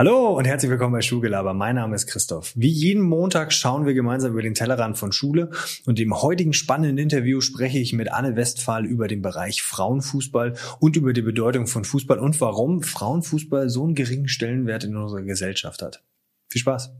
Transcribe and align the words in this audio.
Hallo 0.00 0.28
und 0.28 0.46
herzlich 0.46 0.70
willkommen 0.70 0.94
bei 0.94 1.02
Schulgelaber. 1.02 1.52
Mein 1.52 1.74
Name 1.74 1.94
ist 1.94 2.06
Christoph. 2.06 2.54
Wie 2.56 2.70
jeden 2.70 3.02
Montag 3.02 3.52
schauen 3.52 3.84
wir 3.84 3.92
gemeinsam 3.92 4.32
über 4.32 4.40
den 4.40 4.54
Tellerrand 4.54 4.96
von 4.96 5.12
Schule 5.12 5.50
und 5.84 6.00
im 6.00 6.22
heutigen 6.22 6.54
spannenden 6.54 6.96
Interview 6.96 7.42
spreche 7.42 7.78
ich 7.78 7.92
mit 7.92 8.10
Anne 8.10 8.34
Westphal 8.34 8.86
über 8.86 9.08
den 9.08 9.20
Bereich 9.20 9.60
Frauenfußball 9.60 10.54
und 10.78 10.96
über 10.96 11.12
die 11.12 11.20
Bedeutung 11.20 11.66
von 11.66 11.84
Fußball 11.84 12.18
und 12.18 12.40
warum 12.40 12.82
Frauenfußball 12.82 13.68
so 13.68 13.84
einen 13.84 13.94
geringen 13.94 14.28
Stellenwert 14.28 14.84
in 14.84 14.96
unserer 14.96 15.20
Gesellschaft 15.20 15.82
hat. 15.82 16.02
Viel 16.48 16.62
Spaß. 16.62 16.94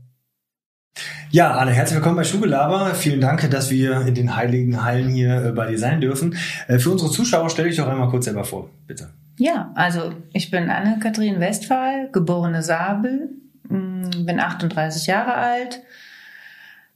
Ja, 1.31 1.55
Anne, 1.55 1.71
herzlich 1.71 1.95
willkommen 1.95 2.17
bei 2.17 2.23
Schulgelaber. 2.23 2.93
Vielen 2.93 3.19
Dank, 3.19 3.49
dass 3.49 3.71
wir 3.71 4.01
in 4.01 4.13
den 4.13 4.35
heiligen 4.35 4.83
Hallen 4.83 5.09
hier 5.09 5.43
äh, 5.43 5.51
bei 5.53 5.71
dir 5.71 5.79
sein 5.79 6.01
dürfen. 6.01 6.37
Äh, 6.67 6.77
für 6.77 6.91
unsere 6.91 7.09
Zuschauer 7.09 7.49
stelle 7.49 7.69
ich 7.69 7.77
doch 7.77 7.87
einmal 7.87 8.09
kurz 8.09 8.25
selber 8.25 8.43
vor, 8.43 8.69
bitte. 8.85 9.09
Ja, 9.41 9.71
also 9.73 10.13
ich 10.33 10.51
bin 10.51 10.69
Anne-Kathrin 10.69 11.39
Westphal, 11.39 12.09
geborene 12.11 12.61
Sabel, 12.61 13.29
mm, 13.67 14.23
bin 14.23 14.39
38 14.39 15.07
Jahre 15.07 15.33
alt, 15.33 15.81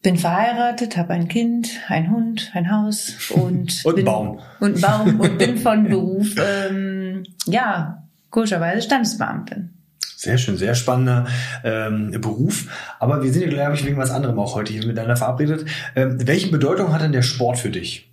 bin 0.03 0.15
verheiratet, 0.15 0.95
habe 0.95 1.13
ein 1.13 1.27
Kind, 1.27 1.71
ein 1.87 2.11
Hund, 2.11 2.51
ein 2.53 2.71
Haus 2.71 3.31
und 3.31 3.81
und 3.83 3.95
bin, 3.95 4.05
Baum 4.05 4.39
und 4.59 4.79
Baum 4.79 5.19
und 5.19 5.39
bin 5.39 5.57
von 5.57 5.89
Beruf 5.89 6.35
ähm, 6.69 7.23
ja 7.47 8.03
komischerweise 8.29 8.83
Standesbeamtin. 8.83 9.71
Sehr 10.15 10.37
schön, 10.37 10.57
sehr 10.57 10.75
spannender 10.75 11.25
ähm, 11.63 12.11
Beruf. 12.21 12.67
Aber 12.99 13.23
wir 13.23 13.33
sind 13.33 13.41
ja, 13.41 13.49
glaube 13.49 13.73
ich, 13.73 13.83
wegen 13.83 13.97
was 13.97 14.11
anderem 14.11 14.37
auch 14.37 14.53
heute 14.53 14.71
hier 14.71 14.85
miteinander 14.85 15.17
verabredet. 15.17 15.67
Ähm, 15.95 16.19
welche 16.27 16.51
Bedeutung 16.51 16.93
hat 16.93 17.01
denn 17.01 17.11
der 17.11 17.23
Sport 17.23 17.57
für 17.57 17.71
dich? 17.71 18.11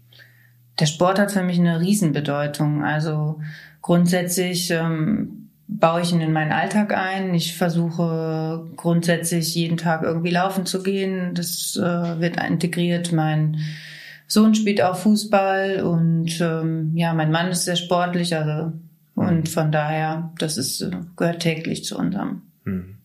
Der 0.81 0.87
Sport 0.87 1.19
hat 1.19 1.33
für 1.33 1.43
mich 1.43 1.59
eine 1.59 1.81
Riesenbedeutung. 1.81 2.83
Also 2.83 3.41
grundsätzlich 3.83 4.71
ähm, 4.71 5.51
baue 5.67 6.03
ich 6.03 6.13
ihn 6.13 6.21
in 6.21 6.33
meinen 6.33 6.53
Alltag 6.53 6.97
ein. 6.97 7.35
Ich 7.35 7.57
versuche 7.57 8.71
grundsätzlich 8.77 9.55
jeden 9.55 9.77
Tag 9.77 10.03
irgendwie 10.03 10.31
laufen 10.31 10.65
zu 10.67 10.83
gehen. 10.83 11.35
Das 11.35 11.77
äh, 11.77 12.21
wird 12.21 12.43
integriert. 12.43 13.13
Mein 13.13 13.59
Sohn 14.27 14.55
spielt 14.55 14.81
auch 14.83 14.97
Fußball 14.97 15.83
und 15.83 16.41
ähm, 16.41 16.93
ja, 16.95 17.13
mein 17.13 17.31
Mann 17.31 17.49
ist 17.49 17.65
sehr 17.65 17.77
sportlich, 17.77 18.35
also 18.35 18.73
und 19.15 19.49
von 19.49 19.71
daher, 19.71 20.33
das 20.39 20.57
ist 20.57 20.81
äh, 20.81 20.91
gehört 21.17 21.41
täglich 21.41 21.85
zu 21.85 21.99
unserem. 21.99 22.43
Hm. 22.65 22.97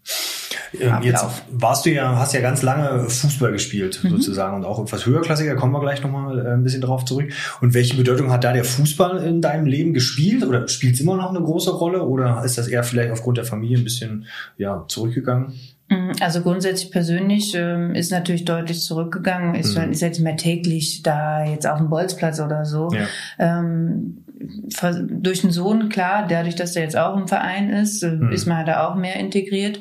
Ähm, 0.80 1.02
jetzt 1.02 1.26
warst 1.50 1.86
du 1.86 1.92
ja, 1.92 2.18
hast 2.18 2.34
ja 2.34 2.42
ganz 2.42 2.62
lange 2.62 3.10
Fußball 3.10 3.52
gespielt, 3.52 4.04
mhm. 4.04 4.10
sozusagen, 4.10 4.56
und 4.56 4.66
auch 4.66 4.82
etwas 4.82 5.06
höherklassiger, 5.06 5.56
kommen 5.56 5.74
wir 5.74 5.80
gleich 5.80 6.04
nochmal 6.04 6.40
äh, 6.40 6.54
ein 6.54 6.64
bisschen 6.64 6.82
drauf 6.82 7.06
zurück. 7.06 7.32
Und 7.62 7.74
welche 7.74 7.96
Bedeutung 7.96 8.32
hat 8.32 8.44
da 8.44 8.54
der 8.54 8.66
Fußball 8.66 9.24
in 9.24 9.42
deinem 9.42 9.66
Leben 9.66 9.94
gespielt? 9.94 10.46
Oder 10.46 10.68
spielt 10.68 10.96
es 10.96 11.02
immer 11.02 11.16
noch 11.16 11.30
eine 11.30 11.42
große 11.42 11.72
Rolle? 11.72 12.04
Oder 12.04 12.44
ist 12.44 12.58
das 12.58 12.68
eher 12.68 12.84
vielleicht 12.84 13.12
aufgrund 13.12 13.38
der 13.38 13.46
Familie 13.46 13.78
ein 13.78 13.84
bisschen 13.84 14.26
ja, 14.58 14.86
zurückgegangen? 14.88 15.54
Mhm, 15.90 16.12
also 16.20 16.42
grundsätzlich 16.42 16.92
persönlich 16.92 17.54
ähm, 17.56 17.96
ist 17.96 18.12
natürlich 18.12 18.46
deutlich 18.46 18.82
zurückgegangen. 18.82 19.56
Ist, 19.56 19.78
mhm. 19.78 19.92
ist 19.92 20.02
jetzt 20.02 20.20
mehr 20.20 20.38
täglich 20.38 21.02
da 21.04 21.46
jetzt 21.46 21.68
auf 21.68 21.78
dem 21.78 21.90
Bolzplatz 21.90 22.40
oder 22.40 22.66
so. 22.66 22.90
Ja. 22.92 23.06
Ähm, 23.40 24.24
durch 24.40 25.42
den 25.42 25.52
Sohn, 25.52 25.90
klar, 25.90 26.28
dadurch, 26.28 26.56
dass 26.56 26.76
er 26.76 26.84
jetzt 26.84 26.98
auch 26.98 27.18
im 27.18 27.28
Verein 27.28 27.70
ist, 27.70 28.04
mhm. 28.04 28.32
ist 28.32 28.46
man 28.46 28.66
da 28.66 28.88
auch 28.88 28.96
mehr 28.96 29.16
integriert. 29.16 29.80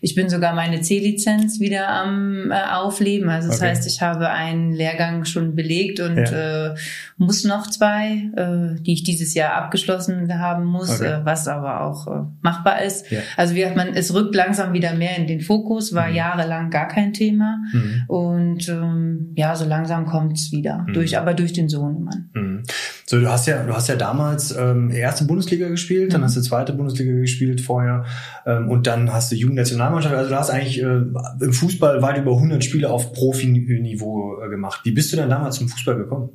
Ich 0.00 0.14
bin 0.14 0.28
sogar 0.28 0.54
meine 0.54 0.80
C-Lizenz 0.80 1.60
wieder 1.60 1.88
am 1.88 2.50
äh, 2.50 2.54
Aufleben. 2.72 3.28
Also 3.28 3.48
das 3.48 3.58
okay. 3.58 3.70
heißt, 3.70 3.86
ich 3.86 4.00
habe 4.00 4.28
einen 4.30 4.72
Lehrgang 4.72 5.24
schon 5.24 5.54
belegt 5.54 6.00
und 6.00 6.16
ja. 6.16 6.72
äh, 6.72 6.74
muss 7.16 7.44
noch 7.44 7.68
zwei, 7.68 8.30
äh, 8.36 8.80
die 8.80 8.92
ich 8.92 9.02
dieses 9.02 9.34
Jahr 9.34 9.54
abgeschlossen 9.54 10.32
haben 10.38 10.64
muss, 10.64 11.00
okay. 11.00 11.20
äh, 11.20 11.24
was 11.24 11.48
aber 11.48 11.82
auch 11.82 12.06
äh, 12.06 12.26
machbar 12.42 12.82
ist. 12.82 13.10
Ja. 13.10 13.20
Also 13.36 13.54
wie 13.54 13.66
hat 13.66 13.76
man, 13.76 13.88
es 13.94 14.14
rückt 14.14 14.34
langsam 14.34 14.72
wieder 14.72 14.94
mehr 14.94 15.16
in 15.16 15.26
den 15.26 15.40
Fokus, 15.40 15.94
war 15.94 16.08
mhm. 16.08 16.14
jahrelang 16.14 16.70
gar 16.70 16.88
kein 16.88 17.12
Thema. 17.12 17.58
Mhm. 17.72 18.04
Und 18.06 18.68
ähm, 18.68 19.32
ja, 19.36 19.56
so 19.56 19.64
langsam 19.64 20.06
kommt's 20.06 20.52
wieder. 20.52 20.84
Mhm. 20.86 20.92
Durch, 20.92 21.18
aber 21.18 21.34
durch 21.34 21.52
den 21.52 21.68
Sohnemann. 21.68 22.30
Mhm. 22.34 22.62
So, 23.04 23.18
du 23.18 23.28
hast 23.28 23.46
ja, 23.46 23.64
du 23.64 23.74
hast 23.74 23.88
ja 23.88 23.96
damals 23.96 24.54
ähm, 24.56 24.90
erste 24.90 25.24
Bundesliga 25.24 25.68
gespielt, 25.68 26.12
dann 26.12 26.20
mhm. 26.20 26.26
hast 26.26 26.36
du 26.36 26.42
zweite 26.42 26.72
Bundesliga 26.72 27.12
gespielt 27.12 27.60
vorher 27.60 28.04
ähm, 28.46 28.68
und 28.68 28.86
dann 28.86 29.12
hast 29.12 29.32
du 29.32 29.36
Jugendnational 29.36 29.87
Nationalmannschaft, 29.94 30.14
also 30.14 30.30
du 30.30 30.36
hast 30.36 30.50
eigentlich 30.50 30.82
äh, 30.82 31.44
im 31.44 31.52
Fußball 31.52 32.02
weit 32.02 32.18
über 32.18 32.32
100 32.32 32.62
Spiele 32.64 32.90
auf 32.90 33.12
Profiniveau 33.12 34.42
äh, 34.42 34.48
gemacht. 34.48 34.80
Wie 34.84 34.92
bist 34.92 35.12
du 35.12 35.16
denn 35.16 35.28
damals 35.28 35.56
zum 35.56 35.68
Fußball 35.68 35.96
gekommen? 35.96 36.30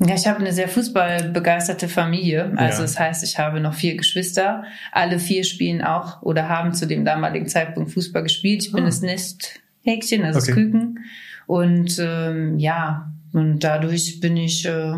Ja, 0.00 0.14
ich 0.14 0.26
habe 0.26 0.40
eine 0.40 0.52
sehr 0.52 0.68
fußballbegeisterte 0.68 1.88
Familie. 1.88 2.52
Also 2.56 2.78
ja. 2.78 2.82
das 2.82 2.98
heißt, 2.98 3.22
ich 3.22 3.38
habe 3.38 3.60
noch 3.60 3.74
vier 3.74 3.96
Geschwister. 3.96 4.64
Alle 4.90 5.18
vier 5.18 5.44
spielen 5.44 5.82
auch 5.82 6.22
oder 6.22 6.48
haben 6.48 6.74
zu 6.74 6.86
dem 6.86 7.04
damaligen 7.04 7.46
Zeitpunkt 7.46 7.92
Fußball 7.92 8.24
gespielt. 8.24 8.64
Ich 8.64 8.72
bin 8.72 8.82
ah. 8.82 8.86
das 8.86 9.02
Nesthäkchen, 9.02 10.24
also 10.24 10.38
okay. 10.40 10.46
das 10.46 10.54
Küken. 10.54 10.98
Und 11.46 11.98
ähm, 12.00 12.58
ja, 12.58 13.12
und 13.32 13.60
dadurch 13.60 14.20
bin 14.20 14.36
ich 14.36 14.66
äh, 14.66 14.94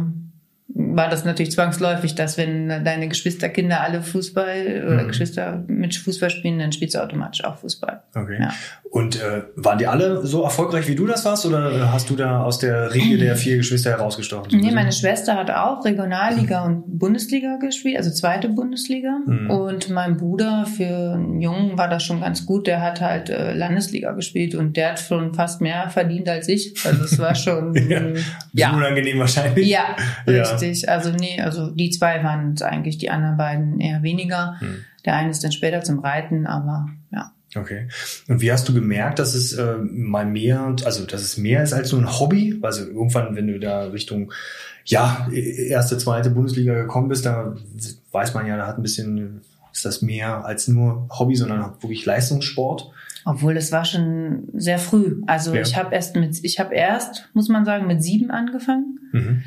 war 0.79 1.09
das 1.09 1.25
natürlich 1.25 1.53
zwangsläufig, 1.53 2.15
dass 2.15 2.37
wenn 2.37 2.69
deine 2.85 3.09
Geschwisterkinder 3.09 3.81
alle 3.81 4.03
Fußball 4.03 4.85
oder 4.87 5.05
mhm. 5.05 5.09
Geschwister 5.09 5.65
mit 5.67 5.97
Fußball 5.97 6.29
spielen, 6.29 6.59
dann 6.59 6.71
spielst 6.71 6.95
du 6.95 7.03
automatisch 7.03 7.45
auch 7.45 7.57
Fußball. 7.57 8.03
Okay. 8.15 8.39
Ja. 8.41 8.53
Und 8.91 9.21
äh, 9.21 9.43
waren 9.57 9.79
die 9.79 9.87
alle 9.87 10.25
so 10.27 10.43
erfolgreich 10.43 10.87
wie 10.87 10.95
du 10.95 11.07
das 11.07 11.25
warst 11.25 11.45
oder 11.45 11.93
hast 11.93 12.09
du 12.09 12.17
da 12.17 12.43
aus 12.45 12.59
der 12.59 12.95
Riege 12.95 13.19
der 13.19 13.37
vier 13.37 13.57
Geschwister 13.57 13.91
herausgestochen? 13.91 14.59
Nee, 14.59 14.71
meine 14.71 14.93
Schwester 14.93 15.35
hat 15.35 15.51
auch 15.51 15.85
Regionalliga 15.85 16.67
mhm. 16.67 16.77
und 16.77 16.99
Bundesliga 16.99 17.57
gespielt, 17.57 17.97
also 17.97 18.11
zweite 18.11 18.49
Bundesliga. 18.49 19.19
Mhm. 19.27 19.51
Und 19.51 19.91
mein 19.91 20.17
Bruder 20.17 20.67
für 20.67 21.15
einen 21.15 21.41
Jungen 21.41 21.77
war 21.77 21.89
das 21.89 22.05
schon 22.05 22.21
ganz 22.21 22.47
gut. 22.47 22.67
Der 22.67 22.81
hat 22.81 23.01
halt 23.01 23.29
äh, 23.29 23.55
Landesliga 23.55 24.13
gespielt 24.13 24.55
und 24.55 24.77
der 24.77 24.91
hat 24.91 25.01
schon 25.01 25.35
fast 25.35 25.61
mehr 25.61 25.91
verdient 25.91 26.29
als 26.29 26.49
ich. 26.49 26.75
Also 26.85 27.05
es 27.05 27.19
war 27.19 27.35
schon 27.35 27.75
ja, 27.89 28.01
ja. 28.53 28.77
unangenehm 28.77 29.19
wahrscheinlich. 29.19 29.67
Ja, 29.67 29.97
richtig. 30.27 30.83
Ja. 30.83 30.93
Also 30.93 31.11
nee, 31.11 31.41
also 31.41 31.71
die 31.71 31.91
zwei 31.91 32.23
waren 32.23 32.53
es 32.55 32.63
eigentlich, 32.63 32.99
die 32.99 33.11
anderen 33.11 33.37
beiden 33.37 33.81
eher 33.81 34.03
weniger. 34.03 34.57
Mhm. 34.61 34.85
Der 35.05 35.17
eine 35.17 35.31
ist 35.31 35.43
dann 35.43 35.53
später 35.53 35.83
zum 35.83 35.99
Reiten, 35.99 36.47
aber 36.47 36.87
ja. 37.13 37.33
Okay. 37.57 37.89
Und 38.29 38.41
wie 38.41 38.53
hast 38.53 38.69
du 38.69 38.75
gemerkt, 38.75 39.19
dass 39.19 39.35
es 39.35 39.53
äh, 39.53 39.77
mal 39.79 40.27
mehr, 40.27 40.77
also 40.85 41.05
dass 41.05 41.23
es 41.23 41.37
mehr 41.37 41.63
ist 41.63 41.73
als 41.73 41.93
nur 41.93 42.03
ein 42.03 42.21
Hobby? 42.21 42.59
Also 42.63 42.85
irgendwann, 42.85 43.35
wenn 43.37 43.47
du 43.47 43.59
da 43.59 43.85
Richtung 43.87 44.33
ja 44.85 45.29
erste, 45.33 45.99
zweite 45.99 46.31
Bundesliga 46.31 46.75
gekommen 46.75 47.09
bist, 47.09 47.27
da 47.27 47.57
weiß 48.13 48.35
man 48.35 48.47
ja, 48.47 48.57
da 48.57 48.67
hat 48.67 48.79
ein 48.79 48.83
bisschen 48.83 49.41
ist 49.73 49.85
das 49.85 50.01
mehr 50.01 50.45
als 50.45 50.69
nur 50.69 51.07
Hobby, 51.11 51.37
sondern 51.37 51.61
wirklich 51.83 52.07
Leistungssport. 52.07 52.91
Obwohl 53.27 53.55
das 53.55 53.73
war 53.73 53.85
schon 53.85 54.49
sehr 54.55 54.79
früh. 54.79 55.21
Also 55.27 55.55
ja. 55.55 55.61
ich 55.61 55.77
habe 55.77 55.95
erst 55.95 56.17
mit, 56.17 56.39
ich 56.43 56.59
habe 56.61 56.75
erst, 56.75 57.29
muss 57.35 57.49
man 57.49 57.65
sagen, 57.65 57.87
mit 57.87 58.03
sieben 58.03 58.31
angefangen. 58.31 59.01
Mhm 59.13 59.43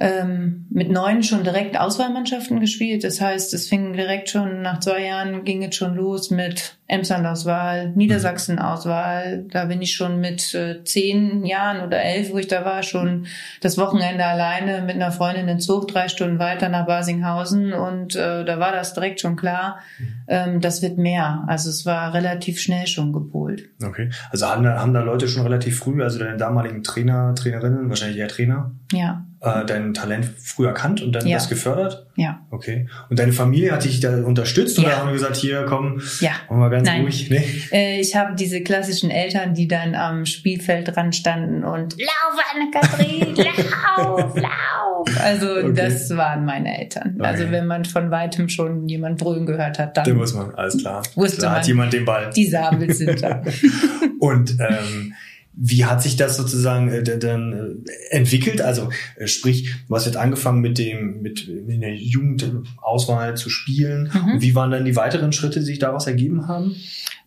ähm, 0.00 0.66
mit 0.70 0.90
neun 0.90 1.24
schon 1.24 1.42
direkt 1.42 1.78
Auswahlmannschaften 1.78 2.60
gespielt. 2.60 3.02
Das 3.02 3.20
heißt, 3.20 3.52
es 3.52 3.68
fing 3.68 3.94
direkt 3.94 4.30
schon 4.30 4.62
nach 4.62 4.78
zwei 4.78 5.04
Jahren 5.04 5.42
ging 5.42 5.64
es 5.64 5.74
schon 5.74 5.96
los 5.96 6.30
mit 6.30 6.76
Emsland-Auswahl, 6.86 7.90
Niedersachsen-Auswahl. 7.96 9.46
Da 9.50 9.64
bin 9.64 9.82
ich 9.82 9.94
schon 9.94 10.20
mit 10.20 10.54
äh, 10.54 10.84
zehn 10.84 11.44
Jahren 11.44 11.84
oder 11.84 12.00
elf, 12.00 12.32
wo 12.32 12.38
ich 12.38 12.46
da 12.46 12.64
war, 12.64 12.84
schon 12.84 13.26
das 13.60 13.76
Wochenende 13.76 14.24
alleine 14.24 14.82
mit 14.82 14.94
einer 14.94 15.10
Freundin 15.10 15.48
in 15.48 15.58
Zug, 15.58 15.88
drei 15.88 16.06
Stunden 16.06 16.38
weiter 16.38 16.68
nach 16.68 16.86
Basinghausen. 16.86 17.72
Und 17.72 18.14
äh, 18.14 18.44
da 18.44 18.60
war 18.60 18.70
das 18.70 18.94
direkt 18.94 19.20
schon 19.20 19.34
klar, 19.34 19.80
ähm, 20.28 20.60
das 20.60 20.80
wird 20.80 20.96
mehr. 20.96 21.42
Also 21.48 21.70
es 21.70 21.84
war 21.86 22.14
relativ 22.14 22.60
schnell 22.60 22.86
schon 22.86 23.12
gepolt. 23.12 23.68
Okay. 23.84 24.10
Also 24.30 24.46
haben 24.46 24.62
da, 24.62 24.78
haben 24.78 24.94
da 24.94 25.02
Leute 25.02 25.26
schon 25.26 25.42
relativ 25.42 25.80
früh, 25.80 26.04
also 26.04 26.20
deine 26.20 26.36
damaligen 26.36 26.84
Trainer, 26.84 27.34
Trainerinnen, 27.34 27.88
wahrscheinlich 27.88 28.18
eher 28.18 28.28
Trainer? 28.28 28.70
Ja 28.92 29.24
äh, 29.40 29.64
dein 29.64 29.94
Talent 29.94 30.26
früh 30.42 30.66
erkannt 30.66 31.00
und 31.00 31.12
dann 31.12 31.26
ja. 31.26 31.36
das 31.36 31.48
gefördert? 31.48 32.06
Ja. 32.16 32.40
Okay. 32.50 32.88
Und 33.08 33.18
deine 33.18 33.32
Familie 33.32 33.72
hat 33.72 33.84
dich 33.84 34.00
da 34.00 34.24
unterstützt 34.24 34.78
oder 34.78 34.96
haben 34.96 35.12
gesagt, 35.12 35.36
hier 35.36 35.64
komm, 35.68 36.00
ja. 36.20 36.32
machen 36.48 36.60
wir 36.60 36.70
ganz 36.70 36.88
Nein. 36.88 37.02
ruhig? 37.02 37.30
Nee. 37.30 37.44
Äh, 37.70 38.00
ich 38.00 38.16
habe 38.16 38.34
diese 38.34 38.62
klassischen 38.62 39.10
Eltern, 39.10 39.54
die 39.54 39.68
dann 39.68 39.94
am 39.94 40.26
Spielfeld 40.26 40.94
dran 40.94 41.12
standen 41.12 41.64
und 41.64 41.96
Lauf, 41.98 42.44
Anne-Kathrin, 42.54 43.36
lauf, 43.96 44.36
lauf. 44.36 45.20
Also 45.22 45.50
okay. 45.50 45.72
das 45.74 46.16
waren 46.16 46.44
meine 46.44 46.76
Eltern. 46.78 47.14
Okay. 47.18 47.26
Also 47.26 47.50
wenn 47.50 47.66
man 47.66 47.84
von 47.84 48.10
weitem 48.10 48.48
schon 48.48 48.88
jemand 48.88 49.18
brüllen 49.18 49.46
gehört 49.46 49.78
hat, 49.78 49.96
dann, 49.96 50.04
dann 50.04 50.16
muss 50.16 50.34
man, 50.34 50.54
alles 50.54 50.78
klar. 50.78 51.02
Wusste 51.14 51.42
da 51.42 51.50
man, 51.50 51.58
hat 51.58 51.66
jemand 51.66 51.92
den 51.92 52.04
Ball. 52.04 52.30
Die 52.34 52.46
Sabel 52.46 52.92
sind 52.92 53.22
da. 53.22 53.42
und 54.18 54.56
ähm, 54.58 55.14
wie 55.60 55.84
hat 55.84 56.02
sich 56.02 56.16
das 56.16 56.36
sozusagen 56.36 56.88
äh, 56.88 57.18
dann 57.18 57.84
äh, 57.84 58.14
entwickelt? 58.14 58.60
Also 58.60 58.90
äh, 59.16 59.26
sprich, 59.26 59.74
du 59.88 59.94
hast 59.94 60.06
jetzt 60.06 60.16
angefangen 60.16 60.60
mit 60.60 60.78
dem 60.78 61.20
mit 61.20 61.48
in 61.48 61.80
der 61.80 61.96
Jugendauswahl 61.96 63.36
zu 63.36 63.50
spielen. 63.50 64.10
Mhm. 64.12 64.40
wie 64.40 64.54
waren 64.54 64.70
dann 64.70 64.84
die 64.84 64.96
weiteren 64.96 65.32
Schritte, 65.32 65.58
die 65.58 65.66
sich 65.66 65.78
daraus 65.78 66.06
ergeben 66.06 66.46
haben? 66.46 66.76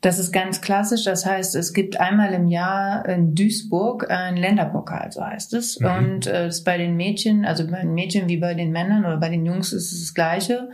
Das 0.01 0.18
ist 0.18 0.31
ganz 0.31 0.62
klassisch. 0.62 1.03
Das 1.03 1.27
heißt, 1.27 1.56
es 1.56 1.74
gibt 1.74 2.00
einmal 2.00 2.33
im 2.33 2.48
Jahr 2.48 3.07
in 3.07 3.36
Duisburg 3.36 4.09
ein 4.09 4.36
Länderpokal, 4.36 5.12
so 5.12 5.24
heißt 5.24 5.53
es. 5.53 5.80
Mhm. 5.80 5.86
Und 5.86 6.27
äh, 6.27 6.48
das 6.48 6.63
bei 6.63 6.80
den 6.80 6.98
Mädchen, 6.98 7.45
also 7.45 7.68
bei 7.68 7.81
den 7.81 7.94
Mädchen 7.94 8.27
wie 8.27 8.38
bei 8.38 8.56
den 8.56 8.71
Männern 8.71 9.06
oder 9.06 9.18
bei 9.18 9.30
den 9.30 9.45
Jungs 9.45 9.71
ist 9.71 9.92
es 9.92 10.00
das 10.00 10.13
Gleiche. 10.15 10.69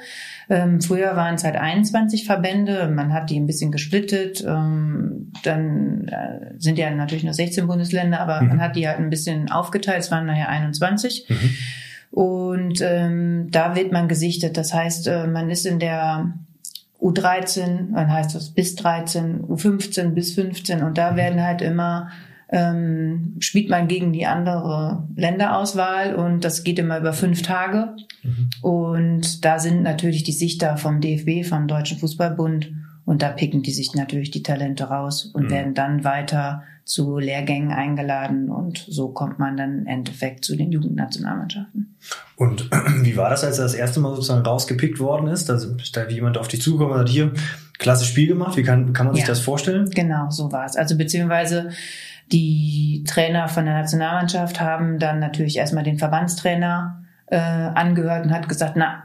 Ähm, 0.49 0.79
früher 0.79 1.17
waren 1.17 1.35
es 1.35 1.43
halt 1.43 1.57
21 1.57 2.25
Verbände. 2.25 2.87
Man 2.87 3.11
hat 3.11 3.29
die 3.29 3.37
ein 3.37 3.47
bisschen 3.47 3.73
gesplittet. 3.73 4.45
Ähm, 4.47 5.33
dann 5.43 6.07
äh, 6.07 6.53
sind 6.57 6.77
ja 6.77 6.89
natürlich 6.91 7.25
nur 7.25 7.33
16 7.33 7.67
Bundesländer, 7.67 8.21
aber 8.21 8.41
mhm. 8.41 8.47
man 8.47 8.61
hat 8.61 8.77
die 8.77 8.87
halt 8.87 8.99
ein 8.99 9.09
bisschen 9.09 9.51
aufgeteilt. 9.51 9.99
Es 9.99 10.11
waren 10.11 10.25
nachher 10.25 10.47
21. 10.47 11.25
Mhm. 11.27 11.55
Und 12.11 12.81
ähm, 12.81 13.49
da 13.51 13.75
wird 13.75 13.91
man 13.91 14.07
gesichtet. 14.07 14.55
Das 14.55 14.73
heißt, 14.73 15.07
äh, 15.07 15.27
man 15.27 15.49
ist 15.49 15.65
in 15.65 15.79
der 15.79 16.33
U13, 17.01 17.93
dann 17.93 18.11
heißt 18.11 18.35
das 18.35 18.51
bis 18.51 18.75
13, 18.75 19.43
U15 19.43 20.09
bis 20.09 20.33
15 20.33 20.83
und 20.83 20.97
da 20.97 21.11
mhm. 21.11 21.15
werden 21.17 21.43
halt 21.43 21.61
immer 21.61 22.09
ähm, 22.49 23.35
spielt 23.39 23.69
man 23.69 23.87
gegen 23.87 24.13
die 24.13 24.25
andere 24.25 25.05
Länderauswahl 25.15 26.15
und 26.15 26.45
das 26.45 26.63
geht 26.63 26.79
immer 26.79 26.97
über 26.97 27.13
fünf 27.13 27.41
Tage. 27.41 27.95
Mhm. 28.23 28.49
Und 28.61 29.43
da 29.43 29.59
sind 29.59 29.83
natürlich 29.83 30.23
die 30.23 30.31
Sichter 30.31 30.77
vom 30.77 31.01
DFB, 31.01 31.45
vom 31.47 31.67
Deutschen 31.67 31.97
Fußballbund 31.97 32.71
und 33.05 33.21
da 33.21 33.29
picken 33.29 33.63
die 33.63 33.71
sich 33.71 33.93
natürlich 33.95 34.31
die 34.31 34.43
Talente 34.43 34.85
raus 34.85 35.25
und 35.25 35.45
mhm. 35.45 35.49
werden 35.49 35.73
dann 35.73 36.03
weiter 36.03 36.63
zu 36.87 37.17
Lehrgängen 37.17 37.71
eingeladen 37.73 38.49
und 38.49 38.85
so 38.87 39.09
kommt 39.09 39.39
man 39.39 39.57
dann 39.57 39.79
im 39.79 39.87
Endeffekt 39.87 40.45
zu 40.45 40.55
den 40.55 40.71
Jugendnationalmannschaften. 40.71 41.97
Und 42.37 42.69
wie 43.01 43.17
war 43.17 43.29
das, 43.29 43.43
als 43.43 43.57
er 43.59 43.65
das 43.65 43.73
erste 43.73 43.99
Mal 43.99 44.15
sozusagen 44.15 44.45
rausgepickt 44.45 44.99
worden 44.99 45.27
ist? 45.27 45.49
Also 45.49 45.75
ist 45.75 45.97
da 45.97 46.07
jemand 46.07 46.37
auf 46.37 46.47
dich 46.47 46.61
zugekommen 46.61 46.93
und 46.93 46.99
hat 47.01 47.09
hier 47.09 47.33
klasse 47.77 48.05
Spiel 48.05 48.27
gemacht? 48.27 48.55
Wie 48.55 48.63
kann, 48.63 48.93
kann 48.93 49.07
man 49.07 49.15
sich 49.15 49.25
das 49.25 49.41
vorstellen? 49.41 49.89
Genau, 49.89 50.29
so 50.29 50.49
war 50.53 50.65
es. 50.65 50.77
Also 50.77 50.97
beziehungsweise 50.97 51.71
die 52.31 53.03
Trainer 53.05 53.49
von 53.49 53.65
der 53.65 53.73
Nationalmannschaft 53.73 54.61
haben 54.61 54.97
dann 54.97 55.19
natürlich 55.19 55.57
erstmal 55.57 55.83
den 55.83 55.97
Verbandstrainer 55.97 57.03
äh, 57.25 57.37
angehört 57.37 58.25
und 58.25 58.31
hat 58.31 58.47
gesagt, 58.47 58.73
na, 58.77 59.03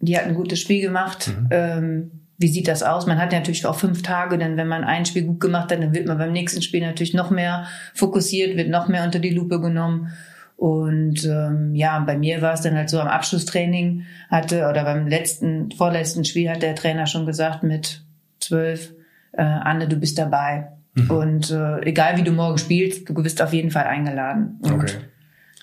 die 0.00 0.18
hat 0.18 0.26
ein 0.26 0.34
gutes 0.34 0.60
Spiel 0.60 0.82
gemacht. 0.82 1.28
Mhm. 1.28 1.48
Ähm, 1.50 2.10
wie 2.42 2.48
sieht 2.48 2.68
das 2.68 2.82
aus? 2.82 3.06
Man 3.06 3.18
hat 3.18 3.32
ja 3.32 3.38
natürlich 3.38 3.64
auch 3.64 3.76
fünf 3.76 4.02
Tage, 4.02 4.36
denn 4.36 4.56
wenn 4.56 4.68
man 4.68 4.84
ein 4.84 5.06
Spiel 5.06 5.24
gut 5.24 5.40
gemacht 5.40 5.72
hat, 5.72 5.82
dann 5.82 5.94
wird 5.94 6.06
man 6.06 6.18
beim 6.18 6.32
nächsten 6.32 6.60
Spiel 6.60 6.80
natürlich 6.80 7.14
noch 7.14 7.30
mehr 7.30 7.66
fokussiert, 7.94 8.56
wird 8.56 8.68
noch 8.68 8.88
mehr 8.88 9.04
unter 9.04 9.18
die 9.18 9.30
Lupe 9.30 9.60
genommen. 9.60 10.12
Und 10.56 11.24
ähm, 11.24 11.74
ja, 11.74 11.98
bei 12.00 12.16
mir 12.16 12.42
war 12.42 12.52
es 12.52 12.60
dann 12.60 12.76
halt 12.76 12.90
so 12.90 13.00
am 13.00 13.08
Abschlusstraining 13.08 14.04
hatte 14.30 14.68
oder 14.68 14.84
beim 14.84 15.08
letzten, 15.08 15.70
vorletzten 15.72 16.24
Spiel 16.24 16.50
hat 16.50 16.62
der 16.62 16.76
Trainer 16.76 17.06
schon 17.06 17.26
gesagt 17.26 17.62
mit 17.62 18.04
zwölf, 18.38 18.92
äh, 19.32 19.42
Anne, 19.42 19.88
du 19.88 19.96
bist 19.96 20.18
dabei. 20.18 20.68
Mhm. 20.94 21.10
Und 21.10 21.50
äh, 21.50 21.80
egal 21.80 22.16
wie 22.16 22.22
du 22.22 22.32
morgen 22.32 22.58
spielst, 22.58 23.08
du 23.08 23.14
bist 23.14 23.40
auf 23.40 23.52
jeden 23.52 23.70
Fall 23.70 23.84
eingeladen. 23.84 24.58
Und, 24.62 24.72
okay. 24.72 24.92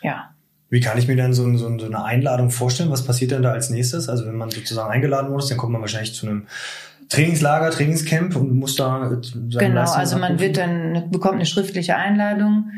Ja. 0.02 0.32
Wie 0.70 0.82
kann 0.82 0.98
ich 0.98 1.08
mir 1.08 1.16
denn 1.16 1.34
so, 1.34 1.52
so, 1.58 1.80
so, 1.80 1.86
eine 1.86 2.04
Einladung 2.04 2.52
vorstellen? 2.52 2.92
Was 2.92 3.04
passiert 3.04 3.32
denn 3.32 3.42
da 3.42 3.52
als 3.52 3.70
nächstes? 3.70 4.08
Also 4.08 4.26
wenn 4.26 4.36
man 4.36 4.52
sozusagen 4.52 4.92
eingeladen 4.92 5.32
wurde, 5.32 5.48
dann 5.48 5.58
kommt 5.58 5.74
man 5.74 5.82
wahrscheinlich 5.82 6.14
zu 6.14 6.28
einem 6.28 6.48
Trainingslager, 7.10 7.72
Trainingscamp 7.72 8.36
und 8.36 8.56
muss 8.56 8.76
da 8.76 9.10
seine 9.10 9.22
Genau, 9.50 9.82
Leistung 9.82 10.00
also 10.00 10.18
man 10.20 10.40
wird 10.40 10.58
dann 10.58 11.10
bekommt 11.10 11.36
eine 11.36 11.46
schriftliche 11.48 11.96
Einladung. 11.96 12.70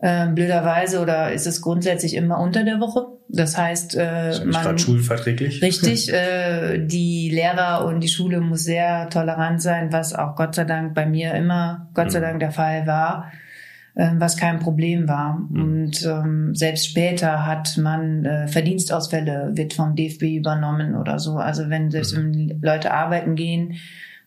Ähm, 0.00 0.36
blöderweise 0.36 1.00
oder 1.00 1.32
ist 1.32 1.46
es 1.46 1.60
grundsätzlich 1.60 2.14
immer 2.14 2.38
unter 2.38 2.62
der 2.62 2.78
Woche. 2.78 3.06
Das 3.28 3.58
heißt, 3.58 3.96
äh, 3.96 4.30
ist 4.30 4.44
man 4.44 4.78
schulverträglich. 4.78 5.60
Richtig, 5.62 6.12
äh, 6.12 6.78
die 6.78 7.30
Lehrer 7.30 7.84
und 7.84 8.00
die 8.00 8.08
Schule 8.08 8.40
muss 8.40 8.62
sehr 8.62 9.08
tolerant 9.10 9.60
sein, 9.60 9.92
was 9.92 10.14
auch 10.14 10.36
Gott 10.36 10.54
sei 10.54 10.64
Dank 10.64 10.94
bei 10.94 11.04
mir 11.04 11.34
immer 11.34 11.88
Gott 11.94 12.12
sei 12.12 12.20
mhm. 12.20 12.24
Dank 12.24 12.40
der 12.40 12.52
Fall 12.52 12.86
war. 12.86 13.32
Ähm, 14.00 14.20
was 14.20 14.36
kein 14.36 14.60
Problem 14.60 15.08
war. 15.08 15.44
Mhm. 15.50 15.60
Und 15.60 16.06
ähm, 16.06 16.54
selbst 16.54 16.86
später 16.86 17.44
hat 17.44 17.76
man 17.78 18.24
äh, 18.24 18.46
Verdienstausfälle, 18.46 19.50
wird 19.54 19.74
vom 19.74 19.96
DFB 19.96 20.36
übernommen 20.36 20.94
oder 20.94 21.18
so. 21.18 21.34
Also 21.38 21.68
wenn 21.68 21.90
selbst 21.90 22.16
mhm. 22.16 22.32
wenn 22.32 22.62
Leute 22.62 22.92
arbeiten 22.92 23.34
gehen 23.34 23.74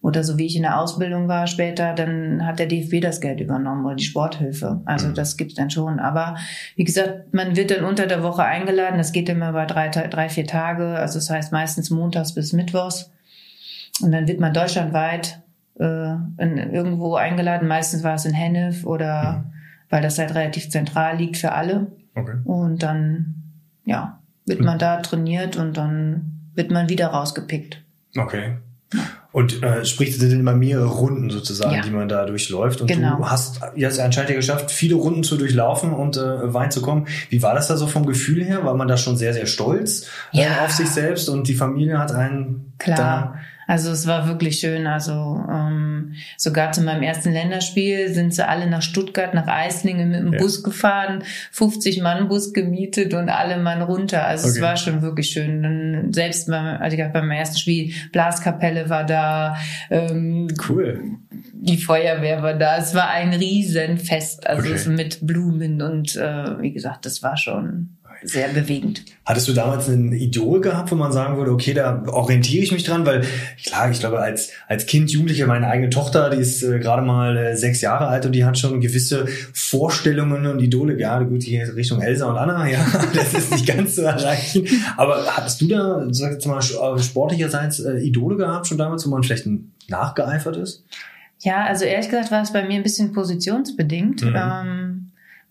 oder 0.02 0.26
so 0.26 0.38
wie 0.38 0.46
ich 0.46 0.58
in 0.58 0.64
der 0.64 0.78
Ausbildung 0.78 1.30
war 1.30 1.48
später, 1.48 1.94
dann 1.94 2.46
hat 2.46 2.60
der 2.60 2.66
DFB 2.66 3.00
das 3.00 3.22
Geld 3.22 3.40
übernommen 3.40 3.86
oder 3.86 3.96
die 3.96 4.04
Sporthilfe. 4.04 4.82
Also 4.84 5.08
mhm. 5.08 5.14
das 5.14 5.38
gibt's 5.38 5.56
dann 5.56 5.70
schon. 5.70 6.00
Aber 6.02 6.36
wie 6.76 6.84
gesagt, 6.84 7.34
man 7.34 7.56
wird 7.56 7.72
dann 7.72 7.86
unter 7.86 8.08
der 8.08 8.24
Woche 8.24 8.44
eingeladen. 8.44 8.98
Das 8.98 9.14
geht 9.14 9.30
immer 9.30 9.52
über 9.52 9.66
drei, 9.68 9.88
drei 9.88 10.28
vier 10.28 10.48
Tage. 10.48 10.98
Also 10.98 11.18
das 11.18 11.30
heißt 11.30 11.54
meistens 11.54 11.90
montags 11.90 12.36
bis 12.36 12.52
mittwochs. 12.52 13.10
Und 14.02 14.12
dann 14.12 14.28
wird 14.28 14.42
man 14.42 14.54
deutschlandweit 14.54 15.42
äh, 15.80 16.16
in, 16.40 16.58
irgendwo 16.58 17.16
eingeladen. 17.16 17.70
Meistens 17.70 18.04
war 18.04 18.16
es 18.16 18.26
in 18.26 18.34
Hennef 18.34 18.86
oder 18.86 19.46
mhm 19.46 19.61
weil 19.92 20.02
das 20.02 20.18
halt 20.18 20.34
relativ 20.34 20.72
zentral 20.72 21.18
liegt 21.18 21.38
für 21.38 21.52
alle. 21.52 21.92
Okay. 22.16 22.38
Und 22.46 22.82
dann, 22.82 23.36
ja, 23.86 24.20
wird 24.48 24.62
man 24.62 24.80
da 24.80 24.98
trainiert 24.98 25.56
und 25.56 25.78
dann 25.78 26.50
wird 26.56 26.72
man 26.72 26.90
wieder 26.90 27.08
rausgepickt. 27.08 27.84
Okay. 28.18 28.56
Und 29.32 29.64
äh, 29.64 29.86
sprich, 29.86 30.18
sind 30.18 30.32
immer 30.38 30.54
mehrere 30.54 30.88
Runden 30.88 31.30
sozusagen, 31.30 31.76
ja. 31.76 31.82
die 31.82 31.92
man 31.92 32.10
da 32.10 32.26
durchläuft. 32.26 32.82
Und 32.82 32.88
genau. 32.88 33.18
du 33.18 33.30
hast 33.30 33.62
jetzt 33.76 34.00
anscheinend 34.00 34.32
ja 34.32 34.36
geschafft, 34.36 34.72
viele 34.72 34.96
Runden 34.96 35.24
zu 35.24 35.38
durchlaufen 35.38 35.94
und 35.94 36.18
äh, 36.18 36.54
weit 36.54 36.74
zu 36.74 36.82
kommen. 36.82 37.08
Wie 37.30 37.42
war 37.42 37.54
das 37.54 37.70
da 37.70 37.78
so 37.78 37.88
vom 37.88 38.06
Gefühl 38.06 38.44
her? 38.44 38.66
War 38.66 38.74
man 38.74 38.90
da 38.90 38.98
schon 38.98 39.16
sehr, 39.16 39.34
sehr 39.34 39.46
stolz 39.46 40.08
äh, 40.34 40.42
ja. 40.42 40.44
äh, 40.44 40.66
auf 40.66 40.72
sich 40.72 40.90
selbst 40.90 41.30
und 41.30 41.48
die 41.48 41.56
Familie 41.56 41.98
hat 41.98 42.12
einen 42.12 42.74
Klar. 42.78 42.98
da 42.98 43.36
also 43.72 43.92
es 43.92 44.06
war 44.06 44.28
wirklich 44.28 44.60
schön. 44.60 44.86
Also 44.86 45.12
ähm, 45.50 46.16
sogar 46.36 46.74
zu 46.74 46.82
meinem 46.82 47.04
ersten 47.04 47.32
Länderspiel 47.32 48.14
sind 48.14 48.36
sie 48.36 48.46
alle 48.46 48.68
nach 48.68 48.82
Stuttgart, 48.82 49.34
nach 49.34 49.48
Eislingen 49.48 50.10
mit 50.10 50.20
dem 50.20 50.34
ja. 50.34 50.40
Bus 50.40 50.62
gefahren, 50.62 51.24
50 51.54 52.02
Mann 52.02 52.28
Bus 52.28 52.52
gemietet 52.52 53.14
und 53.14 53.30
alle 53.30 53.56
Mann 53.62 53.82
runter. 53.82 54.26
Also 54.26 54.50
okay. 54.50 54.58
es 54.58 54.62
war 54.62 54.76
schon 54.76 55.02
wirklich 55.02 55.30
schön. 55.30 55.64
Dann 55.64 56.12
selbst 56.12 56.50
beim, 56.50 56.82
also 56.82 56.98
ich 56.98 57.14
beim 57.14 57.32
ersten 57.32 57.60
Spiel 57.60 57.94
Blaskapelle 58.12 58.90
war 58.90 59.06
da. 59.06 59.56
Ähm, 59.90 60.50
cool. 60.68 61.04
Die 61.54 61.78
Feuerwehr 61.78 62.44
war 62.44 62.56
da. 62.56 62.76
Es 62.76 62.94
war 62.94 63.10
ein 63.10 63.34
Riesenfest, 63.34 64.48
also 64.48 64.70
okay. 64.70 64.90
mit 64.90 65.26
Blumen 65.26 65.82
und 65.82 66.18
äh, 66.18 66.60
wie 66.60 66.74
gesagt, 66.74 67.06
das 67.06 67.24
war 67.24 67.38
schon 67.38 67.96
sehr 68.24 68.50
bewegend. 68.50 69.04
Hattest 69.26 69.48
du 69.48 69.54
damals 69.54 69.88
ein 69.88 70.14
Idol 70.14 70.62
gehabt, 70.62 70.92
wo 70.92 70.96
man 70.96 71.12
sagen 71.12 71.38
würde, 71.38 71.52
okay, 71.52 71.74
da 71.74 72.04
orientiere 72.08 72.64
ich 72.64 72.72
mich 72.72 72.84
dran? 72.84 73.06
Weil 73.06 73.24
klar, 73.64 73.90
ich 73.90 74.00
glaube, 74.00 74.20
als, 74.20 74.52
als 74.68 74.86
Kind, 74.86 75.12
Jugendlicher, 75.12 75.48
meine 75.48 75.68
eigene 75.68 75.90
Tochter, 75.90 76.30
die 76.30 76.38
ist 76.38 76.62
äh, 76.64 76.80
gerade 76.80 77.02
mal 77.02 77.36
äh, 77.38 77.56
sechs 77.56 77.82
Jahre 77.82 78.08
alt 78.08 78.26
und 78.26 78.34
die 78.34 78.46
hat 78.46 78.58
schon 78.58 78.82
gewisse 78.82 79.26
Vorstellungen 79.54 80.46
und 80.46 80.60
Idole. 80.60 81.00
Ja, 81.00 81.20
gut, 81.20 81.46
die 81.46 81.58
Richtung 81.60 82.02
Elsa 82.02 82.30
und 82.30 82.38
Anna, 82.38 82.68
ja, 82.72 82.86
das 83.14 83.34
ist 83.34 83.52
nicht 83.52 83.68
ganz 83.68 83.96
zu 83.96 84.04
erreichen. 84.04 84.68
Aber 84.98 85.26
hattest 85.26 85.62
du 85.62 85.68
da, 85.68 86.08
sag 86.12 86.34
jetzt 86.34 86.46
mal, 86.46 86.60
äh, 86.60 87.00
sportlicherseits 87.02 87.80
äh, 87.80 87.98
Idole 88.00 88.38
gehabt 88.38 88.68
schon 88.68 88.78
damals, 88.78 89.06
wo 89.06 89.10
man 89.10 89.24
vielleicht 89.24 89.48
nachgeeifert 89.88 90.58
ist? 90.58 90.84
Ja, 91.40 91.66
also 91.66 91.86
ehrlich 91.86 92.10
gesagt 92.10 92.32
war 92.32 92.44
es 92.44 92.54
bei 92.54 92.64
mir 92.64 92.76
ein 92.76 92.84
bisschen 92.84 93.14
positionsbedingt. 93.14 94.24
Mhm. 94.24 94.36
Ähm, 94.36 95.01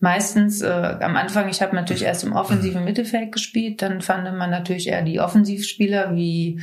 meistens 0.00 0.62
äh, 0.62 0.96
am 1.00 1.16
Anfang, 1.16 1.48
ich 1.48 1.62
habe 1.62 1.76
natürlich 1.76 2.04
erst 2.04 2.24
im 2.24 2.32
offensiven 2.32 2.84
Mittelfeld 2.84 3.32
gespielt, 3.32 3.82
dann 3.82 4.00
fand 4.00 4.24
man 4.36 4.50
natürlich 4.50 4.88
eher 4.88 5.02
die 5.02 5.20
Offensivspieler 5.20 6.14
wie 6.14 6.60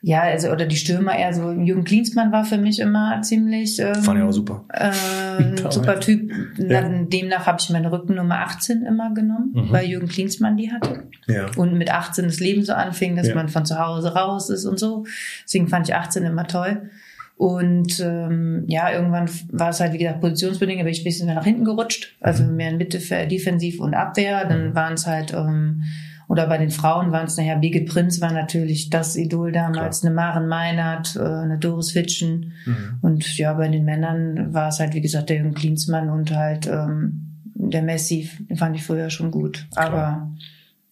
ja, 0.00 0.20
also 0.20 0.50
oder 0.50 0.64
die 0.64 0.76
Stürmer 0.76 1.16
eher 1.16 1.34
so. 1.34 1.50
Jürgen 1.50 1.82
Klinsmann 1.82 2.30
war 2.30 2.44
für 2.44 2.56
mich 2.56 2.78
immer 2.78 3.20
ziemlich 3.22 3.80
ähm, 3.80 3.96
fand 3.96 4.20
ich 4.20 4.24
auch 4.24 4.32
super. 4.32 4.64
Äh, 4.68 4.92
super 5.70 5.98
Typ. 5.98 6.30
Ja. 6.56 6.82
Demnach 6.82 7.46
habe 7.46 7.58
ich 7.60 7.68
meine 7.70 7.90
Rückennummer 7.90 8.38
18 8.42 8.84
immer 8.84 9.12
genommen, 9.12 9.50
mhm. 9.54 9.72
weil 9.72 9.86
Jürgen 9.86 10.06
Klinsmann 10.06 10.56
die 10.56 10.70
hatte. 10.70 11.08
Ja. 11.26 11.46
Und 11.56 11.76
mit 11.76 11.90
18 11.90 12.26
das 12.26 12.38
Leben 12.38 12.64
so 12.64 12.74
anfing, 12.74 13.16
dass 13.16 13.26
ja. 13.26 13.34
man 13.34 13.48
von 13.48 13.66
zu 13.66 13.78
Hause 13.78 14.14
raus 14.14 14.50
ist 14.50 14.66
und 14.66 14.78
so. 14.78 15.04
Deswegen 15.44 15.66
fand 15.66 15.88
ich 15.88 15.96
18 15.96 16.22
immer 16.24 16.46
toll. 16.46 16.90
Und 17.38 18.00
ähm, 18.00 18.64
ja, 18.66 18.90
irgendwann 18.90 19.30
war 19.52 19.68
es 19.68 19.78
halt, 19.78 19.92
wie 19.92 19.98
gesagt, 19.98 20.20
positionsbedingt, 20.20 20.80
aber 20.80 20.90
ich 20.90 20.98
bin 20.98 21.02
ein 21.02 21.12
bisschen 21.12 21.26
mehr 21.26 21.36
nach 21.36 21.44
hinten 21.44 21.64
gerutscht. 21.64 22.16
Also 22.20 22.42
mhm. 22.42 22.56
mehr 22.56 22.70
in 22.70 22.78
Mitte, 22.78 22.98
Defensiv 23.28 23.78
und 23.78 23.94
Abwehr. 23.94 24.44
Dann 24.44 24.70
mhm. 24.70 24.74
waren 24.74 24.94
es 24.94 25.06
halt, 25.06 25.32
ähm, 25.32 25.84
oder 26.26 26.48
bei 26.48 26.58
den 26.58 26.72
Frauen 26.72 27.12
waren 27.12 27.26
es 27.26 27.36
nachher, 27.36 27.56
Birgit 27.56 27.88
Prinz 27.88 28.20
war 28.20 28.32
natürlich 28.32 28.90
das 28.90 29.14
Idol 29.14 29.52
damals, 29.52 30.00
Klar. 30.00 30.10
eine 30.10 30.14
Maren 30.16 30.48
Meinert, 30.48 31.14
äh, 31.14 31.20
eine 31.20 31.58
Doris 31.58 31.92
Fitschen. 31.92 32.54
Mhm. 32.66 32.98
Und 33.02 33.38
ja, 33.38 33.54
bei 33.54 33.68
den 33.68 33.84
Männern 33.84 34.52
war 34.52 34.70
es 34.70 34.80
halt, 34.80 34.94
wie 34.94 35.00
gesagt, 35.00 35.30
der 35.30 35.36
Jürgen 35.36 35.54
Klinsmann 35.54 36.10
und 36.10 36.34
halt 36.34 36.66
ähm, 36.66 37.36
der 37.54 37.82
Messi, 37.82 38.28
den 38.50 38.56
fand 38.56 38.74
ich 38.74 38.82
früher 38.82 39.10
schon 39.10 39.30
gut. 39.30 39.68
Klar. 39.70 39.86
Aber 39.86 40.32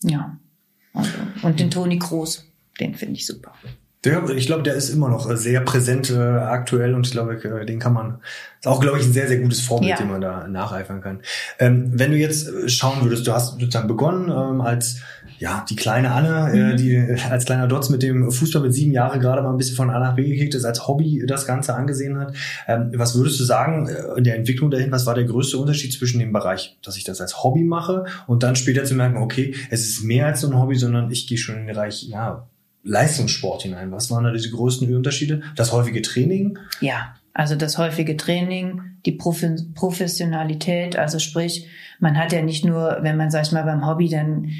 ja. 0.04 0.38
Also, 0.94 1.10
und 1.42 1.58
den 1.58 1.72
Toni 1.72 1.98
Groß, 1.98 2.46
den 2.78 2.94
finde 2.94 3.14
ich 3.14 3.26
super. 3.26 3.52
Ich 4.36 4.46
glaube, 4.46 4.62
der 4.62 4.74
ist 4.74 4.90
immer 4.90 5.08
noch 5.08 5.30
sehr 5.36 5.60
präsent 5.60 6.10
äh, 6.10 6.16
aktuell 6.16 6.94
und 6.94 7.06
ich 7.06 7.12
glaube, 7.12 7.34
äh, 7.34 7.66
den 7.66 7.78
kann 7.78 7.92
man, 7.92 8.20
ist 8.60 8.66
auch, 8.66 8.80
glaube 8.80 8.98
ich, 8.98 9.06
ein 9.06 9.12
sehr, 9.12 9.28
sehr 9.28 9.38
gutes 9.38 9.60
Vorbild, 9.60 9.90
ja. 9.90 9.96
dem 9.96 10.08
man 10.08 10.20
da 10.20 10.46
nacheifern 10.48 11.00
kann. 11.00 11.20
Ähm, 11.58 11.90
wenn 11.94 12.10
du 12.10 12.16
jetzt 12.16 12.48
äh, 12.48 12.68
schauen 12.68 13.02
würdest, 13.02 13.26
du 13.26 13.32
hast 13.32 13.58
sozusagen 13.58 13.88
begonnen 13.88 14.30
ähm, 14.30 14.60
als 14.60 15.00
ja, 15.38 15.64
die 15.68 15.76
kleine 15.76 16.12
Anne, 16.12 16.52
äh, 16.52 16.56
mhm. 16.56 16.70
äh, 16.70 16.76
die 16.76 17.22
als 17.30 17.44
kleiner 17.44 17.66
Dotz 17.66 17.90
mit 17.90 18.02
dem 18.02 18.30
Fußball 18.30 18.62
mit 18.62 18.74
sieben 18.74 18.92
Jahren 18.92 19.20
gerade 19.20 19.42
mal 19.42 19.50
ein 19.50 19.56
bisschen 19.56 19.76
von 19.76 19.90
A 19.90 19.98
nach 19.98 20.14
B 20.14 20.28
gekickt 20.28 20.54
ist, 20.54 20.64
als 20.64 20.86
Hobby 20.86 21.24
das 21.26 21.46
Ganze 21.46 21.74
angesehen 21.74 22.18
hat. 22.18 22.34
Ähm, 22.66 22.92
was 22.94 23.14
würdest 23.16 23.38
du 23.40 23.44
sagen 23.44 23.88
äh, 23.88 24.18
in 24.18 24.24
der 24.24 24.36
Entwicklung 24.36 24.70
dahin, 24.70 24.92
was 24.92 25.06
war 25.06 25.14
der 25.14 25.24
größte 25.24 25.58
Unterschied 25.58 25.92
zwischen 25.92 26.18
dem 26.18 26.32
Bereich, 26.32 26.78
dass 26.82 26.96
ich 26.96 27.04
das 27.04 27.20
als 27.20 27.42
Hobby 27.42 27.64
mache 27.64 28.04
und 28.26 28.42
dann 28.42 28.56
später 28.56 28.84
zu 28.84 28.94
merken, 28.94 29.16
okay, 29.18 29.54
es 29.70 29.86
ist 29.86 30.02
mehr 30.02 30.26
als 30.26 30.40
so 30.40 30.48
ein 30.48 30.58
Hobby, 30.58 30.76
sondern 30.76 31.10
ich 31.10 31.26
gehe 31.26 31.38
schon 31.38 31.56
in 31.56 31.66
den 31.66 31.74
Bereich, 31.74 32.04
ja, 32.04 32.48
Leistungssport 32.86 33.62
hinein. 33.62 33.92
Was 33.92 34.10
waren 34.10 34.24
da 34.24 34.32
diese 34.32 34.50
größten 34.50 34.94
Unterschiede? 34.94 35.42
Das 35.56 35.72
häufige 35.72 36.02
Training? 36.02 36.58
Ja, 36.80 37.14
also 37.34 37.54
das 37.56 37.76
häufige 37.76 38.16
Training, 38.16 38.80
die 39.04 39.12
Professionalität, 39.12 40.96
also 40.96 41.18
sprich, 41.18 41.68
man 42.00 42.16
hat 42.16 42.32
ja 42.32 42.42
nicht 42.42 42.64
nur, 42.64 42.98
wenn 43.02 43.16
man, 43.16 43.30
sag 43.30 43.44
ich 43.44 43.52
mal, 43.52 43.64
beim 43.64 43.86
Hobby 43.86 44.08
dann 44.08 44.50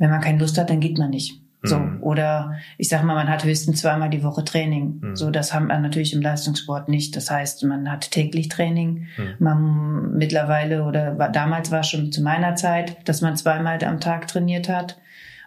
wenn 0.00 0.10
man 0.10 0.22
keine 0.22 0.38
Lust 0.38 0.58
hat, 0.58 0.70
dann 0.70 0.80
geht 0.80 0.98
man 0.98 1.10
nicht. 1.10 1.40
So. 1.62 1.78
Mhm. 1.78 2.02
Oder 2.02 2.54
ich 2.78 2.88
sag 2.88 3.04
mal, 3.04 3.14
man 3.14 3.28
hat 3.28 3.44
höchstens 3.44 3.82
zweimal 3.82 4.08
die 4.08 4.22
Woche 4.22 4.42
Training. 4.44 4.98
Mhm. 5.02 5.14
So, 5.14 5.30
das 5.30 5.52
haben 5.52 5.66
wir 5.66 5.78
natürlich 5.78 6.14
im 6.14 6.22
Leistungssport 6.22 6.88
nicht. 6.88 7.14
Das 7.16 7.30
heißt, 7.30 7.62
man 7.64 7.92
hat 7.92 8.10
täglich 8.10 8.48
Training. 8.48 9.08
Mhm. 9.18 9.34
Man 9.38 10.12
mittlerweile 10.16 10.84
oder 10.84 11.18
war, 11.18 11.30
damals 11.30 11.70
war 11.70 11.82
schon 11.82 12.12
zu 12.12 12.22
meiner 12.22 12.54
Zeit, 12.54 13.06
dass 13.06 13.20
man 13.20 13.36
zweimal 13.36 13.84
am 13.84 14.00
Tag 14.00 14.26
trainiert 14.26 14.70
hat. 14.70 14.98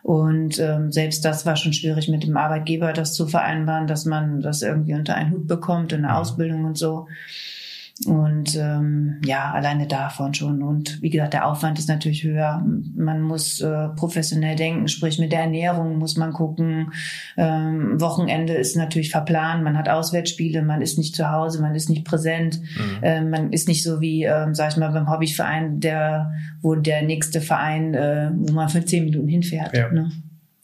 Und 0.03 0.59
ähm, 0.59 0.91
selbst 0.91 1.23
das 1.23 1.45
war 1.45 1.55
schon 1.55 1.71
schwierig 1.71 2.09
mit 2.09 2.23
dem 2.23 2.35
Arbeitgeber, 2.35 2.91
das 2.91 3.13
zu 3.13 3.25
vereinbaren, 3.25 3.87
dass 3.87 4.03
man 4.03 4.41
das 4.41 4.61
irgendwie 4.61 4.93
unter 4.95 5.15
einen 5.15 5.31
Hut 5.31 5.47
bekommt 5.47 5.93
in 5.93 6.01
der 6.01 6.11
mhm. 6.11 6.17
Ausbildung 6.17 6.65
und 6.65 6.77
so. 6.77 7.07
Und 8.05 8.55
ähm, 8.55 9.21
ja, 9.25 9.51
alleine 9.51 9.87
davon 9.87 10.33
schon. 10.33 10.63
Und 10.63 11.01
wie 11.01 11.09
gesagt, 11.09 11.33
der 11.33 11.47
Aufwand 11.47 11.79
ist 11.79 11.89
natürlich 11.89 12.23
höher. 12.23 12.65
Man 12.95 13.21
muss 13.21 13.61
äh, 13.61 13.89
professionell 13.89 14.55
denken, 14.55 14.87
sprich 14.87 15.19
mit 15.19 15.31
der 15.31 15.41
Ernährung 15.41 15.97
muss 15.97 16.17
man 16.17 16.33
gucken. 16.33 16.91
Ähm, 17.37 17.99
Wochenende 17.99 18.53
ist 18.53 18.75
natürlich 18.75 19.11
verplant, 19.11 19.63
man 19.63 19.77
hat 19.77 19.89
Auswärtsspiele, 19.89 20.61
man 20.61 20.81
ist 20.81 20.97
nicht 20.97 21.15
zu 21.15 21.31
Hause, 21.31 21.61
man 21.61 21.75
ist 21.75 21.89
nicht 21.89 22.05
präsent. 22.05 22.59
Mhm. 22.61 22.99
Ähm, 23.01 23.29
man 23.29 23.51
ist 23.51 23.67
nicht 23.67 23.83
so 23.83 24.01
wie, 24.01 24.23
ähm, 24.23 24.53
sag 24.55 24.71
ich 24.71 24.77
mal, 24.77 24.91
beim 24.91 25.09
Hobbyverein, 25.09 25.79
der, 25.79 26.31
wo 26.61 26.75
der 26.75 27.03
nächste 27.03 27.41
Verein, 27.41 27.93
äh, 27.93 28.31
wo 28.33 28.53
man 28.53 28.69
für 28.69 28.83
zehn 28.85 29.05
Minuten 29.05 29.27
hinfährt. 29.27 29.75
Ja. 29.75 29.91
Ne? 29.91 30.11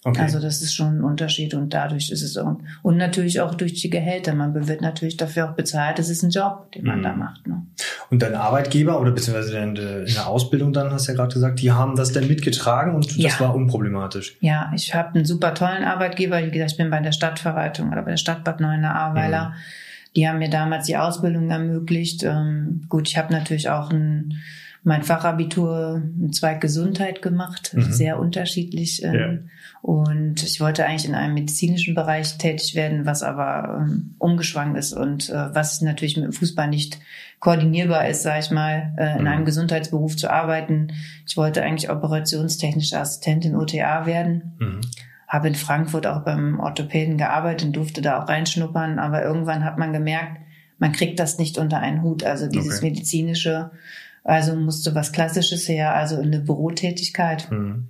Okay. 0.05 0.21
Also 0.21 0.39
das 0.39 0.61
ist 0.61 0.73
schon 0.73 0.99
ein 0.99 1.03
Unterschied 1.03 1.53
und 1.53 1.73
dadurch 1.73 2.09
ist 2.09 2.21
es 2.21 2.37
auch, 2.37 2.57
und 2.83 2.95
natürlich 2.95 3.41
auch 3.41 3.53
durch 3.53 3.73
die 3.73 3.89
Gehälter. 3.89 4.33
Man 4.33 4.67
wird 4.67 4.81
natürlich 4.81 5.17
dafür 5.17 5.49
auch 5.49 5.55
bezahlt. 5.55 5.99
Das 5.99 6.09
ist 6.09 6.23
ein 6.23 6.29
Job, 6.29 6.71
den 6.71 6.85
man 6.85 6.99
mhm. 6.99 7.03
da 7.03 7.13
macht. 7.13 7.47
Ne? 7.47 7.63
Und 8.09 8.21
dein 8.21 8.33
Arbeitgeber 8.33 9.01
oder 9.01 9.11
beziehungsweise 9.11 9.57
in 9.57 9.75
der 9.75 10.27
Ausbildung 10.27 10.71
dann, 10.71 10.91
hast 10.91 11.07
du 11.07 11.11
ja 11.11 11.17
gerade 11.17 11.33
gesagt, 11.33 11.59
die 11.59 11.73
haben 11.73 11.97
das 11.97 12.13
dann 12.13 12.27
mitgetragen 12.27 12.95
und 12.95 13.09
das 13.09 13.17
ja. 13.17 13.39
war 13.41 13.53
unproblematisch. 13.53 14.37
Ja, 14.39 14.71
ich 14.73 14.95
habe 14.95 15.15
einen 15.15 15.25
super 15.25 15.53
tollen 15.53 15.83
Arbeitgeber. 15.83 16.41
Wie 16.45 16.51
gesagt, 16.51 16.71
ich 16.71 16.77
bin 16.77 16.89
bei 16.89 17.01
der 17.01 17.11
Stadtverwaltung 17.11 17.91
oder 17.91 18.01
bei 18.01 18.11
der 18.11 18.17
Stadt 18.17 18.45
Bad 18.45 18.61
Neuenahr-Ahrweiler. 18.61 19.49
Mhm. 19.49 19.53
Die 20.15 20.27
haben 20.27 20.39
mir 20.39 20.49
damals 20.49 20.87
die 20.87 20.97
Ausbildung 20.97 21.51
ermöglicht. 21.51 22.23
Ähm, 22.23 22.85
gut, 22.87 23.09
ich 23.09 23.17
habe 23.17 23.33
natürlich 23.33 23.69
auch 23.69 23.91
ein 23.91 24.39
mein 24.83 25.03
Fachabitur 25.03 26.01
im 26.19 26.31
Zweig 26.31 26.61
Gesundheit 26.61 27.21
gemacht, 27.21 27.73
mhm. 27.73 27.91
sehr 27.91 28.19
unterschiedlich. 28.19 29.03
Ähm, 29.03 29.13
ja. 29.13 29.29
Und 29.81 30.43
ich 30.43 30.59
wollte 30.59 30.85
eigentlich 30.85 31.07
in 31.07 31.15
einem 31.15 31.33
medizinischen 31.33 31.95
Bereich 31.95 32.37
tätig 32.37 32.75
werden, 32.75 33.05
was 33.05 33.23
aber 33.23 33.81
ähm, 33.81 34.15
umgeschwankt 34.17 34.77
ist 34.77 34.93
und 34.93 35.29
äh, 35.29 35.53
was 35.53 35.81
natürlich 35.81 36.17
mit 36.17 36.25
dem 36.25 36.33
Fußball 36.33 36.67
nicht 36.67 36.99
koordinierbar 37.39 38.07
ist, 38.07 38.23
sage 38.23 38.39
ich 38.41 38.51
mal, 38.51 38.93
äh, 38.97 39.15
in 39.15 39.21
mhm. 39.21 39.27
einem 39.27 39.45
Gesundheitsberuf 39.45 40.15
zu 40.15 40.29
arbeiten. 40.29 40.91
Ich 41.25 41.37
wollte 41.37 41.63
eigentlich 41.63 41.89
operationstechnische 41.89 42.99
Assistentin 42.99 43.55
OTA 43.55 44.05
werden. 44.05 44.53
Mhm. 44.59 44.81
Habe 45.27 45.49
in 45.49 45.55
Frankfurt 45.55 46.07
auch 46.07 46.23
beim 46.23 46.59
Orthopäden 46.59 47.17
gearbeitet 47.17 47.67
und 47.67 47.75
durfte 47.75 48.01
da 48.01 48.21
auch 48.21 48.27
reinschnuppern, 48.27 48.97
aber 48.97 49.23
irgendwann 49.23 49.63
hat 49.63 49.77
man 49.77 49.93
gemerkt, 49.93 50.41
man 50.79 50.91
kriegt 50.93 51.19
das 51.19 51.37
nicht 51.37 51.57
unter 51.57 51.79
einen 51.79 52.01
Hut. 52.01 52.23
Also 52.23 52.47
dieses 52.47 52.77
okay. 52.77 52.89
medizinische, 52.89 53.71
also 54.29 54.55
musste 54.55 54.93
was 54.95 55.11
Klassisches 55.11 55.67
her, 55.67 55.95
also 55.95 56.19
eine 56.19 56.39
Bürotätigkeit. 56.39 57.49
Mhm. 57.51 57.89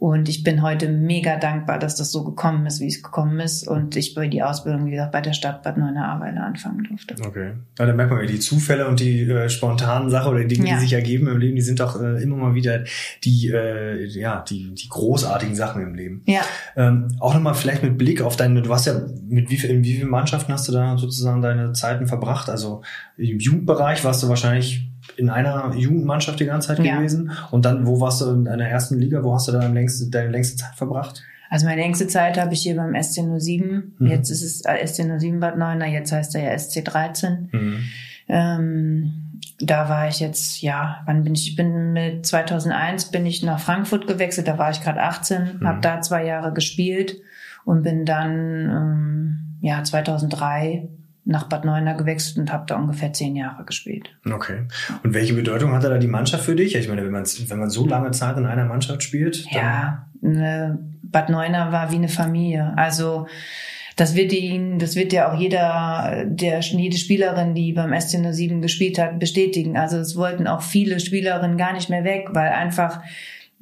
Und 0.00 0.28
ich 0.28 0.44
bin 0.44 0.62
heute 0.62 0.88
mega 0.88 1.36
dankbar, 1.38 1.80
dass 1.80 1.96
das 1.96 2.12
so 2.12 2.22
gekommen 2.22 2.66
ist, 2.66 2.78
wie 2.78 2.86
es 2.86 3.02
gekommen 3.02 3.40
ist. 3.40 3.66
Und 3.66 3.96
ich 3.96 4.14
bei 4.14 4.28
die 4.28 4.44
Ausbildung, 4.44 4.86
wie 4.86 4.92
gesagt, 4.92 5.10
bei 5.10 5.20
der 5.20 5.32
Stadt 5.32 5.64
Bad 5.64 5.76
Neuenahr-Ahrweiler 5.76 6.44
anfangen 6.44 6.84
durfte. 6.84 7.16
Okay. 7.26 7.54
Ja, 7.76 7.86
da 7.86 7.92
merkt 7.92 8.12
man 8.12 8.20
ja, 8.20 8.26
die 8.26 8.38
Zufälle 8.38 8.86
und 8.86 9.00
die 9.00 9.22
äh, 9.22 9.48
spontanen 9.48 10.08
Sachen 10.08 10.30
oder 10.30 10.44
die 10.44 10.54
Dinge, 10.54 10.68
ja. 10.68 10.74
die 10.76 10.82
sich 10.82 10.92
ergeben 10.92 11.26
im 11.26 11.38
Leben, 11.38 11.56
die 11.56 11.62
sind 11.62 11.80
doch 11.80 12.00
äh, 12.00 12.22
immer 12.22 12.36
mal 12.36 12.54
wieder 12.54 12.84
die, 13.24 13.48
äh, 13.48 14.04
ja, 14.04 14.44
die, 14.48 14.72
die 14.72 14.88
großartigen 14.88 15.56
Sachen 15.56 15.82
im 15.82 15.96
Leben. 15.96 16.22
Ja. 16.26 16.42
Ähm, 16.76 17.08
auch 17.18 17.34
nochmal 17.34 17.54
vielleicht 17.54 17.82
mit 17.82 17.98
Blick 17.98 18.22
auf 18.22 18.36
deine, 18.36 18.62
du 18.62 18.72
hast 18.72 18.86
ja, 18.86 19.00
mit 19.28 19.50
wie 19.50 19.56
viel, 19.56 19.70
in 19.70 19.82
wie 19.82 19.94
vielen 19.94 20.10
Mannschaften 20.10 20.52
hast 20.52 20.68
du 20.68 20.72
da 20.72 20.96
sozusagen 20.96 21.42
deine 21.42 21.72
Zeiten 21.72 22.06
verbracht? 22.06 22.50
Also 22.50 22.82
im 23.16 23.40
Jugendbereich 23.40 24.04
warst 24.04 24.22
du 24.22 24.28
wahrscheinlich 24.28 24.87
in 25.16 25.30
einer 25.30 25.74
Jugendmannschaft 25.74 26.40
die 26.40 26.46
ganze 26.46 26.68
Zeit 26.68 26.84
ja. 26.84 26.96
gewesen. 26.96 27.32
Und 27.50 27.64
dann, 27.64 27.86
wo 27.86 28.00
warst 28.00 28.20
du 28.20 28.30
in 28.30 28.44
deiner 28.44 28.68
ersten 28.68 28.98
Liga? 28.98 29.22
Wo 29.22 29.34
hast 29.34 29.48
du 29.48 29.52
deine 29.52 29.72
längste, 29.72 30.08
deine 30.10 30.30
längste 30.30 30.56
Zeit 30.56 30.74
verbracht? 30.74 31.22
Also 31.50 31.66
meine 31.66 31.80
längste 31.80 32.06
Zeit 32.06 32.38
habe 32.38 32.54
ich 32.54 32.62
hier 32.62 32.76
beim 32.76 32.92
SC07. 32.92 33.82
Mhm. 33.98 34.06
Jetzt 34.06 34.30
ist 34.30 34.42
es 34.42 34.64
äh, 34.64 34.84
SC07 34.84 35.40
Bad 35.40 35.56
Neuner, 35.56 35.86
jetzt 35.86 36.12
heißt 36.12 36.34
er 36.34 36.42
ja 36.42 36.50
SC13. 36.52 37.48
Mhm. 37.52 37.84
Ähm, 38.28 39.12
da 39.60 39.88
war 39.88 40.08
ich 40.08 40.20
jetzt, 40.20 40.60
ja, 40.62 41.02
wann 41.06 41.24
bin 41.24 41.34
ich? 41.34 41.48
Ich 41.48 41.56
bin 41.56 41.92
mit 41.92 42.26
2001 42.26 43.06
bin 43.10 43.26
ich 43.26 43.42
nach 43.42 43.58
Frankfurt 43.58 44.06
gewechselt, 44.06 44.46
da 44.46 44.58
war 44.58 44.70
ich 44.70 44.82
gerade 44.82 45.02
18, 45.02 45.58
mhm. 45.60 45.66
habe 45.66 45.80
da 45.80 46.00
zwei 46.00 46.24
Jahre 46.24 46.52
gespielt 46.52 47.16
und 47.64 47.82
bin 47.82 48.04
dann, 48.04 48.30
ähm, 48.70 49.38
ja, 49.60 49.82
2003 49.82 50.88
nach 51.28 51.44
Bad 51.44 51.66
Neuenahr 51.66 51.94
gewechselt 51.94 52.38
und 52.38 52.50
habe 52.50 52.64
da 52.66 52.76
ungefähr 52.76 53.12
zehn 53.12 53.36
Jahre 53.36 53.64
gespielt. 53.64 54.08
Okay. 54.24 54.62
Und 55.02 55.12
welche 55.12 55.34
Bedeutung 55.34 55.72
hatte 55.72 55.90
da 55.90 55.98
die 55.98 56.06
Mannschaft 56.08 56.44
für 56.44 56.56
dich? 56.56 56.74
Ich 56.74 56.88
meine, 56.88 57.04
wenn 57.04 57.12
man, 57.12 57.24
wenn 57.24 57.58
man 57.58 57.68
so 57.68 57.86
lange 57.86 58.10
Zeit 58.12 58.38
in 58.38 58.46
einer 58.46 58.64
Mannschaft 58.64 59.02
spielt. 59.02 59.44
Ja, 59.50 60.06
ne, 60.22 60.78
Bad 61.02 61.28
Neuenahr 61.28 61.70
war 61.70 61.92
wie 61.92 61.96
eine 61.96 62.08
Familie. 62.08 62.72
Also 62.76 63.26
das 63.96 64.14
wird 64.14 64.32
ihn, 64.32 64.78
das 64.78 64.96
wird 64.96 65.12
ja 65.12 65.30
auch 65.30 65.38
jeder, 65.38 66.24
der 66.26 66.60
jede 66.60 66.96
Spielerin, 66.96 67.54
die 67.54 67.74
beim 67.74 67.92
SC07 67.92 68.62
gespielt 68.62 68.98
hat, 68.98 69.18
bestätigen. 69.18 69.76
Also 69.76 69.98
es 69.98 70.16
wollten 70.16 70.46
auch 70.46 70.62
viele 70.62 70.98
Spielerinnen 70.98 71.58
gar 71.58 71.74
nicht 71.74 71.90
mehr 71.90 72.04
weg, 72.04 72.28
weil 72.32 72.48
einfach 72.52 73.02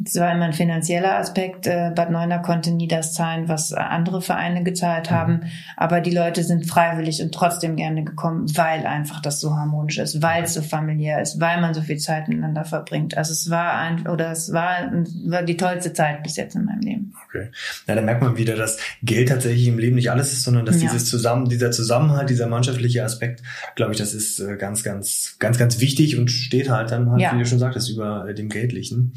es 0.04 0.16
war 0.16 0.30
immer 0.30 0.44
ein 0.44 0.52
finanzieller 0.52 1.18
Aspekt. 1.18 1.66
Äh, 1.66 1.90
Bad 1.94 2.10
Neuner 2.10 2.40
konnte 2.40 2.70
nie 2.70 2.86
das 2.86 3.14
zahlen, 3.14 3.48
was 3.48 3.72
andere 3.72 4.20
Vereine 4.20 4.62
gezahlt 4.62 5.10
haben. 5.10 5.32
Mhm. 5.32 5.42
Aber 5.76 6.00
die 6.02 6.10
Leute 6.10 6.44
sind 6.44 6.66
freiwillig 6.66 7.22
und 7.22 7.32
trotzdem 7.32 7.76
gerne 7.76 8.04
gekommen, 8.04 8.46
weil 8.56 8.86
einfach 8.86 9.22
das 9.22 9.40
so 9.40 9.56
harmonisch 9.56 9.98
ist, 9.98 10.20
weil 10.20 10.44
es 10.44 10.54
so 10.54 10.60
familiär 10.60 11.22
ist, 11.22 11.40
weil 11.40 11.62
man 11.62 11.72
so 11.72 11.80
viel 11.80 11.96
Zeit 11.96 12.28
miteinander 12.28 12.64
verbringt. 12.64 13.16
Also 13.16 13.32
es 13.32 13.48
war 13.48 13.72
ein, 13.72 14.06
oder 14.06 14.30
es 14.30 14.52
war, 14.52 14.92
war 15.26 15.42
die 15.42 15.56
tollste 15.56 15.94
Zeit 15.94 16.22
bis 16.22 16.36
jetzt 16.36 16.54
in 16.56 16.66
meinem 16.66 16.80
Leben. 16.80 17.14
Okay. 17.26 17.48
Ja, 17.88 17.94
da 17.94 18.02
merkt 18.02 18.22
man 18.22 18.36
wieder, 18.36 18.54
dass 18.54 18.78
Geld 19.02 19.30
tatsächlich 19.30 19.66
im 19.66 19.78
Leben 19.78 19.96
nicht 19.96 20.10
alles 20.10 20.32
ist, 20.32 20.44
sondern 20.44 20.66
dass 20.66 20.76
ja. 20.82 20.90
dieses 20.90 21.08
Zusammen, 21.08 21.48
dieser 21.48 21.70
Zusammenhalt, 21.70 22.28
dieser 22.28 22.48
mannschaftliche 22.48 23.02
Aspekt, 23.02 23.42
glaube 23.76 23.92
ich, 23.92 23.98
das 23.98 24.12
ist 24.12 24.40
äh, 24.40 24.56
ganz, 24.56 24.82
ganz, 24.82 25.36
ganz, 25.38 25.56
ganz 25.56 25.80
wichtig 25.80 26.18
und 26.18 26.30
steht 26.30 26.68
halt 26.68 26.90
dann 26.90 27.10
halt, 27.10 27.22
ja. 27.22 27.34
wie 27.34 27.38
du 27.38 27.46
schon 27.46 27.58
sagtest, 27.58 27.90
über 27.90 28.28
äh, 28.28 28.34
dem 28.34 28.50
Geldlichen. 28.50 29.14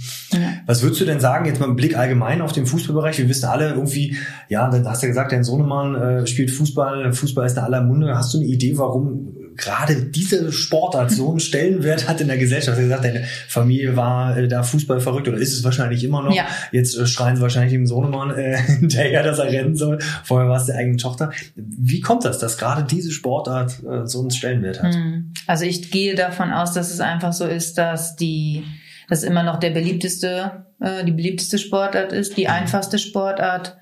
Was 0.69 0.83
würdest 0.83 1.01
du 1.01 1.05
denn 1.05 1.19
sagen, 1.19 1.45
jetzt 1.45 1.59
mal 1.59 1.65
im 1.65 1.75
Blick 1.75 1.97
allgemein 1.97 2.41
auf 2.41 2.51
den 2.51 2.67
Fußballbereich? 2.67 3.17
Wir 3.17 3.27
wissen 3.27 3.45
alle 3.45 3.69
irgendwie, 3.69 4.15
ja, 4.49 4.69
dann 4.69 4.87
hast 4.87 5.01
du 5.01 5.07
ja 5.07 5.09
gesagt, 5.09 5.31
dein 5.31 5.43
Sohnemann 5.43 5.95
äh, 5.95 6.27
spielt 6.27 6.51
Fußball, 6.51 7.11
Fußball 7.11 7.47
ist 7.47 7.57
in 7.57 7.63
aller 7.63 7.81
Munde. 7.81 8.15
Hast 8.15 8.35
du 8.35 8.37
eine 8.37 8.45
Idee, 8.45 8.77
warum 8.77 9.33
gerade 9.57 9.95
diese 9.95 10.51
Sportart 10.51 11.09
so 11.09 11.31
einen 11.31 11.39
Stellenwert 11.39 12.07
hat 12.07 12.21
in 12.21 12.27
der 12.27 12.37
Gesellschaft? 12.37 12.77
Du 12.77 12.83
hast 12.83 12.87
gesagt, 12.87 13.03
deine 13.03 13.23
Familie 13.47 13.95
war 13.95 14.37
äh, 14.37 14.47
da 14.47 14.61
Fußball 14.61 14.99
verrückt 14.99 15.27
oder 15.27 15.39
ist 15.39 15.53
es 15.53 15.63
wahrscheinlich 15.63 16.03
immer 16.03 16.21
noch. 16.21 16.35
Ja. 16.35 16.45
Jetzt 16.71 16.95
äh, 16.95 17.07
schreien 17.07 17.35
sie 17.35 17.41
wahrscheinlich 17.41 17.73
dem 17.73 17.87
Sohnemann 17.87 18.29
äh, 18.37 18.55
hinterher, 18.79 19.23
dass 19.23 19.39
er 19.39 19.51
rennen 19.51 19.75
soll. 19.75 19.97
Vorher 20.23 20.49
war 20.49 20.57
es 20.57 20.67
der 20.67 20.75
eigene 20.75 20.97
Tochter. 20.97 21.31
Wie 21.55 22.01
kommt 22.01 22.25
das, 22.25 22.37
dass 22.37 22.59
gerade 22.59 22.83
diese 22.83 23.09
Sportart 23.09 23.81
äh, 23.83 24.05
so 24.05 24.21
einen 24.21 24.29
Stellenwert 24.29 24.83
hat? 24.83 24.93
Hm. 24.93 25.33
Also 25.47 25.65
ich 25.65 25.89
gehe 25.89 26.13
davon 26.13 26.51
aus, 26.51 26.73
dass 26.73 26.93
es 26.93 26.99
einfach 26.99 27.33
so 27.33 27.47
ist, 27.47 27.79
dass 27.79 28.15
die 28.15 28.63
das 29.09 29.23
immer 29.23 29.43
noch 29.43 29.59
der 29.59 29.71
beliebteste, 29.71 30.65
äh, 30.79 31.03
die 31.03 31.11
beliebteste 31.11 31.57
Sportart 31.57 32.13
ist, 32.13 32.37
die 32.37 32.45
mhm. 32.45 32.51
einfachste 32.51 32.99
Sportart. 32.99 33.77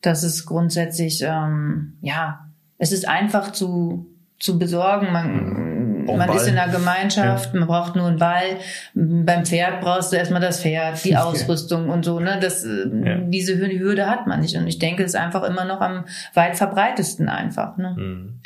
Das 0.00 0.24
ist 0.24 0.46
grundsätzlich, 0.46 1.22
ähm, 1.22 1.94
ja, 2.00 2.48
es 2.78 2.90
ist 2.90 3.08
einfach 3.08 3.52
zu, 3.52 4.06
zu 4.40 4.58
besorgen. 4.58 5.12
Man, 5.12 6.04
man 6.06 6.26
Ball. 6.26 6.36
ist 6.36 6.48
in 6.48 6.58
einer 6.58 6.72
Gemeinschaft, 6.72 7.54
ja. 7.54 7.60
man 7.60 7.68
braucht 7.68 7.94
nur 7.94 8.08
einen 8.08 8.18
Ball. 8.18 8.58
Beim 8.94 9.46
Pferd 9.46 9.80
brauchst 9.80 10.12
du 10.12 10.16
erstmal 10.16 10.40
das 10.40 10.60
Pferd, 10.60 11.04
die 11.04 11.16
Ausrüstung 11.16 11.88
und 11.88 12.04
so. 12.04 12.18
Ne? 12.18 12.38
Das, 12.40 12.64
äh, 12.64 12.88
ja. 13.04 13.18
Diese 13.18 13.56
Hürde 13.56 14.10
hat 14.10 14.26
man 14.26 14.40
nicht. 14.40 14.56
Und 14.56 14.66
ich 14.66 14.80
denke, 14.80 15.04
es 15.04 15.12
ist 15.12 15.20
einfach 15.20 15.44
immer 15.44 15.64
noch 15.64 15.80
am 15.80 16.06
weit 16.34 16.56
verbreitesten 16.56 17.28
einfach. 17.28 17.76
Ne? 17.76 17.94
Mhm. 17.96 18.40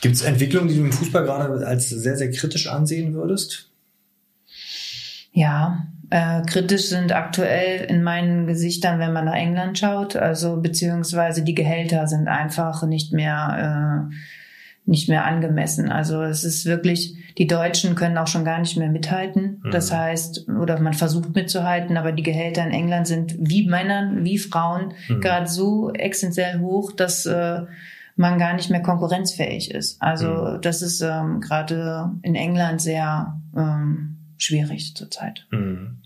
Gibt 0.00 0.14
es 0.14 0.22
Entwicklungen, 0.22 0.68
die 0.68 0.76
du 0.76 0.82
im 0.82 0.92
Fußball 0.92 1.24
gerade 1.24 1.66
als 1.66 1.88
sehr, 1.88 2.16
sehr 2.16 2.30
kritisch 2.30 2.68
ansehen 2.68 3.14
würdest? 3.14 3.71
Ja, 5.32 5.86
äh, 6.10 6.42
kritisch 6.42 6.88
sind 6.88 7.12
aktuell 7.12 7.84
in 7.86 8.02
meinen 8.02 8.46
Gesichtern, 8.46 8.98
wenn 8.98 9.12
man 9.12 9.24
nach 9.24 9.34
England 9.34 9.78
schaut, 9.78 10.14
also 10.14 10.60
beziehungsweise 10.60 11.42
die 11.42 11.54
Gehälter 11.54 12.06
sind 12.06 12.28
einfach 12.28 12.82
nicht 12.84 13.12
mehr 13.12 14.10
äh, 14.10 14.14
nicht 14.84 15.08
mehr 15.08 15.24
angemessen. 15.24 15.90
Also 15.90 16.22
es 16.22 16.44
ist 16.44 16.66
wirklich, 16.66 17.14
die 17.38 17.46
Deutschen 17.46 17.94
können 17.94 18.18
auch 18.18 18.26
schon 18.26 18.44
gar 18.44 18.58
nicht 18.58 18.76
mehr 18.76 18.90
mithalten. 18.90 19.60
Mhm. 19.62 19.70
Das 19.70 19.92
heißt, 19.92 20.48
oder 20.48 20.80
man 20.80 20.92
versucht 20.92 21.34
mitzuhalten, 21.34 21.96
aber 21.96 22.12
die 22.12 22.24
Gehälter 22.24 22.64
in 22.66 22.72
England 22.72 23.06
sind 23.06 23.36
wie 23.38 23.68
Männern, 23.68 24.24
wie 24.24 24.38
Frauen 24.38 24.92
mhm. 25.08 25.20
gerade 25.20 25.46
so 25.46 25.92
essentiell 25.92 26.58
hoch, 26.58 26.92
dass 26.92 27.26
äh, 27.26 27.62
man 28.16 28.38
gar 28.38 28.54
nicht 28.54 28.70
mehr 28.70 28.82
konkurrenzfähig 28.82 29.70
ist. 29.70 30.02
Also 30.02 30.28
mhm. 30.28 30.60
das 30.62 30.82
ist 30.82 31.00
ähm, 31.00 31.40
gerade 31.40 32.10
in 32.22 32.34
England 32.34 32.80
sehr 32.80 33.40
ähm, 33.56 34.18
schwierig 34.42 34.94
zurzeit. 34.94 35.46
Mhm. 35.50 35.98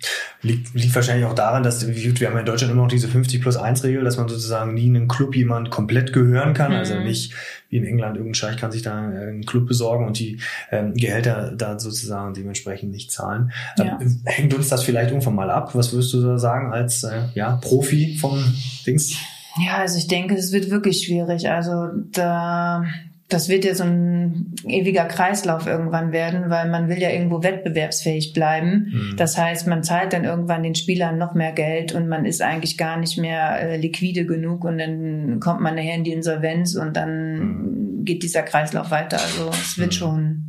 Liegt, 0.42 0.74
liegt 0.74 0.94
wahrscheinlich 0.94 1.24
auch 1.26 1.34
daran, 1.34 1.62
dass 1.62 1.86
wir 1.86 2.28
haben 2.28 2.38
in 2.38 2.46
Deutschland 2.46 2.72
immer 2.72 2.82
noch 2.82 2.88
diese 2.88 3.08
50 3.08 3.40
plus 3.40 3.56
1 3.56 3.82
Regel, 3.84 4.04
dass 4.04 4.16
man 4.16 4.28
sozusagen 4.28 4.74
nie 4.74 4.86
in 4.86 4.96
einen 4.96 5.08
Club 5.08 5.34
jemand 5.34 5.70
komplett 5.70 6.12
gehören 6.12 6.54
kann. 6.54 6.72
Also 6.72 6.94
mhm. 6.94 7.00
Also 7.00 7.08
nicht 7.08 7.34
wie 7.68 7.78
in 7.78 7.84
England, 7.84 8.16
irgendein 8.16 8.34
Scheich 8.34 8.56
kann 8.56 8.70
sich 8.70 8.82
da 8.82 8.96
einen 8.96 9.44
Club 9.44 9.66
besorgen 9.66 10.06
und 10.06 10.18
die 10.18 10.40
ähm, 10.70 10.94
Gehälter 10.94 11.52
da 11.52 11.78
sozusagen 11.78 12.34
dementsprechend 12.34 12.92
nicht 12.92 13.10
zahlen. 13.10 13.50
Ähm, 13.78 13.86
ja. 13.86 13.98
hängt 14.24 14.54
uns 14.54 14.68
das 14.68 14.84
vielleicht 14.84 15.10
irgendwann 15.10 15.34
mal 15.34 15.50
ab? 15.50 15.74
Was 15.74 15.92
würdest 15.92 16.12
du 16.12 16.22
da 16.22 16.38
sagen 16.38 16.72
als 16.72 17.02
äh, 17.02 17.22
ja, 17.34 17.56
Profi 17.56 18.16
von 18.18 18.42
Dings? 18.86 19.16
Ja, 19.64 19.78
also 19.78 19.98
ich 19.98 20.06
denke, 20.06 20.34
es 20.34 20.52
wird 20.52 20.70
wirklich 20.70 21.04
schwierig. 21.04 21.48
Also 21.48 21.88
da 22.12 22.84
das 23.28 23.48
wird 23.48 23.64
ja 23.64 23.74
so 23.74 23.82
ein 23.82 24.54
ewiger 24.68 25.04
Kreislauf 25.04 25.66
irgendwann 25.66 26.12
werden, 26.12 26.48
weil 26.48 26.68
man 26.68 26.88
will 26.88 26.98
ja 26.98 27.10
irgendwo 27.10 27.42
wettbewerbsfähig 27.42 28.32
bleiben. 28.32 28.92
Mhm. 28.92 29.16
Das 29.16 29.36
heißt, 29.36 29.66
man 29.66 29.82
zahlt 29.82 30.12
dann 30.12 30.24
irgendwann 30.24 30.62
den 30.62 30.76
Spielern 30.76 31.18
noch 31.18 31.34
mehr 31.34 31.52
Geld 31.52 31.92
und 31.92 32.08
man 32.08 32.24
ist 32.24 32.40
eigentlich 32.40 32.78
gar 32.78 32.98
nicht 32.98 33.18
mehr 33.18 33.60
äh, 33.60 33.76
liquide 33.78 34.26
genug 34.26 34.64
und 34.64 34.78
dann 34.78 35.40
kommt 35.40 35.60
man 35.60 35.74
nachher 35.74 35.96
in 35.96 36.04
die 36.04 36.12
Insolvenz 36.12 36.76
und 36.76 36.96
dann 36.96 37.38
mhm. 37.38 38.04
geht 38.04 38.22
dieser 38.22 38.42
Kreislauf 38.42 38.92
weiter. 38.92 39.16
Also 39.20 39.50
es 39.50 39.76
wird 39.76 39.88
mhm. 39.88 39.96
schon. 39.96 40.45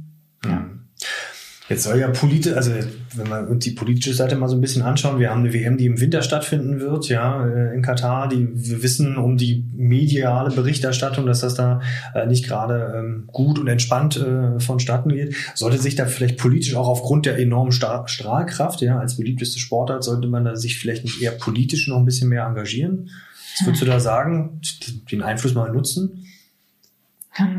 Jetzt 1.69 1.83
soll 1.83 2.00
ja 2.00 2.07
politisch, 2.07 2.53
also 2.53 2.71
wenn 3.15 3.27
wir 3.27 3.50
uns 3.50 3.65
die 3.65 3.71
politische 3.71 4.13
Seite 4.13 4.38
mal 4.38 4.47
so 4.47 4.55
ein 4.55 4.62
bisschen 4.62 4.83
anschauen, 4.83 5.19
wir 5.19 5.29
haben 5.29 5.41
eine 5.41 5.53
WM, 5.53 5.77
die 5.77 5.86
im 5.86 6.00
Winter 6.00 6.21
stattfinden 6.21 6.79
wird, 6.79 7.09
ja, 7.09 7.45
äh, 7.45 7.75
in 7.75 7.81
Katar. 7.81 8.29
Die, 8.29 8.47
wir 8.53 8.83
wissen 8.83 9.17
um 9.17 9.36
die 9.36 9.65
mediale 9.75 10.55
Berichterstattung, 10.55 11.25
dass 11.25 11.41
das 11.41 11.55
da 11.55 11.81
äh, 12.15 12.25
nicht 12.25 12.45
gerade 12.45 12.93
ähm, 12.97 13.25
gut 13.27 13.59
und 13.59 13.67
entspannt 13.67 14.15
äh, 14.15 14.62
vonstatten 14.62 15.09
geht. 15.09 15.36
Sollte 15.55 15.77
sich 15.77 15.95
da 15.95 16.05
vielleicht 16.05 16.38
politisch 16.38 16.75
auch 16.75 16.88
aufgrund 16.88 17.25
der 17.25 17.38
enormen 17.38 17.74
Strahlkraft, 17.74 18.81
ja, 18.81 18.97
als 18.97 19.17
beliebteste 19.17 19.59
Sportart, 19.59 20.05
sollte 20.05 20.29
man 20.29 20.45
da 20.45 20.55
sich 20.55 20.79
vielleicht 20.79 21.03
nicht 21.03 21.21
eher 21.21 21.31
politisch 21.31 21.89
noch 21.89 21.97
ein 21.97 22.05
bisschen 22.05 22.29
mehr 22.29 22.45
engagieren? 22.45 23.09
Was 23.57 23.67
würdest 23.67 23.81
du 23.81 23.88
da 23.88 24.00
sagen? 24.00 24.62
Den 25.12 25.21
Einfluss 25.21 25.53
mal 25.53 25.71
nutzen? 25.74 26.26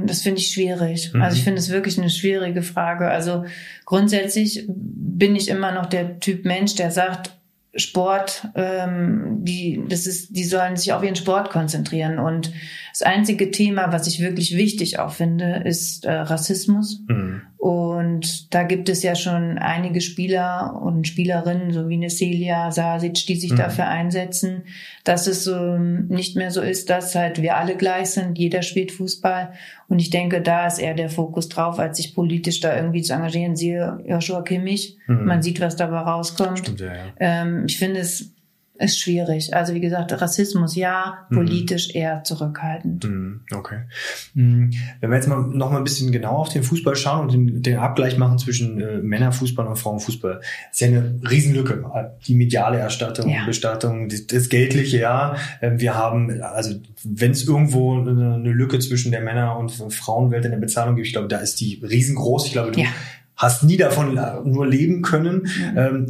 Das 0.07 0.23
finde 0.23 0.41
ich 0.41 0.51
schwierig. 0.51 1.13
Mhm. 1.13 1.23
Also 1.23 1.37
ich 1.37 1.45
finde 1.45 1.61
es 1.61 1.71
wirklich 1.71 1.99
eine 1.99 2.11
schwierige 2.11 2.63
Frage. 2.63 3.09
Also 3.09 3.45
grundsätzlich 3.85 4.65
bin 4.69 5.37
ich 5.37 5.49
immer 5.49 5.73
noch 5.73 5.87
der 5.87 6.21
Typ 6.21 6.45
Mensch, 6.45 6.75
der 6.75 6.91
sagt, 6.91 7.33
Sport, 7.75 8.49
ähm, 8.55 9.45
die, 9.45 9.85
das 9.89 10.07
ist, 10.07 10.35
die 10.37 10.45
sollen 10.45 10.77
sich 10.77 10.93
auf 10.93 11.03
ihren 11.03 11.17
Sport 11.17 11.51
konzentrieren. 11.51 12.19
Und 12.19 12.53
das 12.99 13.07
einzige 13.07 13.53
Thema, 13.53 13.93
was 13.93 14.09
ich 14.09 14.21
wirklich 14.21 14.57
wichtig 14.57 14.99
auch 14.99 15.13
finde, 15.13 15.63
ist 15.65 16.05
äh, 16.05 16.13
Rassismus. 16.13 17.01
Mhm. 17.07 17.43
Und 17.57 18.53
da 18.55 18.65
gibt 18.65 18.89
es 18.89 19.05
ja 19.05 19.15
schon 19.15 19.59
einige 19.59 20.01
Spieler 20.01 20.81
und 20.83 21.07
Spielerinnen, 21.07 21.73
so 21.73 21.89
wie 21.89 21.95
eine 21.95 22.09
Celia 22.09 22.73
Sasic, 22.73 23.15
die 23.27 23.37
sich 23.37 23.53
mhm. 23.53 23.57
dafür 23.57 23.87
einsetzen, 23.87 24.63
dass 25.05 25.29
es 25.29 25.45
so 25.45 25.79
nicht 25.79 26.35
mehr 26.35 26.51
so 26.51 26.61
ist, 26.61 26.91
dass 26.91 27.15
halt 27.15 27.41
wir 27.41 27.57
alle 27.57 27.77
gleich 27.77 28.11
sind, 28.11 28.37
jeder 28.37 28.63
spielt 28.63 28.91
Fußball. 28.91 29.53
Und 29.89 30.01
ich 30.01 30.11
denke, 30.11 30.41
da 30.41 30.67
ist 30.67 30.79
eher 30.79 30.95
der 30.95 31.09
Fokus 31.09 31.49
drauf, 31.49 31.79
als 31.79 31.99
sich 31.99 32.17
politisch 32.17 32.59
da 32.61 32.75
irgendwie 32.77 33.03
zu 33.03 33.13
engagieren. 33.13 33.55
Siehe 33.55 34.03
Joshua 34.07 34.43
Kimmich, 34.43 34.97
mhm. 35.07 35.25
man 35.25 35.43
sieht, 35.43 35.61
was 35.61 35.77
dabei 35.77 35.99
rauskommt. 35.99 36.59
Stimmt, 36.59 36.81
ja, 36.81 36.95
ja. 36.95 37.05
Ähm, 37.21 37.65
ich 37.67 37.79
finde 37.79 38.01
es 38.01 38.33
ist 38.79 39.01
schwierig. 39.01 39.55
Also 39.55 39.75
wie 39.75 39.81
gesagt, 39.81 40.13
Rassismus 40.21 40.77
ja, 40.77 41.27
mhm. 41.31 41.37
politisch 41.37 41.89
mhm. 41.89 42.01
eher 42.01 42.25
zurückhaltend. 42.25 43.05
Mhm. 43.05 43.41
Okay. 43.53 43.81
Mhm. 44.35 44.71
Wenn 45.01 45.11
wir 45.11 45.17
jetzt 45.17 45.29
mal 45.29 45.41
noch 45.43 45.71
mal 45.71 45.79
ein 45.79 45.85
bisschen 45.85 46.13
genauer 46.13 46.39
auf 46.39 46.49
den 46.49 46.63
Fußball 46.63 46.95
schauen 46.97 47.23
und 47.23 47.33
den, 47.33 47.63
den 47.63 47.79
Abgleich 47.79 48.17
machen 48.19 48.39
zwischen 48.39 48.81
äh, 48.81 48.99
Männerfußball 48.99 49.67
und 49.67 49.77
Frauenfußbel, 49.77 50.41
ist 50.71 50.81
ja 50.81 50.87
eine 50.89 51.21
Riesenlücke. 51.29 51.85
Die 52.27 52.35
mediale 52.35 52.79
Erstattung, 52.79 53.29
ja. 53.29 53.45
Bestattung, 53.45 54.09
das, 54.09 54.27
das 54.27 54.49
Geldliche, 54.49 54.99
ja. 54.99 55.37
Ähm, 55.61 55.81
wir 55.81 55.95
haben, 55.95 56.41
also 56.43 56.75
wenn 57.03 57.33
es 57.33 57.47
irgendwo 57.47 58.01
eine, 58.01 58.35
eine 58.35 58.53
Lücke 58.53 58.79
zwischen 58.79 59.11
der 59.11 59.21
Männer- 59.23 59.59
und 59.59 59.71
Frauenwelt 59.93 60.45
in 60.45 60.53
der 60.53 60.59
Bezahlung 60.59 60.95
gibt, 60.95 61.07
ich 61.07 61.13
glaube, 61.13 61.29
da 61.29 61.39
ist 61.39 61.61
die 61.61 61.83
riesengroß. 61.83 62.47
Ich 62.47 62.53
glaube, 62.53 62.71
du 62.71 62.81
ja. 62.81 62.87
Hast 63.39 63.63
nie 63.63 63.77
davon 63.77 64.21
nur 64.45 64.67
leben 64.67 65.03
können. 65.03 65.49
Mhm. 65.73 65.79
Ähm, 65.79 66.07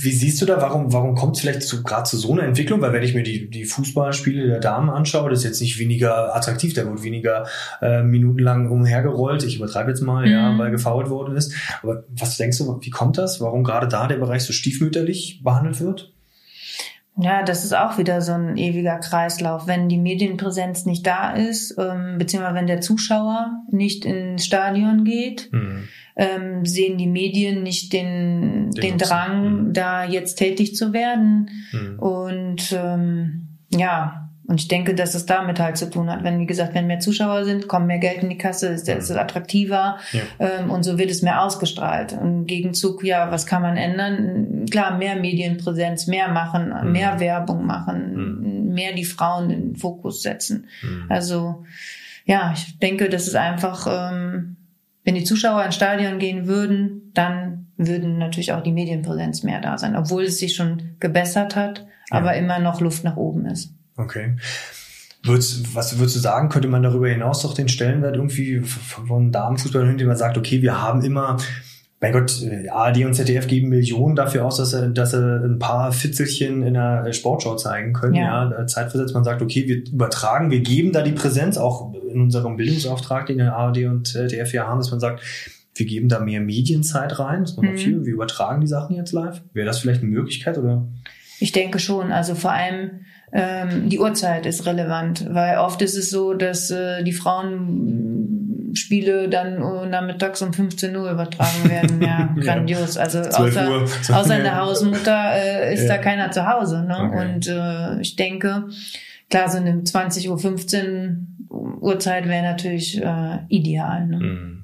wie 0.00 0.12
siehst 0.12 0.40
du 0.40 0.46
da, 0.46 0.60
warum, 0.60 0.92
warum 0.92 1.14
kommt 1.14 1.36
es 1.36 1.40
vielleicht 1.40 1.62
zu, 1.62 1.82
gerade 1.82 2.04
zu 2.04 2.16
so 2.16 2.32
einer 2.32 2.42
Entwicklung? 2.42 2.80
Weil 2.80 2.92
wenn 2.92 3.02
ich 3.02 3.14
mir 3.14 3.22
die, 3.22 3.48
die 3.50 3.64
Fußballspiele 3.64 4.46
der 4.46 4.60
Damen 4.60 4.90
anschaue, 4.90 5.30
das 5.30 5.40
ist 5.40 5.44
jetzt 5.44 5.60
nicht 5.60 5.78
weniger 5.78 6.36
attraktiv, 6.36 6.74
da 6.74 6.84
wird 6.84 7.02
weniger 7.02 7.46
äh, 7.80 8.02
minutenlang 8.02 8.70
umhergerollt. 8.70 9.44
Ich 9.44 9.56
übertreibe 9.56 9.90
jetzt 9.90 10.02
mal, 10.02 10.26
mhm. 10.26 10.32
ja, 10.32 10.58
weil 10.58 10.70
gefault 10.70 11.10
worden 11.10 11.36
ist. 11.36 11.52
Aber 11.82 12.04
was 12.10 12.36
denkst 12.36 12.58
du, 12.58 12.80
wie 12.80 12.90
kommt 12.90 13.18
das? 13.18 13.40
Warum 13.40 13.64
gerade 13.64 13.88
da 13.88 14.06
der 14.06 14.16
Bereich 14.16 14.42
so 14.42 14.52
stiefmütterlich 14.52 15.40
behandelt 15.42 15.80
wird? 15.80 16.12
Ja, 17.20 17.42
das 17.42 17.64
ist 17.64 17.76
auch 17.76 17.98
wieder 17.98 18.20
so 18.20 18.32
ein 18.32 18.56
ewiger 18.56 18.98
Kreislauf. 18.98 19.66
Wenn 19.66 19.88
die 19.88 19.98
Medienpräsenz 19.98 20.86
nicht 20.86 21.06
da 21.06 21.32
ist, 21.32 21.76
ähm, 21.78 22.16
beziehungsweise 22.18 22.54
wenn 22.54 22.66
der 22.66 22.80
Zuschauer 22.80 23.64
nicht 23.70 24.04
ins 24.04 24.44
Stadion 24.46 25.04
geht, 25.04 25.52
mhm 25.52 25.88
ähm, 26.18 26.66
sehen 26.66 26.98
die 26.98 27.06
Medien 27.06 27.62
nicht 27.62 27.92
den, 27.92 28.72
den, 28.72 28.80
den 28.80 28.98
Drang, 28.98 29.68
mhm. 29.68 29.72
da 29.72 30.04
jetzt 30.04 30.34
tätig 30.34 30.74
zu 30.74 30.92
werden. 30.92 31.48
Mhm. 31.72 31.98
Und 32.00 32.72
ähm, 32.72 33.48
ja, 33.70 34.27
und 34.48 34.60
ich 34.60 34.66
denke, 34.66 34.94
dass 34.94 35.14
es 35.14 35.26
damit 35.26 35.60
halt 35.60 35.76
zu 35.76 35.88
tun 35.88 36.10
hat. 36.10 36.24
Wenn, 36.24 36.40
wie 36.40 36.46
gesagt, 36.46 36.74
wenn 36.74 36.86
mehr 36.86 37.00
Zuschauer 37.00 37.44
sind, 37.44 37.68
kommen 37.68 37.86
mehr 37.86 37.98
Geld 37.98 38.22
in 38.22 38.30
die 38.30 38.38
Kasse, 38.38 38.68
ist 38.68 38.88
es 38.88 39.10
mhm. 39.10 39.18
attraktiver 39.18 39.98
ja. 40.12 40.22
ähm, 40.38 40.70
und 40.70 40.82
so 40.82 40.98
wird 40.98 41.10
es 41.10 41.22
mehr 41.22 41.42
ausgestrahlt. 41.42 42.12
Im 42.12 42.46
Gegenzug, 42.46 43.04
ja, 43.04 43.30
was 43.30 43.46
kann 43.46 43.62
man 43.62 43.76
ändern? 43.76 44.64
Klar, 44.70 44.96
mehr 44.96 45.16
Medienpräsenz, 45.16 46.06
mehr 46.06 46.28
machen, 46.28 46.72
mhm. 46.82 46.92
mehr 46.92 47.20
Werbung 47.20 47.66
machen, 47.66 48.14
mhm. 48.66 48.72
mehr 48.72 48.94
die 48.94 49.04
Frauen 49.04 49.50
in 49.50 49.60
den 49.60 49.76
Fokus 49.76 50.22
setzen. 50.22 50.66
Mhm. 50.82 51.06
Also 51.10 51.64
ja, 52.24 52.52
ich 52.54 52.78
denke, 52.78 53.08
das 53.08 53.28
ist 53.28 53.36
einfach 53.36 53.86
ähm, 53.86 54.56
wenn 55.08 55.14
die 55.14 55.24
Zuschauer 55.24 55.64
ins 55.64 55.74
Stadion 55.74 56.18
gehen 56.18 56.46
würden, 56.46 57.12
dann 57.14 57.68
würden 57.78 58.18
natürlich 58.18 58.52
auch 58.52 58.62
die 58.62 58.72
Medienpräsenz 58.72 59.42
mehr 59.42 59.58
da 59.58 59.78
sein, 59.78 59.96
obwohl 59.96 60.24
es 60.24 60.38
sich 60.38 60.54
schon 60.54 60.96
gebessert 61.00 61.56
hat, 61.56 61.86
ja. 62.10 62.18
aber 62.18 62.34
immer 62.34 62.58
noch 62.58 62.82
Luft 62.82 63.04
nach 63.04 63.16
oben 63.16 63.46
ist. 63.46 63.72
Okay. 63.98 64.36
Würdest, 65.22 65.74
was 65.74 65.98
würdest 65.98 66.16
du 66.16 66.20
sagen, 66.20 66.48
könnte 66.48 66.68
man 66.68 66.82
darüber 66.82 67.08
hinaus 67.08 67.42
doch 67.42 67.52
den 67.52 67.68
Stellenwert 67.68 68.16
irgendwie 68.16 68.60
von 68.60 69.32
Damenfußball 69.32 69.82
hin, 69.82 69.92
indem 69.92 70.06
man 70.06 70.16
sagt, 70.16 70.38
okay, 70.38 70.62
wir 70.62 70.80
haben 70.80 71.02
immer 71.02 71.36
mein 72.00 72.12
Gott, 72.12 72.42
äh, 72.42 72.68
ARD 72.68 73.04
und 73.04 73.14
ZDF 73.14 73.48
geben 73.48 73.70
Millionen 73.70 74.14
dafür 74.14 74.44
aus, 74.44 74.58
dass 74.58 74.70
sie, 74.70 74.92
dass 74.92 75.10
sie 75.10 75.18
ein 75.18 75.58
paar 75.58 75.90
Fitzelchen 75.92 76.62
in 76.62 76.74
der 76.74 77.12
Sportschau 77.12 77.56
zeigen 77.56 77.92
können. 77.92 78.14
Ja. 78.14 78.50
ja, 78.50 78.66
Zeitversetzt, 78.66 79.14
man 79.14 79.24
sagt, 79.24 79.42
okay, 79.42 79.66
wir 79.66 79.84
übertragen, 79.92 80.50
wir 80.50 80.60
geben 80.60 80.92
da 80.92 81.02
die 81.02 81.12
Präsenz, 81.12 81.58
auch 81.58 81.92
in 81.94 82.20
unserem 82.20 82.56
Bildungsauftrag, 82.56 83.26
den 83.26 83.38
der 83.38 83.56
ARD 83.56 83.86
und 83.86 84.06
ZDF 84.06 84.52
ja 84.52 84.66
haben, 84.66 84.78
dass 84.78 84.92
man 84.92 85.00
sagt, 85.00 85.22
wir 85.74 85.86
geben 85.86 86.08
da 86.08 86.20
mehr 86.20 86.40
Medienzeit 86.40 87.18
rein, 87.18 87.42
dass 87.42 87.56
man 87.56 87.66
mhm. 87.66 87.76
sagt, 87.76 88.06
wir 88.06 88.12
übertragen 88.12 88.60
die 88.60 88.66
Sachen 88.66 88.94
jetzt 88.94 89.12
live. 89.12 89.42
Wäre 89.52 89.66
das 89.66 89.80
vielleicht 89.80 90.02
eine 90.02 90.10
Möglichkeit 90.10 90.56
oder? 90.58 90.86
Ich 91.40 91.52
denke 91.52 91.78
schon. 91.78 92.12
Also 92.12 92.34
vor 92.34 92.52
allem 92.52 93.00
ähm, 93.32 93.88
die 93.88 93.98
Uhrzeit 93.98 94.46
ist 94.46 94.66
relevant, 94.66 95.26
weil 95.30 95.58
oft 95.58 95.82
ist 95.82 95.96
es 95.96 96.10
so, 96.10 96.34
dass 96.34 96.70
äh, 96.70 97.02
die 97.02 97.12
Frauen 97.12 98.72
Spiele 98.74 99.28
dann 99.28 99.62
uh, 99.62 99.86
nachmittags 99.86 100.42
um 100.42 100.52
15 100.52 100.94
Uhr 100.96 101.10
übertragen 101.10 101.68
werden. 101.68 102.02
Ja, 102.08 102.34
grandios. 102.38 102.96
Also 102.96 103.20
außer, 103.20 103.82
außer 104.12 104.36
in 104.36 104.42
der 104.44 104.56
Hausmutter 104.60 105.32
äh, 105.34 105.74
ist 105.74 105.82
ja. 105.82 105.96
da 105.96 105.98
keiner 105.98 106.30
zu 106.30 106.46
Hause. 106.46 106.84
Ne? 106.84 106.96
Okay. 106.96 107.34
Und 107.34 107.48
äh, 107.48 108.00
ich 108.00 108.16
denke, 108.16 108.68
klar, 109.28 109.48
so 109.48 109.58
eine 109.58 109.82
20.15 109.82 111.16
Uhr 111.50 111.82
Uhrzeit 111.82 112.28
wäre 112.28 112.42
natürlich 112.42 113.02
äh, 113.02 113.38
ideal. 113.48 114.06
Ne? 114.06 114.16
Mhm. 114.18 114.57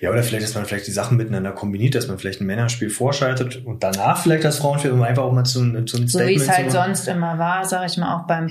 Ja, 0.00 0.10
oder 0.10 0.22
vielleicht, 0.22 0.44
dass 0.44 0.54
man 0.54 0.64
vielleicht 0.64 0.86
die 0.86 0.92
Sachen 0.92 1.16
miteinander 1.16 1.52
kombiniert, 1.52 1.94
dass 1.94 2.08
man 2.08 2.18
vielleicht 2.18 2.40
ein 2.40 2.46
Männerspiel 2.46 2.90
vorschaltet 2.90 3.64
und 3.64 3.82
danach 3.82 4.22
vielleicht 4.22 4.44
das 4.44 4.58
Frauenspiel, 4.58 4.92
um 4.92 5.02
einfach 5.02 5.22
auch 5.22 5.32
mal 5.32 5.44
zu, 5.44 5.60
zu 5.84 5.96
einem 5.96 6.08
So 6.08 6.20
wie 6.20 6.34
es 6.34 6.48
halt 6.48 6.70
sonst 6.70 7.08
immer 7.08 7.38
war, 7.38 7.64
sage 7.64 7.86
ich 7.86 7.96
mal, 7.96 8.16
auch 8.16 8.26
beim 8.26 8.48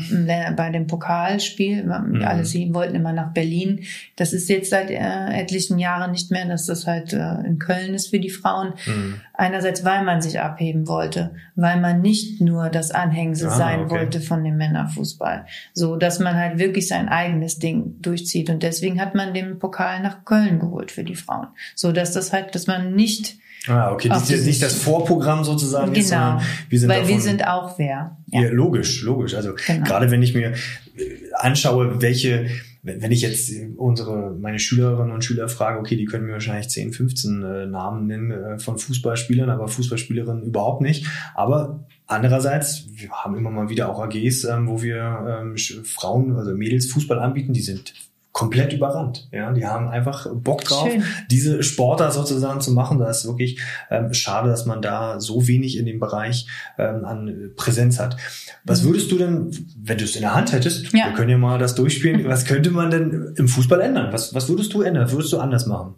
bei 0.56 0.70
dem 0.70 0.88
Pokalspiel. 0.88 1.84
Mhm. 1.84 2.24
Alle 2.24 2.46
sie 2.46 2.74
wollten 2.74 2.96
immer 2.96 3.14
nach 3.14 3.34
Berlin. 3.34 3.82
Das 4.16 4.34
ist 4.34 4.50
jetzt 4.50 4.70
seit 4.70 4.90
äh, 4.90 4.98
etlichen 4.98 5.80
Jahren 5.80 6.12
nicht 6.12 6.32
mehr, 6.32 6.46
dass 6.46 6.66
das 6.66 6.88
halt 6.88 7.14
äh, 7.14 7.46
in 7.46 7.60
Köln 7.60 7.94
ist 7.94 8.10
für 8.10 8.20
die 8.20 8.30
Frauen. 8.30 8.74
Mhm. 8.86 9.22
Einerseits, 9.36 9.84
weil 9.84 10.04
man 10.04 10.22
sich 10.22 10.40
abheben 10.40 10.88
wollte, 10.88 11.34
weil 11.56 11.82
man 11.82 12.02
nicht 12.02 12.40
nur 12.40 12.70
das 12.70 12.92
Anhängsel 12.92 13.48
ah, 13.48 13.58
sein 13.58 13.82
okay. 13.82 13.92
wollte 13.92 14.22
von 14.22 14.44
dem 14.44 14.58
Männerfußball. 14.58 15.48
So, 15.74 15.96
dass 15.96 16.20
man 16.20 16.36
halt 16.36 16.60
wirklich 16.60 16.88
sein 16.88 17.10
eigenes 17.10 17.58
Ding 17.58 18.00
durchzieht. 18.02 18.52
Und 18.52 18.62
deswegen 18.62 19.02
hat 19.02 19.16
man 19.16 19.34
den 19.34 19.58
Pokal 19.58 20.02
nach 20.02 20.24
Köln 20.24 20.60
geholt 20.60 20.92
für 20.92 21.04
die 21.04 21.16
Frauen. 21.16 21.48
So, 21.76 21.92
dass 21.92 22.14
das 22.14 22.32
halt, 22.32 22.54
dass 22.54 22.68
man 22.68 22.94
nicht 22.94 23.38
Ah, 23.68 23.92
okay. 23.92 24.10
Das 24.10 24.24
ist 24.24 24.30
jetzt 24.30 24.46
nicht 24.46 24.62
das 24.62 24.76
Vorprogramm 24.76 25.44
sozusagen. 25.44 25.94
Genau. 25.94 26.38
Ist, 26.38 26.46
wir 26.70 26.80
sind 26.80 26.90
weil 26.90 27.02
davon, 27.02 27.16
wir 27.16 27.22
sind 27.22 27.48
auch 27.48 27.80
wer. 27.80 28.18
Ja, 28.28 28.42
ja 28.42 28.50
logisch, 28.50 29.04
logisch. 29.04 29.36
Also 29.36 29.54
genau. 29.66 29.86
gerade 29.86 30.12
wenn 30.12 30.22
ich 30.22 30.34
mir 30.34 30.52
äh, 30.52 30.54
anschaue, 31.40 32.02
welche 32.02 32.48
wenn 32.84 33.12
ich 33.14 33.22
jetzt 33.22 33.50
unsere, 33.78 34.36
meine 34.36 34.60
Schülerinnen 34.60 35.14
und 35.14 35.24
Schüler 35.24 35.48
frage, 35.48 35.80
okay, 35.80 35.96
die 35.96 36.04
können 36.04 36.26
mir 36.26 36.34
wahrscheinlich 36.34 36.68
10, 36.68 36.92
15 36.92 37.42
äh, 37.42 37.66
Namen 37.66 38.08
nennen 38.08 38.32
äh, 38.32 38.60
von 38.60 38.78
Fußballspielern, 38.78 39.50
aber 39.50 39.70
Fußballspielerinnen 39.70 40.44
überhaupt 40.44 40.82
nicht. 40.82 41.08
Aber 41.34 41.86
andererseits, 42.08 42.86
wir 42.94 43.10
haben 43.12 43.38
immer 43.38 43.52
mal 43.52 43.70
wieder 43.70 43.90
auch 43.90 44.02
AGs, 44.02 44.44
ähm, 44.44 44.68
wo 44.68 44.82
wir 44.82 45.42
ähm, 45.42 45.56
Frauen, 45.86 46.36
also 46.36 46.54
Mädels 46.54 46.92
Fußball 46.92 47.20
anbieten, 47.20 47.54
die 47.54 47.62
sind 47.62 47.94
komplett 48.34 48.74
überrannt. 48.74 49.28
Ja, 49.32 49.54
die 49.54 49.66
haben 49.66 49.88
einfach 49.88 50.28
Bock 50.34 50.64
drauf, 50.64 50.90
Schön. 50.90 51.04
diese 51.30 51.62
Sportler 51.62 52.12
sozusagen 52.12 52.62
zu 52.62 52.72
machen. 52.72 52.98
Da 52.98 53.08
ist 53.08 53.26
wirklich 53.26 53.62
ähm, 53.92 54.12
schade, 54.12 54.50
dass 54.50 54.66
man 54.66 54.82
da 54.82 55.20
so 55.20 55.48
wenig 55.48 55.78
in 55.78 55.86
dem 55.86 56.00
Bereich 56.00 56.48
ähm, 56.80 57.06
an 57.06 57.52
Präsenz 57.56 58.00
hat. 58.00 58.18
Was 58.64 58.82
mhm. 58.82 58.88
würdest 58.88 59.12
du 59.12 59.20
denn, 59.20 59.52
wenn 59.82 60.00
du 60.00 60.04
es 60.04 60.16
in 60.16 60.24
der 60.24 60.34
Hand 60.34 60.52
hättest, 60.52 60.92
ja. 60.94 61.06
wir 61.06 61.14
können 61.14 61.30
ja 61.30 61.38
mal 61.38 61.60
das 61.60 61.76
durchspielen, 61.76 62.26
was 62.28 62.46
könnte 62.46 62.72
man 62.72 62.90
denn 62.90 63.36
im 63.38 63.48
Fußball 63.48 63.80
ändern? 63.80 64.12
Was, 64.12 64.34
was 64.34 64.50
würdest 64.50 64.74
du 64.74 64.82
ändern? 64.82 65.06
Was 65.06 65.12
würdest 65.12 65.32
du 65.32 65.38
anders 65.38 65.68
machen? 65.68 65.94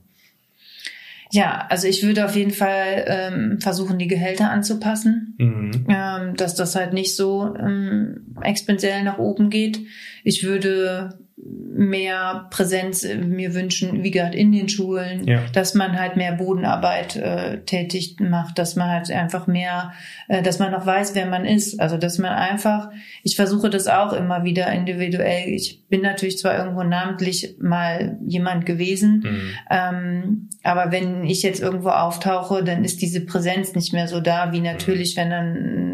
Ja, 1.31 1.65
also 1.69 1.87
ich 1.87 2.03
würde 2.03 2.25
auf 2.25 2.35
jeden 2.35 2.51
Fall 2.51 3.05
ähm, 3.07 3.59
versuchen, 3.61 3.97
die 3.97 4.07
Gehälter 4.07 4.51
anzupassen, 4.51 5.35
mhm. 5.37 5.85
ähm, 5.87 6.35
dass 6.35 6.55
das 6.55 6.75
halt 6.75 6.93
nicht 6.93 7.15
so 7.15 7.55
ähm, 7.55 8.35
exponentiell 8.41 9.03
nach 9.03 9.19
oben 9.19 9.49
geht. 9.49 9.79
Ich 10.23 10.43
würde 10.43 11.17
mehr 11.37 12.47
Präsenz 12.49 13.03
äh, 13.03 13.17
mir 13.17 13.53
wünschen, 13.53 14.03
wie 14.03 14.11
gesagt, 14.11 14.35
in 14.35 14.53
den 14.53 14.69
Schulen, 14.69 15.27
ja. 15.27 15.41
dass 15.51 15.73
man 15.73 15.99
halt 15.99 16.15
mehr 16.15 16.31
Bodenarbeit 16.31 17.17
äh, 17.17 17.59
tätig 17.65 18.15
macht, 18.19 18.57
dass 18.57 18.77
man 18.77 18.89
halt 18.89 19.11
einfach 19.11 19.45
mehr, 19.45 19.91
äh, 20.29 20.41
dass 20.41 20.59
man 20.59 20.71
noch 20.71 20.85
weiß, 20.85 21.13
wer 21.13 21.25
man 21.25 21.45
ist. 21.45 21.79
Also 21.81 21.97
dass 21.97 22.19
man 22.19 22.31
einfach, 22.31 22.89
ich 23.23 23.35
versuche 23.35 23.69
das 23.69 23.87
auch 23.87 24.13
immer 24.13 24.45
wieder 24.45 24.71
individuell. 24.71 25.49
Ich 25.49 25.85
bin 25.89 26.01
natürlich 26.01 26.37
zwar 26.37 26.57
irgendwo 26.57 26.83
namentlich 26.83 27.55
mal 27.59 28.17
jemand 28.25 28.65
gewesen, 28.65 29.23
mhm. 29.25 29.49
ähm, 29.69 30.49
aber 30.63 30.91
wenn 30.91 31.25
ich 31.25 31.43
jetzt 31.43 31.61
irgendwo 31.61 31.89
auftauche, 31.89 32.63
dann 32.63 32.85
ist 32.85 33.01
diese 33.01 33.25
Präsenz 33.25 33.75
nicht 33.75 33.91
mehr 33.91 34.07
so 34.07 34.21
da, 34.21 34.53
wie 34.53 34.61
natürlich, 34.61 35.15
mhm. 35.15 35.19
wenn 35.19 35.29
dann 35.29 35.85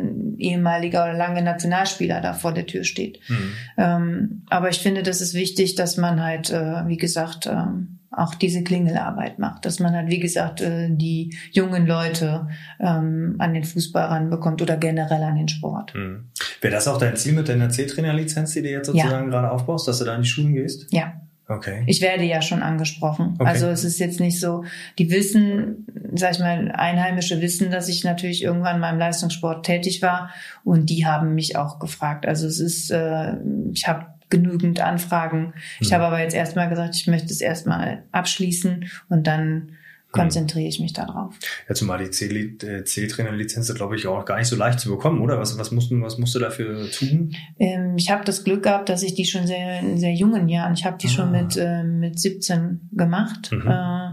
ehemaliger 0.42 1.04
oder 1.04 1.14
lange 1.14 1.42
Nationalspieler 1.42 2.20
da 2.20 2.34
vor 2.34 2.54
der 2.54 2.66
Tür 2.66 2.84
steht. 2.84 3.20
Mhm. 3.28 3.52
Ähm, 3.78 4.42
aber 4.50 4.70
ich 4.70 4.80
finde, 4.80 5.04
das 5.04 5.22
ist 5.22 5.31
wichtig, 5.34 5.76
dass 5.76 5.98
man 5.98 6.24
halt, 6.24 6.50
äh, 6.50 6.88
wie 6.88 6.98
gesagt, 6.98 7.48
ähm, 7.48 8.00
auch 8.12 8.36
diese 8.36 8.64
Klingelarbeit 8.64 9.40
macht, 9.40 9.66
dass 9.66 9.80
man 9.80 9.96
halt, 9.96 10.10
wie 10.10 10.20
gesagt, 10.20 10.60
äh, 10.62 10.90
die 10.90 11.34
jungen 11.52 11.88
Leute 11.88 12.48
ähm, 12.80 13.36
an 13.40 13.54
den 13.54 13.64
Fußball 13.64 14.04
ranbekommt 14.06 14.62
oder 14.62 14.76
generell 14.76 15.24
an 15.24 15.36
den 15.36 15.48
Sport. 15.48 15.96
Mhm. 15.96 16.26
Wäre 16.60 16.74
das 16.74 16.88
auch 16.88 16.98
dein 16.98 17.16
Ziel 17.16 17.34
mit 17.34 17.48
deiner 17.48 17.70
C-Trainer-Lizenz, 17.70 18.54
die 18.54 18.62
du 18.62 18.70
jetzt 18.70 18.88
sozusagen 18.88 19.26
ja. 19.26 19.30
gerade 19.30 19.52
aufbaust, 19.52 19.88
dass 19.88 20.00
du 20.00 20.06
da 20.06 20.16
in 20.16 20.24
die 20.24 20.28
Schulen 20.28 20.54
gehst? 20.54 20.88
Ja. 20.92 21.14
Okay. 21.48 21.84
Ich 21.86 22.02
werde 22.02 22.24
ja 22.24 22.42
schon 22.42 22.64
angesprochen. 22.64 23.36
Okay. 23.38 23.50
Also 23.50 23.68
es 23.68 23.84
ist 23.84 24.00
jetzt 24.00 24.22
nicht 24.22 24.40
so, 24.40 24.64
die 24.98 25.12
wissen, 25.12 25.86
sag 26.16 26.32
ich 26.32 26.40
mal, 26.40 26.72
Einheimische 26.72 27.42
wissen, 27.42 27.72
dass 27.72 27.90
ich 27.90 28.06
natürlich 28.06 28.44
irgendwann 28.44 28.80
mal 28.80 28.94
im 28.94 29.00
Leistungssport 29.00 29.66
tätig 29.66 30.02
war 30.02 30.30
und 30.64 30.90
die 30.90 31.06
haben 31.06 31.36
mich 31.36 31.58
auch 31.58 31.80
gefragt. 31.80 32.26
Also 32.26 32.48
es 32.48 32.62
ist, 32.62 32.92
äh, 32.92 33.36
ich 33.74 33.86
habe 33.88 34.06
genügend 34.32 34.80
Anfragen. 34.80 35.48
Mhm. 35.48 35.54
Ich 35.82 35.94
habe 35.94 36.06
aber 36.06 36.20
jetzt 36.20 36.34
erstmal 36.34 36.70
gesagt, 36.70 36.96
ich 36.96 37.06
möchte 37.06 37.32
es 37.32 37.42
erstmal 37.42 38.04
abschließen 38.12 38.86
und 39.10 39.28
dann 39.28 39.74
konzentriere 40.12 40.68
ich 40.68 40.80
mich 40.80 40.94
darauf. 40.94 41.36
Ja, 41.68 41.76
zumal 41.76 41.98
die 42.00 42.10
C-Trainer-Lizenz 42.12 43.70
ist, 43.70 43.76
glaube 43.76 43.96
ich, 43.96 44.08
auch 44.08 44.26
gar 44.26 44.38
nicht 44.38 44.48
so 44.48 44.56
leicht 44.56 44.80
zu 44.80 44.90
bekommen, 44.90 45.22
oder? 45.22 45.40
Was, 45.40 45.58
was, 45.58 45.72
musst, 45.72 45.92
du, 45.92 46.02
was 46.02 46.18
musst 46.18 46.36
du 46.36 46.40
dafür 46.40 46.90
tun? 46.92 47.34
Ähm, 47.60 47.96
ich 47.98 48.12
habe 48.12 48.24
das 48.26 48.44
Glück 48.44 48.64
gehabt, 48.64 48.90
dass 48.90 49.04
ich 49.04 49.14
die 49.14 49.26
schon 49.26 49.48
sehr, 49.48 49.80
in 49.80 49.98
sehr 49.98 50.14
jungen 50.14 50.50
Jahren, 50.50 50.74
ich 50.74 50.86
habe 50.86 50.98
die 50.98 51.08
ah. 51.08 51.12
schon 51.12 51.32
mit, 51.32 51.56
äh, 51.58 51.84
mit 51.84 52.20
17 52.20 52.90
gemacht. 52.92 53.52
Mhm. 53.52 53.68
Äh, 53.68 54.11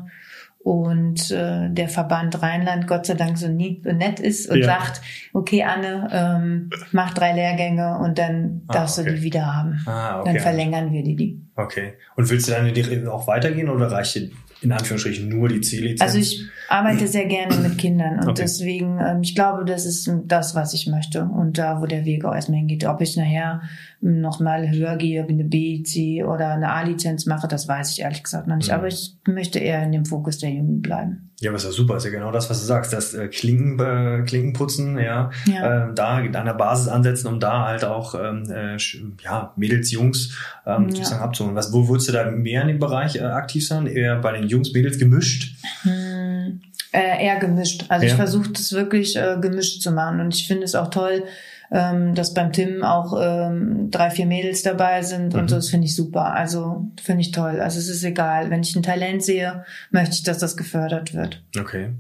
und 0.69 1.31
äh, 1.31 1.71
der 1.71 1.89
Verband 1.89 2.43
Rheinland 2.43 2.87
Gott 2.87 3.07
sei 3.07 3.15
Dank 3.15 3.39
so 3.39 3.49
nett 3.49 4.21
ist 4.21 4.51
und 4.51 4.59
ja. 4.59 4.67
sagt, 4.67 5.01
okay, 5.33 5.63
Anne, 5.63 6.11
ähm, 6.13 6.69
mach 6.93 7.15
drei 7.15 7.33
Lehrgänge 7.33 7.97
und 7.97 8.19
dann 8.19 8.61
ah, 8.69 8.75
darfst 8.75 8.99
okay. 8.99 9.09
du 9.09 9.17
die 9.17 9.23
wieder 9.23 9.47
haben. 9.47 9.81
Ah, 9.87 10.21
okay. 10.21 10.35
Dann 10.35 10.43
verlängern 10.43 10.93
wir 10.93 11.03
die. 11.03 11.17
die. 11.17 11.41
Okay. 11.57 11.95
Und 12.17 12.29
willst 12.29 12.49
du 12.49 12.53
dann 12.53 13.09
auch 13.09 13.27
weitergehen 13.27 13.71
oder 13.71 13.91
reicht 13.91 14.17
dir 14.17 14.29
in 14.61 14.71
Anführungsstrichen 14.71 15.31
nur 15.31 15.49
die 15.49 15.63
C-Lizenz? 15.63 16.03
Also 16.03 16.19
ich 16.19 16.45
arbeite 16.69 17.09
sehr 17.09 17.25
gerne 17.25 17.57
mit 17.57 17.79
Kindern 17.79 18.21
und 18.21 18.29
okay. 18.29 18.43
deswegen, 18.43 18.99
ähm, 19.01 19.23
ich 19.23 19.35
glaube, 19.35 19.65
das 19.65 19.87
ist 19.87 20.11
das, 20.25 20.55
was 20.55 20.75
ich 20.75 20.87
möchte 20.87 21.25
und 21.25 21.59
da, 21.59 21.81
wo 21.81 21.87
der 21.87 22.05
Weg 22.05 22.25
auch 22.25 22.35
erstmal 22.35 22.59
hingeht. 22.59 22.85
Ob 22.85 23.01
ich 23.01 23.17
nachher 23.17 23.63
nochmal 24.01 24.71
höher 24.71 24.97
gehe, 24.97 25.27
eine 25.27 25.45
B, 25.45 25.83
C 25.83 26.23
oder 26.23 26.51
eine 26.51 26.71
A-Lizenz 26.71 27.27
mache, 27.27 27.49
das 27.49 27.67
weiß 27.67 27.93
ich 27.93 28.03
ehrlich 28.03 28.23
gesagt 28.23 28.47
noch 28.47 28.57
nicht. 28.57 28.69
Mhm. 28.69 28.75
Aber 28.75 28.87
ich 28.87 29.17
möchte 29.27 29.59
eher 29.59 29.83
in 29.83 29.93
dem 29.93 30.05
Fokus 30.05 30.39
der 30.39 30.51
Jugend 30.51 30.83
bleiben. 30.83 31.29
Ja, 31.41 31.53
was 31.53 31.63
ja 31.63 31.71
super 31.71 31.97
ist 31.97 32.05
ja 32.05 32.11
genau 32.11 32.33
das, 32.33 32.51
was 32.51 32.61
du 32.61 32.67
sagst. 32.67 32.93
Das 32.93 33.15
äh, 33.15 33.29
Klinken, 33.29 33.79
äh, 33.79 34.25
Klinkenputzen, 34.25 34.99
ja, 34.99 35.31
ja. 35.47 35.89
Äh, 35.89 35.95
da 35.95 36.17
an 36.17 36.33
der 36.33 36.55
Basis 36.55 36.89
ansetzen, 36.89 37.29
um 37.29 37.39
da 37.39 37.67
halt 37.67 37.85
auch 37.85 38.17
ähm, 38.17 38.51
äh, 38.51 38.77
ja, 39.23 39.53
Mädels, 39.55 39.93
Jungs 39.93 40.37
ähm, 40.67 40.89
ja. 40.89 40.97
sozusagen 40.97 41.23
abzuholen. 41.23 41.55
Was, 41.55 41.73
wo 41.73 41.89
würdest 41.89 42.09
du 42.09 42.13
da 42.13 42.29
mehr 42.29 42.63
in 42.63 42.69
dem 42.69 42.79
Bereich 42.81 43.17
äh, 43.17 43.21
aktiv 43.21 43.65
sein? 43.65 43.87
Eher 43.87 44.17
bei 44.17 44.33
den 44.33 44.49
Jungs, 44.49 44.73
Mädels 44.73 44.99
gemischt? 44.99 45.55
Hm, 45.83 46.58
äh, 46.93 47.25
eher 47.25 47.39
gemischt. 47.39 47.87
Also 47.89 48.07
ja. 48.07 48.13
ich 48.13 48.17
versuche 48.17 48.51
das 48.51 48.73
wirklich 48.73 49.17
äh, 49.17 49.37
gemischt 49.41 49.83
zu 49.83 49.93
machen 49.93 50.21
und 50.21 50.35
ich 50.35 50.47
finde 50.47 50.65
es 50.65 50.75
auch 50.75 50.91
toll, 50.91 51.25
ähm, 51.71 52.15
dass 52.15 52.33
beim 52.33 52.53
Tim 52.53 52.83
auch 52.83 53.15
ähm, 53.21 53.91
drei, 53.91 54.11
vier 54.11 54.27
Mädels 54.27 54.63
dabei 54.63 55.03
sind 55.03 55.35
mhm. 55.35 55.41
und 55.41 55.51
so, 55.51 55.57
das 55.57 55.69
finde 55.69 55.87
ich 55.87 55.95
super. 55.95 56.35
Also 56.35 56.89
finde 57.03 57.21
ich 57.21 57.31
toll. 57.31 57.61
Also 57.61 57.79
es 57.79 57.89
ist 57.89 58.05
egal. 58.05 58.51
Wenn 58.51 58.63
ich 58.63 58.75
ein 58.75 58.83
Talent 58.83 59.23
sehe, 59.23 59.65
möchte 59.91 60.15
ich, 60.15 60.23
dass 60.23 60.39
das 60.39 60.57
gefördert 60.57 61.15
wird. 61.15 61.43
Okay. 61.59 61.91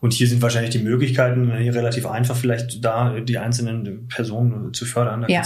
Und 0.00 0.14
hier 0.14 0.26
sind 0.26 0.40
wahrscheinlich 0.40 0.70
die 0.70 0.78
Möglichkeiten 0.78 1.54
hier 1.58 1.74
relativ 1.74 2.06
einfach, 2.06 2.36
vielleicht 2.36 2.84
da 2.84 3.20
die 3.20 3.38
einzelnen 3.38 4.08
Personen 4.08 4.72
zu 4.72 4.86
fördern. 4.86 5.22
Da 5.22 5.28
ja. 5.28 5.42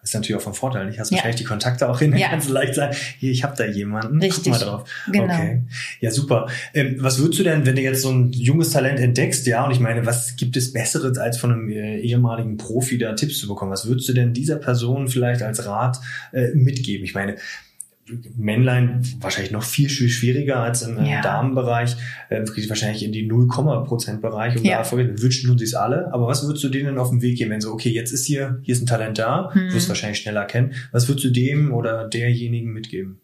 Das 0.00 0.10
ist 0.10 0.14
natürlich 0.14 0.40
auch 0.40 0.44
von 0.44 0.54
Vorteil. 0.54 0.88
Ich 0.88 0.98
hast 0.98 1.10
ja. 1.10 1.16
wahrscheinlich 1.16 1.40
die 1.40 1.46
Kontakte 1.46 1.88
auch 1.88 1.98
hin, 1.98 2.16
ja. 2.16 2.28
kannst 2.28 2.48
du 2.48 2.54
leicht 2.54 2.74
sagen, 2.74 2.96
hier, 3.18 3.30
ich 3.30 3.44
habe 3.44 3.54
da 3.56 3.66
jemanden, 3.66 4.18
Richtig. 4.20 4.52
guck 4.52 4.52
mal 4.52 4.58
drauf. 4.58 4.90
Genau. 5.12 5.24
Okay. 5.24 5.62
Ja, 6.00 6.10
super. 6.10 6.48
Ähm, 6.72 6.96
was 7.00 7.18
würdest 7.18 7.38
du 7.38 7.42
denn, 7.42 7.66
wenn 7.66 7.76
du 7.76 7.82
jetzt 7.82 8.00
so 8.00 8.10
ein 8.10 8.32
junges 8.32 8.70
Talent 8.70 8.98
entdeckst, 8.98 9.46
ja, 9.46 9.64
und 9.64 9.72
ich 9.72 9.80
meine, 9.80 10.06
was 10.06 10.36
gibt 10.36 10.56
es 10.56 10.72
Besseres, 10.72 11.18
als 11.18 11.36
von 11.36 11.52
einem 11.52 11.68
äh, 11.68 11.98
ehemaligen 11.98 12.56
Profi 12.56 12.96
da 12.96 13.12
Tipps 13.12 13.38
zu 13.38 13.48
bekommen? 13.48 13.70
Was 13.70 13.86
würdest 13.86 14.08
du 14.08 14.14
denn 14.14 14.32
dieser 14.32 14.56
Person 14.56 15.08
vielleicht 15.08 15.42
als 15.42 15.66
Rat 15.66 16.00
äh, 16.32 16.48
mitgeben? 16.54 17.04
Ich 17.04 17.14
meine, 17.14 17.36
Männlein 18.36 19.02
wahrscheinlich 19.20 19.52
noch 19.52 19.62
viel, 19.62 19.88
viel 19.88 20.08
schwieriger 20.08 20.58
als 20.58 20.82
im, 20.82 21.04
ja. 21.04 21.20
Damenbereich, 21.20 21.96
äh, 22.28 22.44
geht 22.44 22.68
wahrscheinlich 22.68 23.04
in 23.04 23.12
die 23.12 23.26
0, 23.26 23.48
Prozent 23.48 24.20
Bereich 24.20 24.56
und 24.56 24.64
ja. 24.64 24.82
da 24.82 24.90
wünschen 24.92 25.48
tun 25.48 25.58
sie 25.58 25.64
es 25.64 25.74
alle. 25.74 26.12
Aber 26.12 26.26
was 26.26 26.44
würdest 26.46 26.64
du 26.64 26.68
denen 26.68 26.98
auf 26.98 27.10
den 27.10 27.22
Weg 27.22 27.38
geben, 27.38 27.50
wenn 27.50 27.60
so, 27.60 27.72
okay, 27.72 27.90
jetzt 27.90 28.12
ist 28.12 28.26
hier, 28.26 28.58
hier 28.62 28.74
ist 28.74 28.82
ein 28.82 28.86
Talent 28.86 29.18
da, 29.18 29.50
hm. 29.52 29.72
wirst 29.72 29.88
wahrscheinlich 29.88 30.18
schneller 30.18 30.44
kennen. 30.44 30.74
Was 30.92 31.08
würdest 31.08 31.26
du 31.26 31.30
dem 31.30 31.72
oder 31.72 32.08
derjenigen 32.08 32.72
mitgeben? 32.72 33.20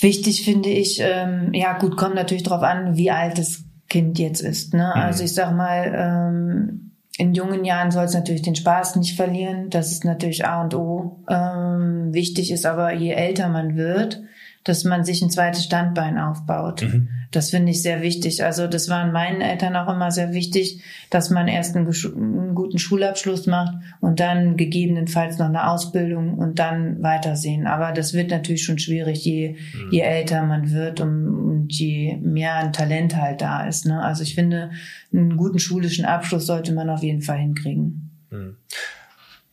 Wichtig 0.00 0.44
finde 0.44 0.68
ich, 0.68 1.00
ähm, 1.00 1.54
ja 1.54 1.78
gut, 1.78 1.96
kommt 1.96 2.14
natürlich 2.14 2.42
darauf 2.42 2.62
an, 2.62 2.96
wie 2.96 3.10
alt 3.10 3.38
das 3.38 3.64
Kind 3.88 4.18
jetzt 4.18 4.40
ist. 4.40 4.74
Ne? 4.74 4.92
Mhm. 4.94 5.00
Also 5.00 5.24
ich 5.24 5.32
sag 5.32 5.54
mal, 5.54 5.92
ähm, 5.94 6.90
in 7.18 7.34
jungen 7.34 7.64
Jahren 7.64 7.90
soll 7.90 8.04
es 8.04 8.14
natürlich 8.14 8.42
den 8.42 8.56
Spaß 8.56 8.96
nicht 8.96 9.16
verlieren. 9.16 9.70
Das 9.70 9.90
ist 9.90 10.04
natürlich 10.04 10.44
A 10.46 10.62
und 10.62 10.74
O. 10.74 11.24
Ähm, 11.28 12.12
wichtig 12.12 12.50
ist 12.50 12.66
aber, 12.66 12.92
je 12.92 13.12
älter 13.12 13.48
man 13.48 13.76
wird, 13.76 14.22
dass 14.66 14.82
man 14.82 15.04
sich 15.04 15.22
ein 15.22 15.30
zweites 15.30 15.62
Standbein 15.62 16.18
aufbaut. 16.18 16.82
Mhm. 16.82 17.08
Das 17.30 17.50
finde 17.50 17.70
ich 17.70 17.82
sehr 17.82 18.02
wichtig. 18.02 18.42
Also 18.42 18.66
das 18.66 18.88
waren 18.88 19.12
meinen 19.12 19.40
Eltern 19.40 19.76
auch 19.76 19.92
immer 19.92 20.10
sehr 20.10 20.32
wichtig, 20.32 20.82
dass 21.08 21.30
man 21.30 21.46
erst 21.46 21.76
einen, 21.76 21.86
einen, 21.86 22.54
guten 22.56 22.78
Schulabschluss 22.78 23.46
macht 23.46 23.76
und 24.00 24.18
dann 24.18 24.56
gegebenenfalls 24.56 25.38
noch 25.38 25.46
eine 25.46 25.68
Ausbildung 25.68 26.34
und 26.34 26.58
dann 26.58 27.00
weitersehen. 27.00 27.68
Aber 27.68 27.92
das 27.92 28.12
wird 28.12 28.30
natürlich 28.30 28.64
schon 28.64 28.80
schwierig, 28.80 29.24
je, 29.24 29.50
mhm. 29.50 29.92
je 29.92 30.00
älter 30.00 30.44
man 30.44 30.72
wird 30.72 31.00
und, 31.00 31.28
und, 31.28 31.72
je 31.72 32.16
mehr 32.16 32.56
ein 32.56 32.72
Talent 32.72 33.16
halt 33.16 33.42
da 33.42 33.66
ist. 33.68 33.86
Ne? 33.86 34.02
Also 34.02 34.24
ich 34.24 34.34
finde, 34.34 34.70
einen 35.12 35.36
guten 35.36 35.60
schulischen 35.60 36.04
Abschluss 36.04 36.46
sollte 36.46 36.72
man 36.72 36.90
auf 36.90 37.04
jeden 37.04 37.22
Fall 37.22 37.38
hinkriegen. 37.38 38.10
Mhm 38.30 38.56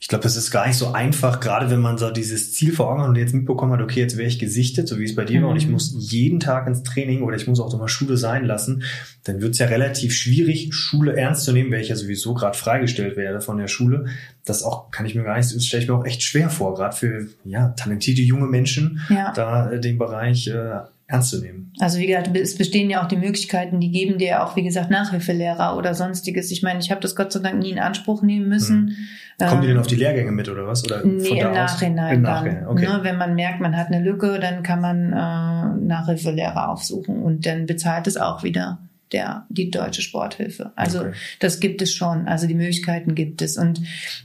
ich 0.04 0.10
glaube, 0.10 0.24
das 0.24 0.36
ist 0.36 0.52
gar 0.52 0.68
nicht 0.68 0.76
so 0.76 0.92
einfach, 0.92 1.40
gerade 1.40 1.70
wenn 1.70 1.80
man 1.80 1.98
so 1.98 2.12
dieses 2.12 2.54
Ziel 2.54 2.74
vor 2.74 2.92
Augen 2.92 3.04
hat 3.04 3.08
und 3.08 3.16
jetzt 3.16 3.34
mitbekommen 3.34 3.72
hat, 3.72 3.80
okay, 3.80 4.02
jetzt 4.02 4.18
wäre 4.18 4.28
ich 4.28 4.38
gesichtet, 4.38 4.86
so 4.86 5.00
wie 5.00 5.06
es 5.06 5.16
bei 5.16 5.24
dir 5.24 5.40
mhm. 5.40 5.44
war, 5.46 5.52
und 5.52 5.56
ich 5.56 5.68
mhm. 5.68 5.72
muss 5.72 5.96
jeden 5.98 6.42
Tag 6.42 6.68
ins 6.68 6.84
Training 6.84 7.22
oder 7.22 7.38
ich 7.38 7.48
muss 7.48 7.62
auch 7.62 7.74
mal 7.78 7.88
Schule 7.88 8.18
sein 8.18 8.44
lassen, 8.44 8.84
dann 9.24 9.40
wird 9.40 9.54
es 9.54 9.60
ja 9.60 9.68
relativ 9.68 10.14
schwierig, 10.14 10.74
Schule 10.74 11.16
ernst 11.16 11.46
zu 11.46 11.54
nehmen, 11.54 11.72
weil 11.72 11.80
ich 11.80 11.88
ja 11.88 11.96
sowieso 11.96 12.34
gerade 12.34 12.58
freigestellt 12.58 13.16
werde 13.16 13.40
von 13.40 13.58
der 13.58 13.70
Schule. 13.70 14.08
Das 14.44 14.64
auch 14.64 14.92
kann 14.92 15.06
ich 15.06 15.16
mir 15.16 15.24
gar 15.24 15.38
nicht, 15.38 15.56
das 15.56 15.66
stelle 15.66 15.84
ich 15.84 15.88
mir 15.88 15.96
auch 15.96 16.06
echt 16.06 16.22
schwer 16.22 16.50
vor, 16.50 16.76
gerade 16.76 16.98
für 16.98 17.30
ja 17.46 17.70
talentierte 17.70 18.24
junge 18.24 18.48
Menschen, 18.48 19.00
ja. 19.08 19.32
da 19.32 19.72
äh, 19.72 19.80
den 19.80 19.98
Bereich 19.98 20.48
äh, 20.48 20.82
ernst 21.14 21.30
zu 21.30 21.40
nehmen. 21.40 21.72
Also 21.80 22.00
wie 22.00 22.08
gesagt, 22.08 22.36
es 22.36 22.58
bestehen 22.58 22.90
ja 22.90 23.04
auch 23.04 23.08
die 23.08 23.18
Möglichkeiten, 23.18 23.80
die 23.80 23.92
geben 23.92 24.18
dir 24.18 24.28
ja 24.28 24.46
auch, 24.46 24.56
wie 24.56 24.64
gesagt, 24.64 24.92
Nachhilfelehrer 24.92 25.78
oder 25.78 25.94
sonstiges. 25.94 26.52
Ich 26.52 26.64
meine, 26.64 26.80
ich 26.80 26.92
habe 26.92 27.02
das 27.02 27.16
Gott 27.16 27.32
sei 27.32 27.40
Dank 27.40 27.60
nie 27.60 27.72
in 27.72 27.80
Anspruch 27.80 28.22
nehmen 28.22 28.50
müssen. 28.50 28.96
Hm. 29.40 29.48
Kommen 29.50 29.62
die 29.62 29.68
denn 29.68 29.78
auf 29.78 29.88
die 29.88 29.96
Lehrgänge 29.96 30.32
mit 30.32 30.48
oder 30.48 30.68
was? 30.68 30.86
Oder 30.86 31.04
nee, 31.06 31.40
im 31.40 31.52
Nachhinein 31.52 32.16
Im 32.18 32.24
dann. 32.24 32.68
Okay. 32.68 32.86
Ne, 32.86 33.00
wenn 33.02 33.18
man 33.18 33.36
merkt, 33.36 33.60
man 33.60 33.76
hat 33.76 33.88
eine 33.88 34.04
Lücke, 34.04 34.40
dann 34.40 34.64
kann 34.64 34.80
man 34.80 35.12
äh, 35.12 35.86
Nachhilfelehrer 35.86 36.70
aufsuchen 36.70 37.22
und 37.22 37.46
dann 37.46 37.66
bezahlt 37.66 38.08
es 38.08 38.18
auch 38.18 38.44
wieder 38.44 38.80
der, 39.14 39.46
die 39.50 39.70
deutsche 39.70 40.02
Sporthilfe. 40.02 40.72
Also 40.76 41.02
okay. 41.02 41.14
das 41.40 41.60
gibt 41.60 41.82
es 41.82 41.94
schon. 41.94 42.28
Also 42.28 42.48
die 42.48 42.56
Möglichkeiten 42.56 43.16
gibt 43.16 43.42
es. 43.42 43.58
Und 43.58 43.82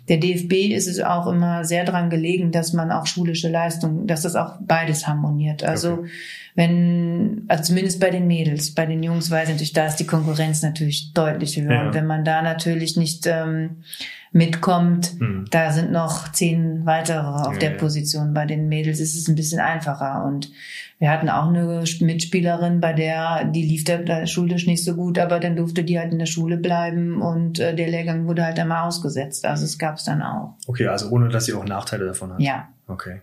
der 0.08 0.16
DFB 0.16 0.74
ist 0.74 0.88
es 0.88 1.00
auch 1.00 1.26
immer 1.26 1.64
sehr 1.64 1.84
dran 1.84 2.10
gelegen, 2.10 2.50
dass 2.50 2.72
man 2.72 2.90
auch 2.90 3.06
schulische 3.06 3.48
Leistungen, 3.48 4.06
dass 4.06 4.22
das 4.22 4.34
auch 4.34 4.54
beides 4.60 5.06
harmoniert. 5.06 5.62
Also 5.62 5.92
okay. 5.92 6.08
wenn, 6.54 7.44
also 7.48 7.64
zumindest 7.64 8.00
bei 8.00 8.10
den 8.10 8.26
Mädels, 8.26 8.74
bei 8.74 8.86
den 8.86 9.02
Jungs 9.02 9.30
weiß 9.30 9.48
ich 9.48 9.54
natürlich, 9.54 9.72
da 9.74 9.86
ist 9.86 9.96
die 9.96 10.06
Konkurrenz 10.06 10.62
natürlich 10.62 11.12
deutlich 11.12 11.60
höher. 11.60 11.72
Ja. 11.72 11.86
Und 11.86 11.94
wenn 11.94 12.06
man 12.06 12.24
da 12.24 12.40
natürlich 12.42 12.96
nicht 12.96 13.26
ähm, 13.26 13.82
mitkommt, 14.32 15.12
hm. 15.18 15.46
da 15.50 15.70
sind 15.70 15.92
noch 15.92 16.32
zehn 16.32 16.86
weitere 16.86 17.26
auf 17.26 17.54
ja, 17.54 17.58
der 17.58 17.70
Position. 17.70 18.34
Bei 18.34 18.46
den 18.46 18.68
Mädels 18.68 19.00
ist 19.00 19.16
es 19.16 19.28
ein 19.28 19.34
bisschen 19.34 19.60
einfacher. 19.60 20.24
Und 20.24 20.50
wir 20.98 21.10
hatten 21.10 21.28
auch 21.28 21.48
eine 21.48 21.84
Mitspielerin, 22.00 22.80
bei 22.80 22.92
der, 22.92 23.44
die 23.44 23.62
lief 23.62 23.84
der 23.84 24.26
schulisch 24.26 24.66
nicht 24.66 24.84
so 24.84 24.94
gut, 24.94 25.18
aber 25.18 25.38
dann 25.38 25.54
durfte 25.54 25.84
die 25.84 25.98
halt 25.98 26.12
in 26.12 26.18
der 26.18 26.26
Schule 26.26 26.56
bleiben 26.56 27.22
und 27.22 27.60
äh, 27.60 27.74
der 27.74 27.88
Lehrgang 27.88 28.26
wurde 28.26 28.44
halt 28.44 28.58
einmal 28.58 28.86
ausgesetzt. 28.86 29.44
Also 29.44 29.64
es 29.64 29.78
gab 29.78 29.96
es 29.96 30.04
dann 30.04 30.22
auch. 30.22 30.56
Okay, 30.66 30.88
also 30.88 31.08
ohne, 31.10 31.28
dass 31.28 31.44
sie 31.44 31.54
auch 31.54 31.64
Nachteile 31.64 32.06
davon 32.06 32.32
hat. 32.32 32.40
Ja. 32.40 32.68
Okay. 32.88 33.22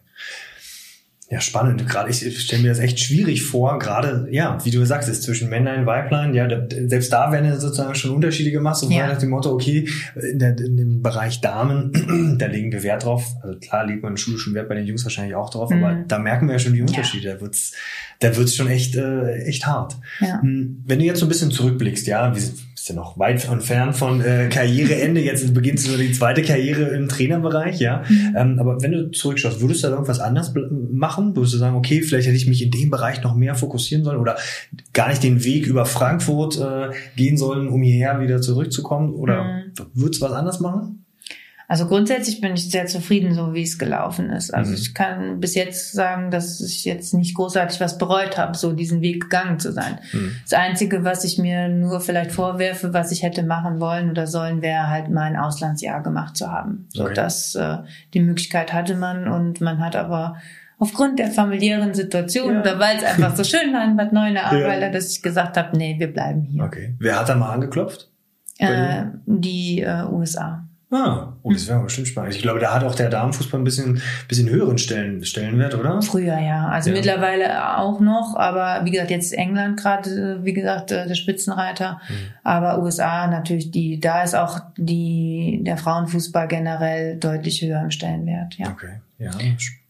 Ja, 1.28 1.42
spannend. 1.42 1.88
Gerade 1.88 2.12
ich 2.12 2.40
stelle 2.40 2.62
mir 2.62 2.68
das 2.68 2.78
echt 2.78 3.00
schwierig 3.00 3.42
vor, 3.42 3.80
gerade, 3.80 4.28
ja, 4.30 4.64
wie 4.64 4.70
du 4.70 4.86
sagst, 4.86 5.10
ist 5.10 5.24
zwischen 5.24 5.50
Männlein, 5.50 5.88
Weiblein, 5.88 6.36
ja, 6.36 6.48
selbst 6.86 7.12
da 7.12 7.32
werden 7.32 7.46
ja 7.46 7.60
sozusagen 7.60 7.96
schon 7.96 8.12
Unterschiede 8.12 8.52
gemacht, 8.52 8.78
so 8.78 8.90
ja. 8.92 9.08
nach 9.08 9.18
dem 9.18 9.32
Motto, 9.32 9.52
okay, 9.52 9.90
in, 10.16 10.38
der, 10.38 10.56
in 10.60 10.78
dem 10.78 11.02
Bereich 11.02 11.42
Damen, 11.42 12.36
da 12.40 12.46
legen 12.46 12.72
wir 12.72 12.84
Wert 12.84 13.06
drauf. 13.06 13.26
Also 13.42 13.58
klar 13.58 13.88
legt 13.88 14.04
man 14.04 14.14
in 14.14 14.18
Schule 14.18 14.38
schon 14.38 14.54
Wert 14.54 14.70
bei 14.70 14.76
den 14.76 14.86
Jungs 14.86 15.04
wahrscheinlich 15.04 15.34
auch 15.34 15.50
drauf, 15.50 15.72
mhm. 15.72 15.84
aber 15.84 16.04
da 16.08 16.20
merken 16.20 16.46
wir 16.46 16.54
ja 16.54 16.60
schon 16.60 16.74
die 16.74 16.82
Unterschiede. 16.82 17.30
Ja. 17.30 17.34
Da 17.36 17.42
wird's, 17.42 17.72
da 18.20 18.38
wird's 18.38 18.56
schon 18.56 18.68
echt, 18.68 18.96
äh, 18.96 19.46
echt 19.46 19.66
hart. 19.66 19.98
Ja. 20.20 20.42
Hm, 20.44 20.84
wenn 20.86 21.00
du 21.00 21.06
jetzt 21.06 21.20
so 21.20 21.26
ein 21.26 21.30
bisschen 21.30 21.50
zurückblickst, 21.50 22.06
ja, 22.06 22.36
wie, 22.36 22.42
bist 22.86 22.96
ja 22.96 23.02
noch 23.02 23.18
weit 23.18 23.50
entfernt 23.50 23.96
von 23.96 24.22
äh, 24.22 24.48
Karriereende. 24.48 25.20
Jetzt 25.20 25.56
beginnst 25.56 25.88
du 25.88 25.98
die 25.98 26.12
zweite 26.12 26.44
Karriere 26.44 26.84
im 26.96 27.08
Trainerbereich, 27.08 27.80
ja. 27.80 28.04
Mhm. 28.08 28.36
Ähm, 28.38 28.60
aber 28.60 28.80
wenn 28.80 28.92
du 28.92 29.10
zurückschaust, 29.10 29.60
würdest 29.60 29.84
du 29.84 29.88
da 29.88 29.94
irgendwas 29.94 30.20
anders 30.20 30.54
machen? 30.92 31.36
Würdest 31.36 31.56
du 31.56 31.58
sagen, 31.58 31.76
okay, 31.76 32.04
vielleicht 32.04 32.28
hätte 32.28 32.38
ich 32.38 32.46
mich 32.46 32.62
in 32.62 32.70
dem 32.70 32.92
Bereich 32.92 33.24
noch 33.24 33.34
mehr 33.34 33.56
fokussieren 33.56 34.04
sollen 34.04 34.20
oder 34.20 34.38
gar 34.94 35.10
nicht 35.10 35.24
den 35.24 35.44
Weg 35.44 35.66
über 35.66 35.86
Frankfurt 35.86 36.60
äh, 36.60 36.92
gehen 37.16 37.38
sollen, 37.38 37.70
um 37.70 37.82
hierher 37.82 38.20
wieder 38.20 38.40
zurückzukommen? 38.40 39.16
Oder 39.16 39.44
mhm. 39.44 39.72
würdest 39.96 40.22
du 40.22 40.26
was 40.26 40.34
anders 40.34 40.60
machen? 40.60 41.05
Also 41.68 41.88
grundsätzlich 41.88 42.42
bin 42.42 42.54
ich 42.54 42.70
sehr 42.70 42.86
zufrieden, 42.86 43.34
so 43.34 43.54
wie 43.54 43.64
es 43.64 43.80
gelaufen 43.80 44.30
ist. 44.30 44.54
Also 44.54 44.72
mhm. 44.72 44.78
ich 44.78 44.94
kann 44.94 45.40
bis 45.40 45.56
jetzt 45.56 45.94
sagen, 45.94 46.30
dass 46.30 46.62
ich 46.62 46.86
jetzt 46.86 47.14
nicht 47.14 47.36
großartig 47.36 47.80
was 47.80 47.98
bereut 47.98 48.38
habe, 48.38 48.56
so 48.56 48.74
diesen 48.74 49.02
Weg 49.02 49.24
gegangen 49.24 49.60
zu 49.60 49.72
sein. 49.72 50.00
Mhm. 50.14 50.36
Das 50.44 50.54
Einzige, 50.54 51.04
was 51.04 51.24
ich 51.24 51.38
mir 51.38 51.68
nur 51.70 52.02
vielleicht 52.02 52.32
vorwerfe, 52.32 52.94
was 52.94 53.12
ich 53.12 53.24
hätte 53.24 53.44
machen 53.44 53.80
wollen 53.80 54.12
oder 54.12 54.28
sollen, 54.28 54.62
wäre 54.62 54.90
halt 54.90 55.10
mal 55.10 55.24
ein 55.24 55.38
Auslandsjahr 55.38 56.04
gemacht 56.04 56.38
zu 56.38 56.52
haben. 56.52 56.88
So 56.90 57.06
okay. 57.06 57.14
dass 57.14 57.56
äh, 57.56 57.78
die 58.14 58.20
Möglichkeit 58.20 58.72
hatte 58.72 58.96
man 58.96 59.28
und 59.28 59.60
man 59.62 59.80
hat 59.80 59.96
aber 59.96 60.36
aufgrund 60.78 61.20
der 61.20 61.32
familiären 61.32 61.94
Situation 61.94 62.54
ja. 62.54 62.62
oder 62.62 62.80
weil 62.80 62.98
es 62.98 63.04
einfach 63.04 63.36
so 63.36 63.44
schön 63.44 63.74
war 63.74 63.84
in 63.86 63.96
Bad 63.96 64.14
Neuenahr, 64.14 64.56
ja. 64.56 64.90
dass 64.90 65.12
ich 65.12 65.22
gesagt 65.22 65.58
habe, 65.58 65.76
nee, 65.78 65.96
wir 65.98 66.12
bleiben 66.12 66.44
hier. 66.44 66.64
Okay. 66.64 66.96
Wer 67.00 67.20
hat 67.20 67.30
da 67.30 67.36
mal 67.36 67.52
angeklopft? 67.52 68.12
Äh, 68.58 69.06
die 69.26 69.82
äh, 69.82 70.06
USA. 70.06 70.65
Ah, 70.96 71.34
oh, 71.44 71.52
das 71.52 71.68
wäre 71.68 71.84
bestimmt 71.84 72.08
spannend. 72.08 72.36
Ich 72.36 72.42
glaube, 72.42 72.60
da 72.60 72.74
hat 72.74 72.84
auch 72.86 72.96
der 72.96 73.10
Damenfußball 73.10 73.60
ein 73.60 73.66
bisschen, 73.66 74.02
bisschen 74.30 74.50
höheren 74.50 74.78
Stellen, 74.78 75.26
Stellenwert, 75.26 75.76
oder? 75.76 76.02
Früher, 76.02 76.40
ja. 76.40 76.68
Also 76.68 76.90
ja. 76.90 76.96
mittlerweile 76.96 77.78
auch 77.78 78.00
noch, 78.00 78.36
aber 78.38 78.86
wie 78.86 78.92
gesagt, 78.92 79.12
jetzt 79.12 79.34
England 79.34 79.78
gerade, 79.78 80.40
wie 80.44 80.54
gesagt, 80.54 80.92
äh, 80.92 81.06
der 81.06 81.16
Spitzenreiter. 81.16 82.00
Mhm. 82.08 82.14
Aber 82.44 82.82
USA 82.82 83.28
natürlich, 83.28 83.72
die, 83.72 84.00
da 84.00 84.24
ist 84.24 84.36
auch 84.36 84.62
die, 84.78 85.60
der 85.64 85.76
Frauenfußball 85.76 86.48
generell 86.48 87.18
deutlich 87.18 87.62
höher 87.62 87.82
im 87.82 87.92
Stellenwert, 87.92 88.56
ja. 88.58 88.70
Okay, 88.70 89.02
ja. 89.20 89.32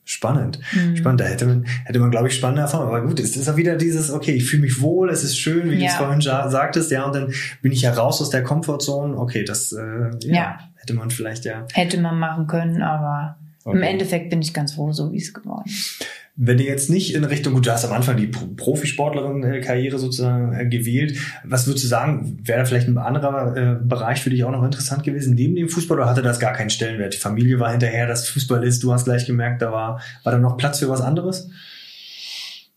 Spannend. 0.07 0.59
Mhm. 0.71 0.95
Spannend. 0.95 1.19
Da 1.19 1.25
hätte 1.25 1.47
man, 1.47 1.65
hätte 1.83 1.99
man, 1.99 2.11
glaube 2.11 2.27
ich, 2.27 2.35
spannende 2.35 2.61
Erfahrungen. 2.61 2.89
Aber 2.89 3.01
gut, 3.07 3.19
es 3.19 3.35
ist 3.35 3.49
auch 3.49 3.57
wieder 3.57 3.75
dieses, 3.75 4.11
okay, 4.11 4.33
ich 4.33 4.47
fühle 4.47 4.61
mich 4.61 4.79
wohl, 4.79 5.09
es 5.09 5.23
ist 5.23 5.35
schön, 5.35 5.71
wie 5.71 5.75
ja. 5.75 5.79
du 5.79 5.85
es 5.85 5.95
vorhin 5.95 6.21
sagtest, 6.21 6.91
ja, 6.91 7.05
und 7.05 7.15
dann 7.15 7.33
bin 7.63 7.71
ich 7.71 7.81
ja 7.81 7.91
raus 7.91 8.21
aus 8.21 8.29
der 8.29 8.43
Komfortzone. 8.43 9.17
Okay, 9.17 9.43
das 9.43 9.71
äh, 9.71 10.11
ja, 10.21 10.33
ja. 10.33 10.59
Hätte 10.85 10.93
man 10.93 11.09
vielleicht 11.09 11.45
ja. 11.45 11.65
Hätte 11.73 11.99
man 11.99 12.19
machen 12.19 12.45
können, 12.45 12.83
aber 12.83 13.37
okay. 13.63 13.75
im 13.75 13.83
Endeffekt 13.83 14.29
bin 14.29 14.41
ich 14.41 14.53
ganz 14.53 14.73
froh, 14.73 14.91
so 14.91 15.11
wie 15.11 15.17
es 15.17 15.33
geworden 15.33 15.63
ist. 15.65 16.05
Wenn 16.37 16.57
du 16.57 16.65
jetzt 16.65 16.89
nicht 16.89 17.15
in 17.15 17.23
Richtung, 17.23 17.53
gut, 17.53 17.65
du 17.65 17.71
hast 17.71 17.85
am 17.85 17.93
Anfang 17.93 18.17
die 18.17 18.27
Profisportlerin-Karriere 18.27 19.97
sozusagen 19.97 20.53
äh, 20.53 20.65
gewählt. 20.65 21.17
Was 21.45 21.65
würdest 21.65 21.85
du 21.85 21.87
sagen, 21.87 22.37
wäre 22.43 22.59
da 22.59 22.65
vielleicht 22.65 22.89
ein 22.89 22.97
anderer 22.97 23.55
äh, 23.55 23.75
Bereich 23.81 24.21
für 24.21 24.29
dich 24.29 24.43
auch 24.43 24.51
noch 24.51 24.63
interessant 24.63 25.03
gewesen, 25.03 25.33
neben 25.33 25.55
dem 25.55 25.69
Fußball, 25.69 25.97
oder 25.97 26.09
hatte 26.09 26.21
das 26.21 26.39
gar 26.39 26.51
keinen 26.51 26.69
Stellenwert? 26.69 27.13
Die 27.13 27.19
Familie 27.19 27.59
war 27.59 27.71
hinterher, 27.71 28.05
dass 28.05 28.27
Fußball 28.27 28.63
ist, 28.65 28.83
du 28.83 28.91
hast 28.91 29.05
gleich 29.05 29.25
gemerkt, 29.25 29.61
da 29.61 29.71
war, 29.71 30.01
war 30.23 30.33
da 30.33 30.37
noch 30.37 30.57
Platz 30.57 30.79
für 30.79 30.89
was 30.89 31.01
anderes? 31.01 31.49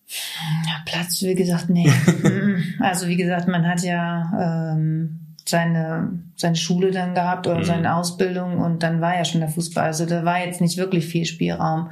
Ja, 0.06 0.74
Platz, 0.86 1.20
wie 1.20 1.34
gesagt, 1.34 1.68
nee. 1.68 1.90
also 2.78 3.08
wie 3.08 3.16
gesagt, 3.16 3.48
man 3.48 3.66
hat 3.66 3.82
ja 3.82 4.72
ähm, 4.72 5.27
seine, 5.48 6.10
seine 6.36 6.56
Schule 6.56 6.90
dann 6.90 7.14
gehabt 7.14 7.46
oder 7.46 7.58
mhm. 7.58 7.64
seine 7.64 7.94
Ausbildung 7.94 8.58
und 8.58 8.82
dann 8.82 9.00
war 9.00 9.16
ja 9.16 9.24
schon 9.24 9.40
der 9.40 9.50
Fußball. 9.50 9.84
Also 9.84 10.06
da 10.06 10.24
war 10.24 10.44
jetzt 10.44 10.60
nicht 10.60 10.76
wirklich 10.76 11.06
viel 11.06 11.24
Spielraum. 11.24 11.90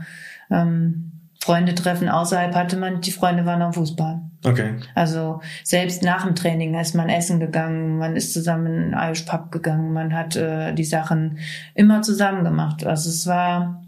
Ähm, 0.50 1.12
Freunde 1.40 1.74
treffen 1.74 2.08
außerhalb 2.08 2.54
hatte 2.54 2.76
man, 2.76 3.00
die 3.00 3.12
Freunde 3.12 3.46
waren 3.46 3.62
am 3.62 3.72
Fußball. 3.72 4.20
Okay. 4.44 4.74
Also 4.94 5.40
selbst 5.62 6.02
nach 6.02 6.24
dem 6.24 6.34
Training 6.34 6.74
ist 6.74 6.94
man 6.94 7.08
essen 7.08 7.38
gegangen, 7.40 7.98
man 7.98 8.16
ist 8.16 8.32
zusammen 8.32 8.66
in 8.66 8.92
Irish 8.92 9.22
Pub 9.22 9.52
gegangen, 9.52 9.92
man 9.92 10.12
hat 10.12 10.34
äh, 10.36 10.72
die 10.72 10.84
Sachen 10.84 11.38
immer 11.74 12.02
zusammen 12.02 12.44
gemacht. 12.44 12.84
Also 12.84 13.10
es 13.10 13.26
war 13.26 13.85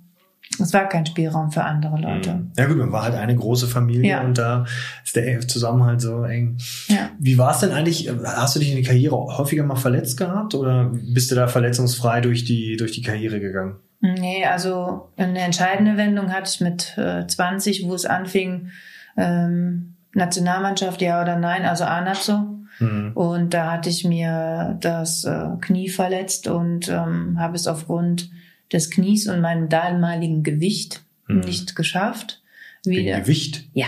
es 0.61 0.73
war 0.73 0.89
kein 0.89 1.07
Spielraum 1.07 1.51
für 1.51 1.65
andere 1.65 1.99
Leute. 1.99 2.35
Mhm. 2.35 2.53
Ja 2.57 2.67
gut, 2.67 2.77
man 2.77 2.93
war 2.93 3.05
halt 3.05 3.15
eine 3.15 3.37
große 3.37 3.67
Familie 3.67 4.11
ja. 4.11 4.21
und 4.23 4.39
da 4.39 4.65
ist 5.05 5.17
der 5.17 5.41
Zusammenhalt 5.41 6.01
so 6.01 6.25
eng. 6.25 6.59
Ja. 6.89 7.11
Wie 7.19 7.39
war 7.39 7.53
es 7.53 7.59
denn 7.59 7.73
eigentlich? 7.73 8.11
Hast 8.25 8.57
du 8.57 8.61
dich 8.61 8.71
in 8.71 8.77
der 8.77 8.85
Karriere 8.85 9.17
häufiger 9.17 9.65
mal 9.65 9.77
verletzt 9.77 10.17
gehabt 10.19 10.55
oder 10.55 10.91
bist 10.93 11.31
du 11.31 11.35
da 11.35 11.49
verletzungsfrei 11.49 12.21
durch 12.21 12.45
die 12.45 12.77
durch 12.77 12.93
die 12.93 13.03
Karriere 13.03 13.41
gegangen? 13.41 13.77
Nee, 14.01 14.45
also 14.45 15.09
eine 15.17 15.41
entscheidende 15.41 15.97
Wendung 15.97 16.33
hatte 16.33 16.51
ich 16.53 16.61
mit 16.61 16.97
äh, 16.97 17.27
20, 17.27 17.89
wo 17.89 17.95
es 17.95 18.07
anfing, 18.07 18.69
ähm, 19.17 19.97
Nationalmannschaft 20.15 21.03
ja 21.03 21.21
oder 21.21 21.37
nein, 21.37 21.65
also 21.65 21.85
ANAZO. 21.85 22.59
Mhm. 22.79 23.13
Und 23.15 23.55
da 23.55 23.73
hatte 23.73 23.89
ich 23.89 24.05
mir 24.05 24.77
das 24.81 25.25
äh, 25.25 25.49
Knie 25.61 25.89
verletzt 25.89 26.47
und 26.47 26.89
ähm, 26.89 27.39
habe 27.41 27.57
es 27.57 27.67
aufgrund 27.67 28.31
des 28.73 28.91
Knies 28.91 29.29
und 29.29 29.41
meinem 29.41 29.69
damaligen 29.69 30.43
Gewicht 30.43 31.03
mhm. 31.27 31.41
nicht 31.41 31.77
geschafft. 31.77 32.43
Wieder. 32.85 33.03
Wegen 33.03 33.23
Gewicht? 33.23 33.65
Ja. 33.75 33.87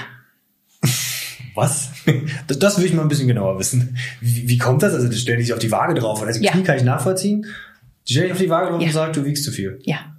Was? 1.55 1.91
Das, 2.47 2.59
das 2.59 2.79
will 2.79 2.87
ich 2.87 2.93
mal 2.93 3.03
ein 3.03 3.09
bisschen 3.09 3.29
genauer 3.29 3.59
wissen. 3.59 3.97
Wie, 4.21 4.49
wie 4.49 4.59
kommt 4.59 4.83
das? 4.83 4.95
Also, 4.95 5.09
das 5.09 5.21
stellen 5.21 5.39
die 5.39 5.45
sich 5.45 5.53
auf 5.53 5.59
die 5.59 5.71
Waage 5.71 5.95
drauf. 5.95 6.23
Also, 6.23 6.41
ja. 6.41 6.53
Knie 6.53 6.63
kann 6.63 6.77
ich 6.77 6.85
nachvollziehen. 6.85 7.47
Die 8.09 8.13
stellen 8.13 8.27
dich 8.27 8.33
auf 8.33 8.39
die 8.39 8.51
Waage 8.51 8.71
drauf 8.71 8.81
ja. 8.81 8.87
und 8.87 8.93
sagen, 8.93 9.13
du 9.13 9.25
wiegst 9.25 9.45
zu 9.45 9.53
viel. 9.53 9.79
Ja. 9.83 10.10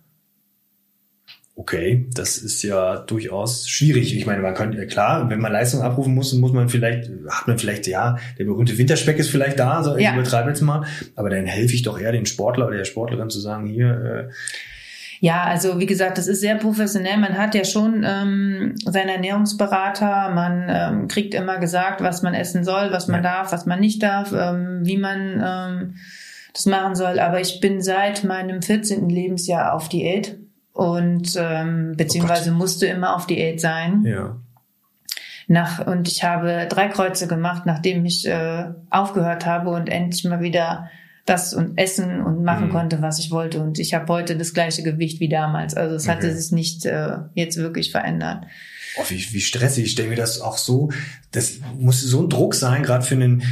Okay, 1.61 2.07
das 2.15 2.39
ist 2.39 2.63
ja 2.63 2.97
durchaus 2.97 3.69
schwierig. 3.69 4.17
Ich 4.17 4.25
meine, 4.25 4.41
man 4.41 4.55
könnte, 4.55 4.87
klar, 4.87 5.29
wenn 5.29 5.39
man 5.39 5.51
Leistung 5.51 5.83
abrufen 5.83 6.15
muss, 6.15 6.33
muss 6.33 6.53
man 6.53 6.69
vielleicht, 6.69 7.07
hat 7.29 7.47
man 7.47 7.59
vielleicht, 7.59 7.85
ja, 7.85 8.17
der 8.39 8.45
berühmte 8.45 8.79
Winterspeck 8.79 9.19
ist 9.19 9.29
vielleicht 9.29 9.59
da, 9.59 9.83
so 9.83 9.95
ich 9.95 10.03
ja. 10.03 10.15
übertreibe 10.15 10.49
jetzt 10.49 10.61
mal, 10.61 10.87
aber 11.15 11.29
dann 11.29 11.45
helfe 11.45 11.75
ich 11.75 11.83
doch 11.83 11.99
eher 11.99 12.13
den 12.13 12.25
Sportler 12.25 12.65
oder 12.65 12.77
der 12.77 12.85
Sportlerin 12.85 13.29
zu 13.29 13.39
sagen, 13.39 13.67
hier, 13.67 13.91
äh, 13.91 14.33
ja, 15.19 15.43
also 15.43 15.77
wie 15.77 15.85
gesagt, 15.85 16.17
das 16.17 16.25
ist 16.25 16.41
sehr 16.41 16.55
professionell. 16.55 17.17
Man 17.17 17.37
hat 17.37 17.53
ja 17.53 17.63
schon 17.63 18.03
ähm, 18.03 18.73
seinen 18.83 19.09
Ernährungsberater, 19.09 20.31
man 20.33 20.65
ähm, 20.67 21.07
kriegt 21.09 21.35
immer 21.35 21.59
gesagt, 21.59 22.01
was 22.01 22.23
man 22.23 22.33
essen 22.33 22.63
soll, 22.63 22.91
was 22.91 23.07
man 23.07 23.21
darf, 23.21 23.51
was 23.51 23.67
man 23.67 23.79
nicht 23.79 24.01
darf, 24.01 24.33
ähm, 24.33 24.79
wie 24.81 24.97
man 24.97 25.39
ähm, 25.45 25.95
das 26.53 26.65
machen 26.65 26.95
soll. 26.95 27.19
Aber 27.19 27.39
ich 27.39 27.59
bin 27.59 27.83
seit 27.83 28.23
meinem 28.23 28.63
14. 28.63 29.09
Lebensjahr 29.09 29.75
auf 29.75 29.89
Diät 29.89 30.40
und 30.73 31.35
ähm, 31.37 31.95
beziehungsweise 31.97 32.51
oh 32.51 32.55
musste 32.55 32.87
immer 32.87 33.15
auf 33.15 33.27
Diät 33.27 33.59
sein. 33.59 34.03
Ja. 34.05 34.37
Nach, 35.47 35.85
und 35.85 36.07
ich 36.07 36.23
habe 36.23 36.67
drei 36.69 36.87
Kreuze 36.87 37.27
gemacht, 37.27 37.63
nachdem 37.65 38.05
ich 38.05 38.25
äh, 38.27 38.65
aufgehört 38.89 39.45
habe 39.45 39.69
und 39.71 39.89
endlich 39.89 40.23
mal 40.23 40.41
wieder 40.41 40.89
das 41.25 41.53
und 41.53 41.77
essen 41.77 42.21
und 42.21 42.43
machen 42.43 42.67
mhm. 42.67 42.71
konnte, 42.71 43.01
was 43.01 43.19
ich 43.19 43.31
wollte. 43.31 43.61
Und 43.61 43.77
ich 43.79 43.93
habe 43.93 44.11
heute 44.11 44.37
das 44.37 44.53
gleiche 44.53 44.81
Gewicht 44.83 45.19
wie 45.19 45.29
damals. 45.29 45.75
Also 45.75 45.95
es 45.95 46.07
hatte 46.07 46.35
sich 46.35 46.51
nicht 46.51 46.85
äh, 46.85 47.17
jetzt 47.35 47.57
wirklich 47.57 47.91
verändert. 47.91 48.45
Oh, 48.97 49.03
wie, 49.09 49.25
wie 49.31 49.41
stressig. 49.41 49.85
Ich 49.85 49.91
stelle 49.91 50.09
mir 50.09 50.15
das 50.15 50.41
auch 50.41 50.57
so, 50.57 50.89
das 51.31 51.59
muss 51.77 52.01
so 52.01 52.23
ein 52.23 52.29
Druck 52.29 52.55
sein, 52.55 52.83
gerade 52.83 53.05
für 53.05 53.15
einen 53.15 53.43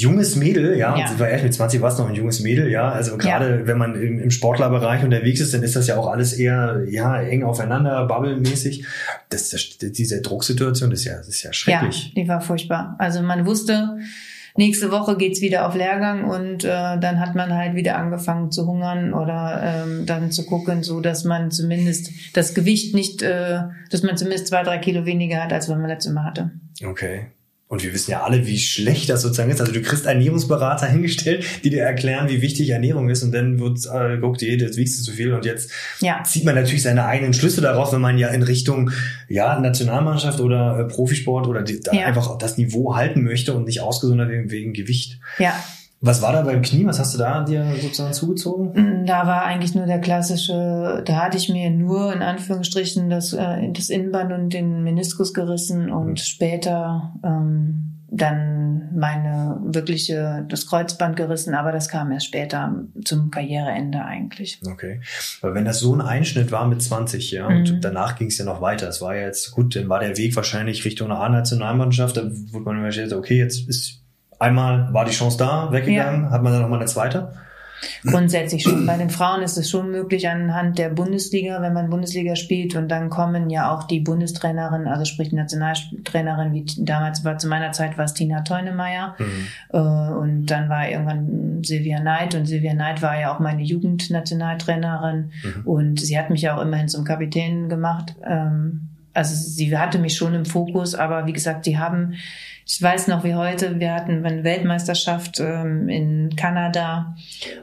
junges 0.00 0.34
Mädel, 0.34 0.76
ja, 0.76 0.96
ja. 0.96 1.18
war 1.18 1.28
ehrlich, 1.28 1.44
mit 1.44 1.54
20 1.54 1.80
war 1.80 1.92
es 1.92 1.98
noch 1.98 2.08
ein 2.08 2.14
junges 2.14 2.40
Mädel, 2.40 2.70
ja, 2.70 2.90
also 2.90 3.16
gerade 3.16 3.60
ja. 3.60 3.66
wenn 3.66 3.78
man 3.78 3.94
im, 3.94 4.18
im, 4.18 4.30
Sportlerbereich 4.30 5.04
unterwegs 5.04 5.40
ist, 5.40 5.54
dann 5.54 5.62
ist 5.62 5.76
das 5.76 5.86
ja 5.86 5.96
auch 5.96 6.08
alles 6.08 6.32
eher, 6.32 6.82
ja, 6.88 7.20
eng 7.20 7.44
aufeinander, 7.44 8.06
bubblemäßig. 8.06 8.84
Das, 9.28 9.50
das, 9.50 9.78
diese 9.78 10.20
Drucksituation, 10.20 10.90
das 10.90 11.00
ist 11.00 11.04
ja, 11.06 11.16
das 11.16 11.28
ist 11.28 11.42
ja 11.42 11.52
schrecklich. 11.52 12.12
Ja, 12.14 12.22
die 12.22 12.28
war 12.28 12.40
furchtbar. 12.40 12.96
Also 12.98 13.22
man 13.22 13.46
wusste, 13.46 13.98
nächste 14.56 14.90
Woche 14.90 15.16
geht's 15.16 15.40
wieder 15.40 15.66
auf 15.66 15.74
Lehrgang 15.74 16.24
und 16.24 16.64
äh, 16.64 16.98
dann 16.98 17.20
hat 17.20 17.34
man 17.34 17.54
halt 17.54 17.74
wieder 17.74 17.96
angefangen 17.96 18.50
zu 18.50 18.66
hungern 18.66 19.14
oder 19.14 19.60
ähm, 19.62 20.06
dann 20.06 20.32
zu 20.32 20.44
gucken, 20.44 20.82
so 20.82 21.00
dass 21.00 21.24
man 21.24 21.50
zumindest 21.50 22.10
das 22.32 22.54
Gewicht 22.54 22.94
nicht, 22.94 23.22
äh, 23.22 23.60
dass 23.90 24.02
man 24.02 24.16
zumindest 24.16 24.48
zwei, 24.48 24.62
drei 24.62 24.78
Kilo 24.78 25.06
weniger 25.06 25.42
hat, 25.42 25.52
als 25.52 25.68
wenn 25.68 25.78
man 25.78 25.88
letztes 25.88 26.12
Mal 26.12 26.24
hatte. 26.24 26.50
Okay. 26.84 27.26
Und 27.66 27.82
wir 27.82 27.94
wissen 27.94 28.10
ja 28.10 28.22
alle, 28.22 28.46
wie 28.46 28.58
schlecht 28.58 29.08
das 29.08 29.22
sozusagen 29.22 29.50
ist. 29.50 29.60
Also 29.60 29.72
du 29.72 29.80
kriegst 29.80 30.04
Ernährungsberater 30.04 30.86
hingestellt, 30.90 31.44
die 31.64 31.70
dir 31.70 31.82
erklären, 31.82 32.28
wie 32.28 32.42
wichtig 32.42 32.70
Ernährung 32.70 33.08
ist. 33.08 33.22
Und 33.22 33.32
dann 33.32 33.58
wird 33.58 33.78
äh, 33.86 34.18
guckt 34.18 34.42
dir, 34.42 34.56
jetzt 34.56 34.76
wiegst 34.76 35.00
du 35.00 35.04
zu 35.04 35.12
viel. 35.12 35.32
Und 35.32 35.44
jetzt 35.44 35.70
ja. 36.00 36.22
zieht 36.24 36.44
man 36.44 36.54
natürlich 36.54 36.82
seine 36.82 37.06
eigenen 37.06 37.32
Schlüsse 37.32 37.62
daraus, 37.62 37.92
wenn 37.92 38.02
man 38.02 38.18
ja 38.18 38.28
in 38.28 38.42
Richtung 38.42 38.90
ja 39.28 39.58
Nationalmannschaft 39.58 40.40
oder 40.40 40.78
äh, 40.78 40.84
Profisport 40.84 41.46
oder 41.46 41.62
die, 41.62 41.80
ja. 41.90 42.06
einfach 42.06 42.36
das 42.38 42.58
Niveau 42.58 42.94
halten 42.94 43.24
möchte 43.24 43.54
und 43.54 43.64
nicht 43.64 43.80
ausgesondert 43.80 44.28
wegen, 44.28 44.50
wegen 44.50 44.72
Gewicht. 44.74 45.18
Ja. 45.38 45.54
Was 46.04 46.20
war 46.20 46.34
da 46.34 46.42
beim 46.42 46.60
Knie? 46.60 46.84
Was 46.84 46.98
hast 46.98 47.14
du 47.14 47.18
da 47.18 47.42
dir 47.44 47.64
sozusagen 47.80 48.12
zugezogen? 48.12 48.72
Mm, 48.74 49.06
da 49.06 49.26
war 49.26 49.44
eigentlich 49.44 49.74
nur 49.74 49.86
der 49.86 50.00
klassische, 50.00 51.02
da 51.02 51.16
hatte 51.16 51.38
ich 51.38 51.48
mir 51.48 51.70
nur 51.70 52.12
in 52.12 52.20
Anführungsstrichen 52.20 53.08
das, 53.08 53.32
äh, 53.32 53.72
das 53.72 53.88
Innenband 53.88 54.30
und 54.32 54.52
den 54.52 54.82
Meniskus 54.82 55.32
gerissen 55.32 55.90
und 55.90 56.10
mhm. 56.10 56.16
später 56.16 57.14
ähm, 57.24 58.02
dann 58.10 58.90
meine 58.94 59.58
wirkliche, 59.64 60.44
das 60.46 60.66
Kreuzband 60.66 61.16
gerissen, 61.16 61.54
aber 61.54 61.72
das 61.72 61.88
kam 61.88 62.12
erst 62.12 62.26
später 62.26 62.84
zum 63.02 63.30
Karriereende 63.30 64.04
eigentlich. 64.04 64.60
Okay. 64.70 65.00
Aber 65.40 65.54
wenn 65.54 65.64
das 65.64 65.80
so 65.80 65.94
ein 65.94 66.02
Einschnitt 66.02 66.52
war 66.52 66.68
mit 66.68 66.82
20, 66.82 67.30
ja, 67.30 67.48
mhm. 67.48 67.56
und 67.56 67.80
danach 67.80 68.16
ging 68.16 68.28
es 68.28 68.36
ja 68.36 68.44
noch 68.44 68.60
weiter. 68.60 68.88
Es 68.88 69.00
war 69.00 69.16
ja 69.16 69.22
jetzt, 69.22 69.52
gut, 69.52 69.74
dann 69.74 69.88
war 69.88 70.00
der 70.00 70.18
Weg 70.18 70.36
wahrscheinlich 70.36 70.84
Richtung 70.84 71.10
einer 71.10 71.20
A-Nationalmannschaft, 71.20 72.18
da 72.18 72.24
wurde 72.24 72.64
man 72.66 72.82
wahrscheinlich, 72.82 73.14
okay, 73.14 73.38
jetzt 73.38 73.66
ist 73.68 74.03
einmal 74.44 74.92
war 74.92 75.04
die 75.04 75.12
Chance 75.12 75.38
da, 75.38 75.72
weggegangen, 75.72 76.24
ja. 76.24 76.30
hat 76.30 76.42
man 76.42 76.52
dann 76.52 76.62
nochmal 76.62 76.80
eine 76.80 76.88
zweite? 76.88 77.32
Grundsätzlich 78.04 78.62
schon. 78.62 78.86
Bei 78.86 78.96
den 78.96 79.10
Frauen 79.10 79.42
ist 79.42 79.56
es 79.56 79.70
schon 79.70 79.90
möglich 79.90 80.28
anhand 80.28 80.78
der 80.78 80.90
Bundesliga, 80.90 81.60
wenn 81.62 81.72
man 81.72 81.90
Bundesliga 81.90 82.36
spielt 82.36 82.76
und 82.76 82.88
dann 82.88 83.10
kommen 83.10 83.50
ja 83.50 83.74
auch 83.74 83.84
die 83.84 84.00
Bundestrainerin, 84.00 84.86
also 84.86 85.04
sprich 85.04 85.30
die 85.30 85.36
Nationaltrainerin, 85.36 86.52
wie 86.52 86.64
damals 86.78 87.24
war 87.24 87.38
zu 87.38 87.48
meiner 87.48 87.72
Zeit 87.72 87.98
war 87.98 88.04
es 88.04 88.14
Tina 88.14 88.42
Teunemeyer 88.42 89.16
mhm. 89.18 89.24
Äh, 89.72 89.78
und 89.78 90.46
dann 90.46 90.68
war 90.68 90.88
irgendwann 90.88 91.62
Silvia 91.62 92.00
Neid 92.00 92.34
und 92.34 92.46
Silvia 92.46 92.74
Neid 92.74 93.02
war 93.02 93.18
ja 93.18 93.34
auch 93.34 93.40
meine 93.40 93.62
Jugendnationaltrainerin 93.62 95.32
mhm. 95.42 95.66
und 95.66 96.00
sie 96.00 96.18
hat 96.18 96.30
mich 96.30 96.42
ja 96.42 96.56
auch 96.56 96.62
immerhin 96.62 96.88
zum 96.88 97.04
Kapitän 97.04 97.68
gemacht. 97.68 98.14
Ähm, 98.26 98.88
also 99.12 99.34
sie 99.34 99.76
hatte 99.76 99.98
mich 99.98 100.16
schon 100.16 100.34
im 100.34 100.44
Fokus, 100.44 100.94
aber 100.94 101.26
wie 101.26 101.32
gesagt, 101.32 101.66
die 101.66 101.78
haben 101.78 102.14
ich 102.66 102.80
weiß 102.80 103.08
noch 103.08 103.24
wie 103.24 103.34
heute, 103.34 103.78
wir 103.78 103.92
hatten 103.92 104.24
eine 104.24 104.42
Weltmeisterschaft 104.42 105.38
ähm, 105.38 105.88
in 105.88 106.34
Kanada 106.34 107.14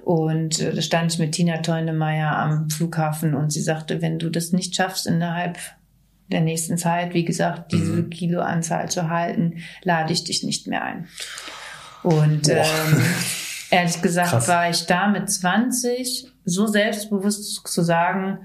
und 0.03 0.59
äh, 0.59 0.73
da 0.73 0.81
stand 0.81 1.13
ich 1.13 1.19
mit 1.19 1.31
Tina 1.31 1.57
Teunemeyer 1.57 2.35
am 2.35 2.69
Flughafen 2.69 3.33
und 3.33 3.51
sie 3.51 3.61
sagte, 3.61 4.01
wenn 4.01 4.19
du 4.19 4.29
das 4.29 4.51
nicht 4.51 4.75
schaffst 4.75 5.07
innerhalb 5.07 5.57
der 6.31 6.41
nächsten 6.41 6.77
Zeit, 6.77 7.13
wie 7.13 7.25
gesagt, 7.25 7.71
diese 7.71 7.93
mhm. 7.93 8.09
Kiloanzahl 8.09 8.89
zu 8.89 9.09
halten, 9.09 9.63
lade 9.83 10.13
ich 10.13 10.23
dich 10.23 10.43
nicht 10.43 10.67
mehr 10.67 10.83
ein. 10.83 11.07
Und 12.03 12.47
ähm, 12.49 13.01
ehrlich 13.71 14.01
gesagt 14.01 14.29
Krass. 14.29 14.47
war 14.47 14.69
ich 14.69 14.85
da 14.85 15.07
mit 15.07 15.29
20 15.29 16.31
so 16.45 16.67
selbstbewusst 16.67 17.67
zu 17.67 17.81
sagen, 17.81 18.39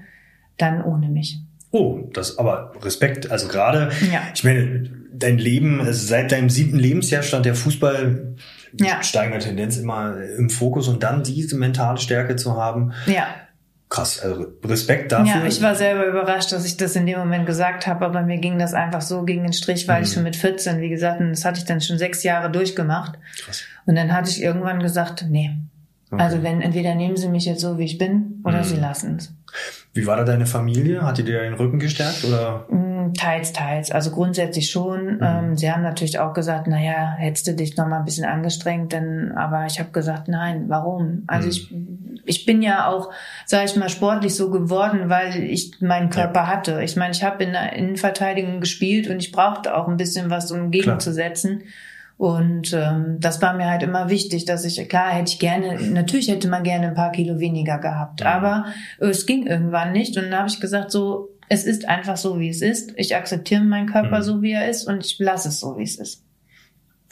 dann 0.57 0.83
ohne 0.83 1.07
mich. 1.07 1.39
Oh, 1.71 1.99
das 2.13 2.37
aber 2.37 2.73
Respekt. 2.81 3.29
Also 3.29 3.47
gerade, 3.47 3.91
ja. 4.11 4.21
ich 4.33 4.43
meine, 4.43 4.89
dein 5.19 5.37
Leben, 5.37 5.81
also 5.81 6.05
seit 6.05 6.31
deinem 6.31 6.49
siebten 6.49 6.77
Lebensjahr 6.77 7.23
stand 7.23 7.45
der 7.45 7.55
Fußball 7.55 8.35
ja. 8.73 9.01
steigender 9.03 9.39
Tendenz 9.39 9.77
immer 9.77 10.15
im 10.37 10.49
Fokus 10.49 10.87
und 10.87 11.03
dann 11.03 11.23
diese 11.23 11.57
mentale 11.57 11.97
Stärke 11.97 12.35
zu 12.35 12.55
haben. 12.55 12.93
Ja. 13.05 13.27
Krass, 13.89 14.19
also 14.19 14.47
Respekt 14.65 15.13
dafür. 15.13 15.41
Ja, 15.41 15.45
ich 15.45 15.61
war 15.61 15.73
selber 15.73 16.05
überrascht, 16.05 16.51
dass 16.51 16.65
ich 16.65 16.75
das 16.75 16.97
in 16.97 17.05
dem 17.05 17.19
Moment 17.19 17.45
gesagt 17.45 17.87
habe, 17.87 18.05
aber 18.05 18.21
mir 18.21 18.37
ging 18.37 18.59
das 18.59 18.73
einfach 18.73 19.01
so 19.01 19.23
gegen 19.23 19.43
den 19.43 19.53
Strich, 19.53 19.87
weil 19.87 19.99
mhm. 19.99 20.03
ich 20.03 20.13
schon 20.13 20.23
mit 20.23 20.35
14, 20.35 20.81
wie 20.81 20.89
gesagt, 20.89 21.21
und 21.21 21.29
das 21.29 21.45
hatte 21.45 21.59
ich 21.59 21.65
dann 21.65 21.79
schon 21.79 21.97
sechs 21.97 22.23
Jahre 22.23 22.51
durchgemacht. 22.51 23.17
Krass. 23.45 23.63
Und 23.85 23.95
dann 23.95 24.11
hatte 24.11 24.29
ich 24.29 24.43
irgendwann 24.43 24.81
gesagt, 24.81 25.25
nee. 25.29 25.51
Okay. 26.11 26.21
Also 26.21 26.43
wenn, 26.43 26.61
entweder 26.61 26.95
nehmen 26.95 27.15
sie 27.15 27.29
mich 27.29 27.45
jetzt 27.45 27.61
so, 27.61 27.77
wie 27.77 27.85
ich 27.85 27.97
bin, 27.97 28.41
oder 28.43 28.59
mhm. 28.59 28.63
sie 28.63 28.75
lassen 28.75 29.15
es. 29.17 29.33
Wie 29.93 30.05
war 30.05 30.17
da 30.17 30.23
deine 30.25 30.45
Familie? 30.45 31.01
Hat 31.03 31.17
die 31.17 31.23
dir 31.23 31.41
den 31.41 31.53
Rücken 31.53 31.79
gestärkt 31.79 32.25
oder? 32.25 32.65
Mm, 32.69 32.86
teils, 33.13 33.53
teils. 33.53 33.91
Also 33.91 34.11
grundsätzlich 34.11 34.69
schon. 34.69 35.15
Mhm. 35.15 35.19
Ähm, 35.21 35.57
sie 35.57 35.71
haben 35.71 35.83
natürlich 35.83 36.19
auch 36.19 36.33
gesagt, 36.33 36.67
naja, 36.67 37.15
hättest 37.17 37.47
du 37.47 37.53
dich 37.53 37.77
noch 37.77 37.87
mal 37.87 37.99
ein 37.99 38.05
bisschen 38.05 38.25
angestrengt, 38.25 38.93
denn, 38.93 39.31
aber 39.35 39.65
ich 39.65 39.79
habe 39.79 39.91
gesagt, 39.91 40.27
nein, 40.27 40.65
warum? 40.67 41.23
Also 41.27 41.45
mhm. 41.45 41.51
ich, 41.51 42.39
ich 42.39 42.45
bin 42.45 42.61
ja 42.61 42.87
auch, 42.87 43.11
sage 43.45 43.65
ich 43.65 43.75
mal, 43.75 43.89
sportlich 43.89 44.35
so 44.35 44.51
geworden, 44.51 45.09
weil 45.09 45.43
ich 45.43 45.81
meinen 45.81 46.09
Körper 46.09 46.41
ja. 46.41 46.47
hatte. 46.47 46.81
Ich 46.83 46.95
meine, 46.95 47.11
ich 47.11 47.23
habe 47.23 47.43
in 47.43 47.53
der 47.53 47.73
Innenverteidigung 47.73 48.59
gespielt 48.59 49.09
und 49.09 49.19
ich 49.19 49.31
brauchte 49.31 49.75
auch 49.75 49.87
ein 49.87 49.97
bisschen 49.97 50.29
was, 50.29 50.51
um 50.51 50.71
gegenzusetzen. 50.71 51.63
Und 52.17 52.73
ähm, 52.73 53.17
das 53.19 53.41
war 53.43 53.53
mir 53.53 53.69
halt 53.69 53.83
immer 53.83 54.09
wichtig, 54.09 54.45
dass 54.45 54.65
ich, 54.65 54.89
klar, 54.89 55.11
hätte 55.11 55.31
ich 55.31 55.39
gerne, 55.39 55.79
natürlich 55.91 56.29
hätte 56.29 56.47
man 56.47 56.63
gerne 56.63 56.87
ein 56.87 56.95
paar 56.95 57.11
Kilo 57.11 57.39
weniger 57.39 57.77
gehabt, 57.77 58.21
ja. 58.21 58.33
aber 58.33 58.65
es 58.97 59.27
ging 59.27 59.45
irgendwann 59.45 59.91
nicht. 59.91 60.17
Und 60.17 60.23
dann 60.25 60.39
habe 60.39 60.49
ich 60.49 60.59
gesagt, 60.59 60.89
so, 60.89 61.29
es 61.49 61.63
ist 61.63 61.87
einfach 61.87 62.17
so, 62.17 62.39
wie 62.39 62.49
es 62.49 62.61
ist. 62.61 62.93
Ich 62.95 63.15
akzeptiere 63.15 63.61
meinen 63.61 63.89
Körper 63.89 64.19
mhm. 64.19 64.23
so, 64.23 64.41
wie 64.41 64.51
er 64.51 64.69
ist 64.69 64.85
und 64.85 65.05
ich 65.05 65.17
lasse 65.19 65.49
es 65.49 65.59
so, 65.59 65.77
wie 65.77 65.83
es 65.83 65.95
ist. 65.95 66.23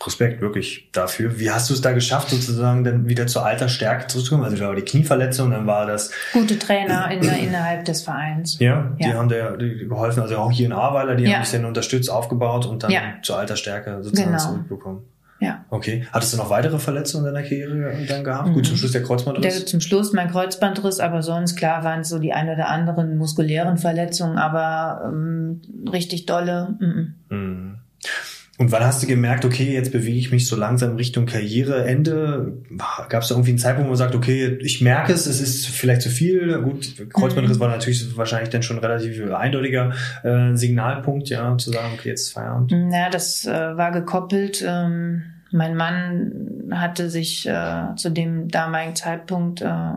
Respekt 0.05 0.41
wirklich 0.41 0.89
dafür. 0.91 1.39
Wie 1.39 1.49
hast 1.49 1.69
du 1.69 1.73
es 1.73 1.79
da 1.79 1.93
geschafft, 1.93 2.29
sozusagen 2.29 2.83
dann 2.83 3.07
wieder 3.07 3.27
zur 3.27 3.45
alter 3.45 3.69
Stärke 3.69 4.07
zurückzukommen? 4.07 4.43
Also 4.43 4.57
da 4.57 4.67
war 4.67 4.75
die 4.75 4.81
Knieverletzung, 4.81 5.51
dann 5.51 5.65
war 5.67 5.85
das. 5.85 6.11
Gute 6.33 6.59
Trainer 6.59 7.09
in, 7.11 7.23
innerhalb 7.23 7.85
des 7.85 8.01
Vereins. 8.01 8.59
Ja, 8.59 8.93
die 8.99 9.05
ja. 9.05 9.13
haben 9.13 9.29
dir 9.29 9.57
geholfen, 9.57 10.21
also 10.21 10.35
auch 10.37 10.51
hier 10.51 10.65
in 10.65 10.73
Ahrweiler, 10.73 11.15
die 11.15 11.23
ja. 11.23 11.35
haben 11.35 11.43
dich 11.43 11.51
dann 11.51 11.63
unterstützt, 11.63 12.09
aufgebaut 12.09 12.65
und 12.65 12.83
dann 12.83 12.91
ja. 12.91 13.01
zur 13.21 13.37
alter 13.37 13.55
Stärke 13.55 14.03
sozusagen 14.03 14.31
genau. 14.31 14.43
zurückbekommen. 14.43 15.03
Okay. 15.75 16.07
Hattest 16.11 16.33
du 16.33 16.37
noch 16.37 16.49
weitere 16.49 16.79
Verletzungen 16.79 17.27
in 17.27 17.33
deiner 17.33 17.45
Karriere 17.45 17.93
dann 18.07 18.23
gehabt? 18.23 18.49
Mhm. 18.49 18.53
Gut, 18.53 18.65
zum 18.65 18.77
Schluss 18.77 18.93
der 18.93 19.03
Kreuzbandriss? 19.03 19.57
Der, 19.57 19.65
zum 19.65 19.81
Schluss 19.81 20.13
mein 20.13 20.29
Kreuzbandriss, 20.31 21.01
aber 21.01 21.21
sonst 21.21 21.57
klar 21.57 21.83
waren 21.83 22.01
es 22.01 22.09
so 22.09 22.17
die 22.17 22.31
ein 22.31 22.49
oder 22.49 22.69
anderen 22.69 23.17
muskulären 23.17 23.77
Verletzungen, 23.77 24.37
aber 24.37 25.11
ähm, 25.11 25.61
richtig 25.91 26.25
dolle. 26.25 26.75
Mhm. 26.79 27.15
Mhm. 27.29 27.75
Und 28.57 28.71
wann 28.71 28.85
hast 28.85 29.03
du 29.03 29.07
gemerkt, 29.07 29.43
okay, 29.43 29.73
jetzt 29.73 29.91
bewege 29.91 30.17
ich 30.17 30.31
mich 30.31 30.47
so 30.47 30.55
langsam 30.55 30.95
Richtung 30.95 31.25
Karriereende? 31.25 32.53
Gab 33.09 33.21
es 33.21 33.27
da 33.27 33.35
irgendwie 33.35 33.51
einen 33.51 33.57
Zeitpunkt, 33.57 33.87
wo 33.87 33.91
man 33.91 33.97
sagt, 33.97 34.15
okay, 34.15 34.57
ich 34.61 34.79
merke 34.79 35.11
es, 35.11 35.25
es 35.25 35.41
ist 35.41 35.67
vielleicht 35.67 36.01
zu 36.01 36.09
viel. 36.09 36.61
Gut, 36.61 37.09
Kreuzbandriss 37.11 37.57
mhm. 37.57 37.61
war 37.61 37.67
natürlich 37.67 38.15
wahrscheinlich 38.15 38.51
dann 38.51 38.63
schon 38.63 38.79
relativ 38.79 39.29
eindeutiger 39.29 39.91
äh, 40.23 40.55
Signalpunkt, 40.55 41.27
ja, 41.27 41.57
zu 41.57 41.71
sagen, 41.71 41.95
okay, 41.95 42.09
jetzt 42.09 42.27
ist 42.27 42.31
Feierabend. 42.31 42.71
Ja, 42.71 43.09
das 43.09 43.45
äh, 43.45 43.51
war 43.51 43.91
gekoppelt. 43.91 44.63
Ähm, 44.65 45.23
mein 45.51 45.75
Mann 45.75 46.69
hatte 46.71 47.09
sich 47.09 47.47
äh, 47.47 47.95
zu 47.95 48.09
dem 48.09 48.49
damaligen 48.49 48.95
Zeitpunkt 48.95 49.61
äh, 49.61 49.93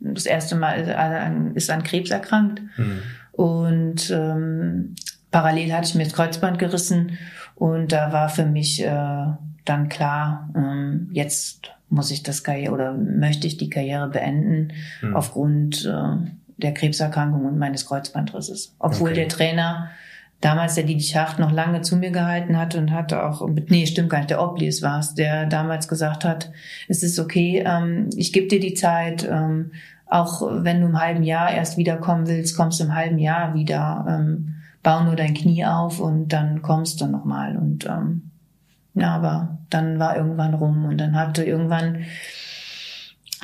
das 0.00 0.26
erste 0.26 0.56
Mal 0.56 0.88
äh, 0.88 1.56
ist 1.56 1.70
an 1.70 1.82
Krebs 1.82 2.10
erkrankt. 2.10 2.62
Mhm. 2.76 3.02
Und 3.32 4.10
ähm, 4.10 4.94
parallel 5.30 5.72
hatte 5.72 5.88
ich 5.88 5.94
mir 5.94 6.04
das 6.04 6.14
Kreuzband 6.14 6.58
gerissen 6.58 7.18
und 7.54 7.92
da 7.92 8.12
war 8.12 8.28
für 8.28 8.46
mich 8.46 8.82
äh, 8.82 9.26
dann 9.64 9.88
klar, 9.88 10.50
ähm, 10.54 11.08
jetzt 11.12 11.72
muss 11.88 12.10
ich 12.10 12.22
das 12.22 12.42
Karriere 12.42 12.72
oder 12.72 12.94
möchte 12.94 13.46
ich 13.46 13.56
die 13.56 13.70
Karriere 13.70 14.08
beenden 14.08 14.72
mhm. 15.02 15.16
aufgrund 15.16 15.84
äh, 15.84 16.30
der 16.56 16.74
Krebserkrankung 16.74 17.44
und 17.44 17.58
meines 17.58 17.86
Kreuzbandrisses. 17.86 18.74
Obwohl 18.78 19.10
okay. 19.10 19.20
der 19.20 19.28
Trainer 19.28 19.90
damals 20.40 20.74
der 20.74 20.84
Didi 20.84 21.02
Schacht 21.02 21.38
noch 21.38 21.52
lange 21.52 21.80
zu 21.80 21.96
mir 21.96 22.10
gehalten 22.10 22.58
hat 22.58 22.74
und 22.74 22.92
hatte 22.92 23.24
auch, 23.24 23.46
nee, 23.68 23.86
stimmt 23.86 24.10
gar 24.10 24.18
nicht, 24.18 24.30
der 24.30 24.42
Oblis 24.42 24.82
war 24.82 24.98
es, 24.98 25.14
der 25.14 25.46
damals 25.46 25.88
gesagt 25.88 26.24
hat, 26.24 26.50
es 26.88 27.02
ist 27.02 27.18
okay, 27.18 27.64
ähm, 27.66 28.10
ich 28.16 28.32
gebe 28.32 28.48
dir 28.48 28.60
die 28.60 28.74
Zeit, 28.74 29.26
ähm, 29.30 29.72
auch 30.08 30.42
wenn 30.42 30.80
du 30.80 30.86
im 30.86 31.00
halben 31.00 31.22
Jahr 31.22 31.50
erst 31.50 31.78
wiederkommen 31.78 32.28
willst, 32.28 32.56
kommst 32.56 32.78
du 32.80 32.84
im 32.84 32.94
halben 32.94 33.18
Jahr 33.18 33.54
wieder, 33.54 34.06
ähm, 34.08 34.54
bau 34.82 35.02
nur 35.02 35.16
dein 35.16 35.34
Knie 35.34 35.64
auf 35.64 35.98
und 36.00 36.28
dann 36.28 36.62
kommst 36.62 37.00
du 37.00 37.06
nochmal 37.06 37.56
und 37.56 37.86
ähm, 37.86 38.30
ja, 38.94 39.14
aber 39.14 39.58
dann 39.68 39.98
war 39.98 40.16
irgendwann 40.16 40.54
rum 40.54 40.84
und 40.86 40.98
dann 40.98 41.16
hatte 41.16 41.44
irgendwann 41.44 42.04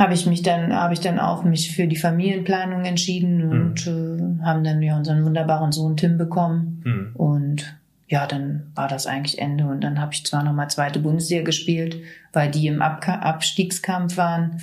habe 0.02 0.14
ich 0.14 0.26
mich 0.26 0.42
dann 0.42 0.74
habe 0.74 0.94
ich 0.94 1.00
dann 1.00 1.20
auch 1.20 1.44
mich 1.44 1.74
für 1.74 1.86
die 1.86 1.96
Familienplanung 1.96 2.84
entschieden 2.84 3.48
und 3.48 3.86
mhm. 3.86 4.40
äh, 4.40 4.44
haben 4.44 4.64
dann 4.64 4.82
ja 4.82 4.96
unseren 4.96 5.24
wunderbaren 5.24 5.70
Sohn 5.70 5.96
Tim 5.96 6.18
bekommen 6.18 6.82
mhm. 6.84 7.10
und 7.14 7.76
ja, 8.08 8.26
dann 8.26 8.72
war 8.74 8.88
das 8.88 9.06
eigentlich 9.06 9.38
Ende 9.38 9.64
und 9.64 9.80
dann 9.80 10.00
habe 10.00 10.12
ich 10.12 10.26
zwar 10.26 10.42
noch 10.42 10.52
mal 10.52 10.68
zweite 10.68 10.98
Bundesliga 10.98 11.44
gespielt, 11.44 11.96
weil 12.32 12.50
die 12.50 12.66
im 12.66 12.82
Ab 12.82 13.06
Abstiegskampf 13.08 14.16
waren 14.16 14.60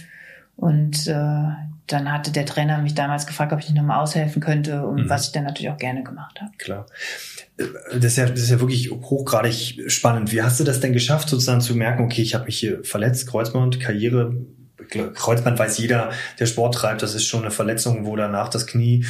und 0.56 1.08
äh, 1.08 1.48
dann 1.88 2.12
hatte 2.12 2.32
der 2.32 2.46
Trainer 2.46 2.78
mich 2.80 2.94
damals 2.94 3.26
gefragt, 3.26 3.52
ob 3.52 3.60
ich 3.60 3.70
nicht 3.70 3.78
nochmal 3.78 4.02
aushelfen 4.02 4.42
könnte 4.42 4.86
und 4.86 5.06
mhm. 5.06 5.10
was 5.10 5.28
ich 5.28 5.32
dann 5.32 5.46
natürlich 5.46 5.72
auch 5.72 5.78
gerne 5.78 6.04
gemacht 6.04 6.40
habe. 6.42 6.52
Klar. 6.58 6.86
Äh, 7.58 7.64
das 7.96 8.06
ist, 8.06 8.18
ja, 8.18 8.26
das 8.28 8.42
ist 8.42 8.52
ja 8.52 8.60
wirklich 8.60 8.92
hochgradig 8.92 9.84
spannend. 9.88 10.32
Wie 10.32 10.44
hast 10.44 10.60
du 10.60 10.64
das 10.64 10.80
denn 10.80 10.94
geschafft, 10.94 11.30
sozusagen 11.30 11.62
zu 11.62 11.76
merken, 11.76 12.04
okay, 12.04 12.22
ich 12.22 12.36
habe 12.36 12.46
mich 12.46 12.60
hier 12.60 12.84
verletzt, 12.84 13.28
Kreuzband, 13.28 13.80
Karriere, 13.80 14.36
Kreuzband 14.90 15.58
weiß 15.58 15.78
jeder, 15.78 16.12
der 16.40 16.46
Sport 16.46 16.76
treibt, 16.76 17.02
das 17.02 17.16
ist 17.16 17.26
schon 17.26 17.42
eine 17.42 17.52
Verletzung, 17.52 18.06
wo 18.06 18.16
danach 18.16 18.50
das 18.50 18.68
Knie 18.68 19.06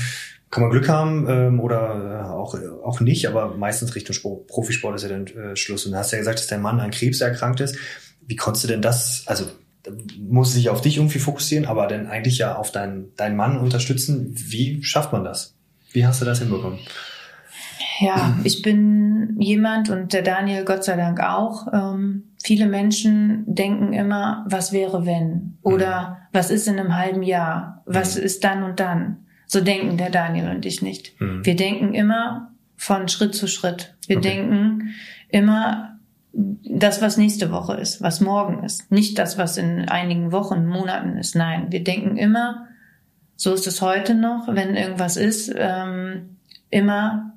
kann 0.51 0.63
man 0.63 0.71
Glück 0.71 0.89
haben 0.89 1.27
ähm, 1.29 1.59
oder 1.59 2.23
äh, 2.25 2.29
auch, 2.29 2.55
auch 2.83 2.99
nicht, 3.01 3.27
aber 3.27 3.55
meistens 3.55 3.93
Richtung 3.95 4.13
Sport, 4.13 4.47
Profisport 4.47 4.95
ist 4.95 5.03
ja 5.03 5.09
dann 5.09 5.27
äh, 5.27 5.55
Schluss. 5.55 5.85
Und 5.85 5.91
du 5.91 5.97
hast 5.97 6.11
ja 6.11 6.17
gesagt, 6.17 6.39
dass 6.39 6.47
dein 6.47 6.61
Mann 6.61 6.79
an 6.79 6.91
Krebs 6.91 7.21
erkrankt 7.21 7.59
ist. 7.59 7.77
Wie 8.25 8.35
konntest 8.35 8.63
du 8.63 8.67
denn 8.67 8.81
das, 8.81 9.23
also 9.27 9.45
muss 10.19 10.53
sich 10.53 10.69
auf 10.69 10.81
dich 10.81 10.97
irgendwie 10.97 11.19
fokussieren, 11.19 11.65
aber 11.65 11.87
dann 11.87 12.07
eigentlich 12.07 12.37
ja 12.37 12.55
auf 12.55 12.71
deinen, 12.71 13.15
deinen 13.15 13.35
Mann 13.35 13.59
unterstützen. 13.59 14.33
Wie 14.35 14.83
schafft 14.83 15.13
man 15.13 15.23
das? 15.23 15.55
Wie 15.91 16.05
hast 16.05 16.21
du 16.21 16.25
das 16.25 16.39
hinbekommen? 16.39 16.79
Ja, 17.99 18.37
ich 18.43 18.61
bin 18.61 19.35
jemand 19.39 19.89
und 19.89 20.13
der 20.13 20.21
Daniel 20.21 20.63
Gott 20.63 20.83
sei 20.83 20.95
Dank 20.95 21.21
auch. 21.21 21.67
Ähm, 21.73 22.28
viele 22.43 22.67
Menschen 22.67 23.43
denken 23.47 23.93
immer, 23.93 24.45
was 24.47 24.71
wäre 24.71 25.05
wenn? 25.05 25.57
Oder 25.61 26.09
mhm. 26.09 26.15
was 26.33 26.51
ist 26.51 26.67
in 26.67 26.79
einem 26.79 26.95
halben 26.95 27.23
Jahr? 27.23 27.83
Was 27.85 28.17
mhm. 28.17 28.23
ist 28.23 28.43
dann 28.43 28.63
und 28.63 28.79
dann? 28.79 29.25
So 29.45 29.61
denken 29.61 29.97
der 29.97 30.09
Daniel 30.09 30.49
und 30.49 30.65
ich 30.65 30.81
nicht. 30.81 31.19
Mhm. 31.19 31.45
Wir 31.45 31.55
denken 31.55 31.93
immer 31.93 32.51
von 32.75 33.07
Schritt 33.07 33.35
zu 33.35 33.47
Schritt. 33.47 33.95
Wir 34.07 34.17
okay. 34.17 34.29
denken 34.29 34.93
immer 35.27 35.99
das, 36.31 37.01
was 37.01 37.17
nächste 37.17 37.51
Woche 37.51 37.73
ist, 37.75 38.01
was 38.01 38.21
morgen 38.21 38.63
ist. 38.63 38.91
Nicht 38.91 39.17
das, 39.17 39.37
was 39.37 39.57
in 39.57 39.89
einigen 39.89 40.31
Wochen, 40.31 40.65
Monaten 40.65 41.17
ist. 41.17 41.35
Nein, 41.35 41.71
wir 41.71 41.83
denken 41.83 42.17
immer, 42.17 42.67
so 43.35 43.53
ist 43.53 43.67
es 43.67 43.81
heute 43.81 44.15
noch, 44.15 44.47
wenn 44.47 44.75
irgendwas 44.75 45.17
ist, 45.17 45.51
ähm, 45.55 46.37
immer 46.69 47.33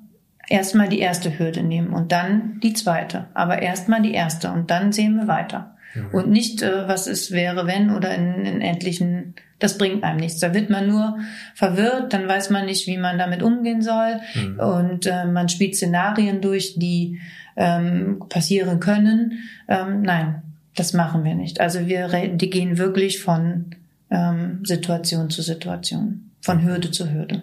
erstmal 0.53 0.87
die 0.87 0.99
erste 0.99 1.39
Hürde 1.39 1.63
nehmen 1.63 1.93
und 1.93 2.11
dann 2.11 2.59
die 2.61 2.73
zweite. 2.73 3.25
Aber 3.33 3.63
erstmal 3.63 4.03
die 4.03 4.13
erste 4.13 4.51
und 4.51 4.69
dann 4.69 4.91
sehen 4.91 5.15
wir 5.15 5.27
weiter. 5.27 5.75
Mhm. 5.95 6.07
Und 6.11 6.29
nicht, 6.29 6.61
äh, 6.61 6.87
was 6.87 7.07
es 7.07 7.31
wäre, 7.31 7.65
wenn 7.65 7.89
oder 7.89 8.13
in, 8.13 8.45
in 8.45 8.61
endlichen, 8.61 9.33
das 9.57 9.79
bringt 9.79 10.03
einem 10.03 10.19
nichts. 10.19 10.39
Da 10.39 10.53
wird 10.53 10.69
man 10.69 10.87
nur 10.87 11.17
verwirrt, 11.55 12.13
dann 12.13 12.27
weiß 12.27 12.51
man 12.51 12.67
nicht, 12.67 12.85
wie 12.85 12.99
man 12.99 13.17
damit 13.17 13.41
umgehen 13.41 13.81
soll. 13.81 14.19
Mhm. 14.35 14.59
Und 14.59 15.07
äh, 15.07 15.25
man 15.25 15.49
spielt 15.49 15.75
Szenarien 15.75 16.39
durch, 16.39 16.75
die 16.77 17.19
ähm, 17.55 18.21
passieren 18.29 18.79
können. 18.79 19.39
Ähm, 19.67 20.03
nein, 20.03 20.43
das 20.75 20.93
machen 20.93 21.23
wir 21.23 21.33
nicht. 21.33 21.61
Also 21.61 21.87
wir 21.87 22.09
die 22.35 22.49
gehen 22.51 22.77
wirklich 22.77 23.23
von 23.23 23.71
ähm, 24.11 24.59
Situation 24.63 25.31
zu 25.31 25.41
Situation, 25.41 26.29
von 26.41 26.63
Hürde 26.63 26.91
zu 26.91 27.11
Hürde. 27.11 27.41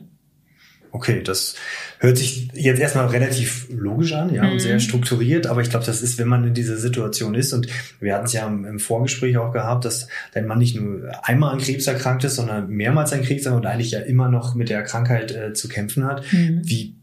Okay, 0.93 1.23
das 1.23 1.55
hört 1.99 2.19
sich 2.19 2.49
jetzt 2.53 2.81
erstmal 2.81 3.07
relativ 3.07 3.69
logisch 3.71 4.13
an, 4.13 4.35
ja, 4.35 4.45
mhm. 4.45 4.53
und 4.53 4.59
sehr 4.61 4.81
strukturiert, 4.81 5.47
aber 5.47 5.61
ich 5.61 5.71
glaube, 5.71 5.87
das 5.87 6.03
ist, 6.03 6.19
wenn 6.19 6.29
man 6.29 6.45
in 6.45 6.55
dieser 6.55 6.77
Situation 6.77 7.35
ist, 7.35 7.53
und 7.53 7.69
wir 8.01 8.15
hatten 8.15 8.27
es 8.27 8.33
ja 8.33 8.47
im, 8.47 8.79
Vorgespräch 8.81 9.37
auch 9.37 9.53
gehabt, 9.53 9.85
dass 9.85 10.09
dein 10.33 10.47
Mann 10.47 10.59
nicht 10.59 10.75
nur 10.75 11.11
einmal 11.23 11.53
an 11.53 11.61
Krebs 11.61 11.87
erkrankt 11.87 12.25
ist, 12.25 12.37
sondern 12.37 12.69
mehrmals 12.69 13.13
an 13.13 13.23
Krebs 13.23 13.47
und 13.47 13.67
eigentlich 13.67 13.93
ja 13.93 14.01
immer 14.01 14.29
noch 14.29 14.55
mit 14.55 14.69
der 14.69 14.83
Krankheit 14.83 15.33
äh, 15.33 15.53
zu 15.53 15.69
kämpfen 15.69 16.05
hat. 16.05 16.25
Mhm. 16.33 16.63
Wie 16.65 16.95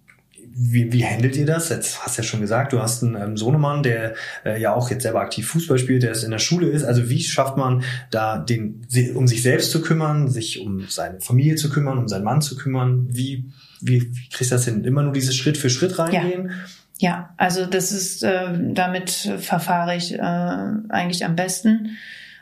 wie, 0.60 0.92
wie 0.92 1.06
handelt 1.06 1.36
ihr 1.36 1.46
das? 1.46 1.70
Jetzt 1.70 2.04
hast 2.04 2.18
du 2.18 2.24
ja 2.24 2.28
schon 2.28 2.42
gesagt, 2.42 2.74
du 2.74 2.80
hast 2.82 3.04
einen 3.04 3.16
ähm, 3.16 3.38
Sohnemann, 3.38 3.84
der 3.84 4.16
äh, 4.44 4.60
ja 4.60 4.74
auch 4.74 4.90
jetzt 4.90 5.04
selber 5.04 5.22
aktiv 5.22 5.48
Fußball 5.48 5.78
spielt, 5.78 6.02
der 6.02 6.12
ist 6.12 6.24
in 6.24 6.32
der 6.32 6.40
Schule 6.40 6.68
ist. 6.68 6.84
Also 6.84 7.10
wie 7.10 7.22
schafft 7.22 7.58
man 7.58 7.84
da 8.10 8.40
den, 8.40 8.82
um 9.14 9.28
sich 9.28 9.44
selbst 9.44 9.70
zu 9.70 9.82
kümmern, 9.82 10.30
sich 10.30 10.60
um 10.60 10.88
seine 10.90 11.22
Familie 11.22 11.56
zu 11.58 11.70
kümmern, 11.70 12.00
um 12.00 12.08
seinen 12.08 12.24
Mann 12.24 12.42
zu 12.42 12.58
kümmern? 12.58 13.08
Wie, 13.12 13.46
wie, 13.82 14.02
wie 14.02 14.30
kriegst 14.30 14.52
du 14.52 14.56
das 14.56 14.66
hin? 14.66 14.84
Immer 14.84 15.04
nur 15.04 15.14
dieses 15.14 15.36
Schritt 15.36 15.58
für 15.58 15.70
Schritt 15.70 15.98
reingehen? 16.00 16.50
Ja. 16.50 16.56
Ja, 17.00 17.36
also 17.38 17.68
das 17.68 17.92
ist, 17.92 18.24
äh, 18.24 18.48
damit 18.74 19.12
verfahre 19.12 19.96
ich 19.96 20.16
äh, 20.16 20.18
eigentlich 20.20 21.26
am 21.26 21.36
besten. 21.36 21.98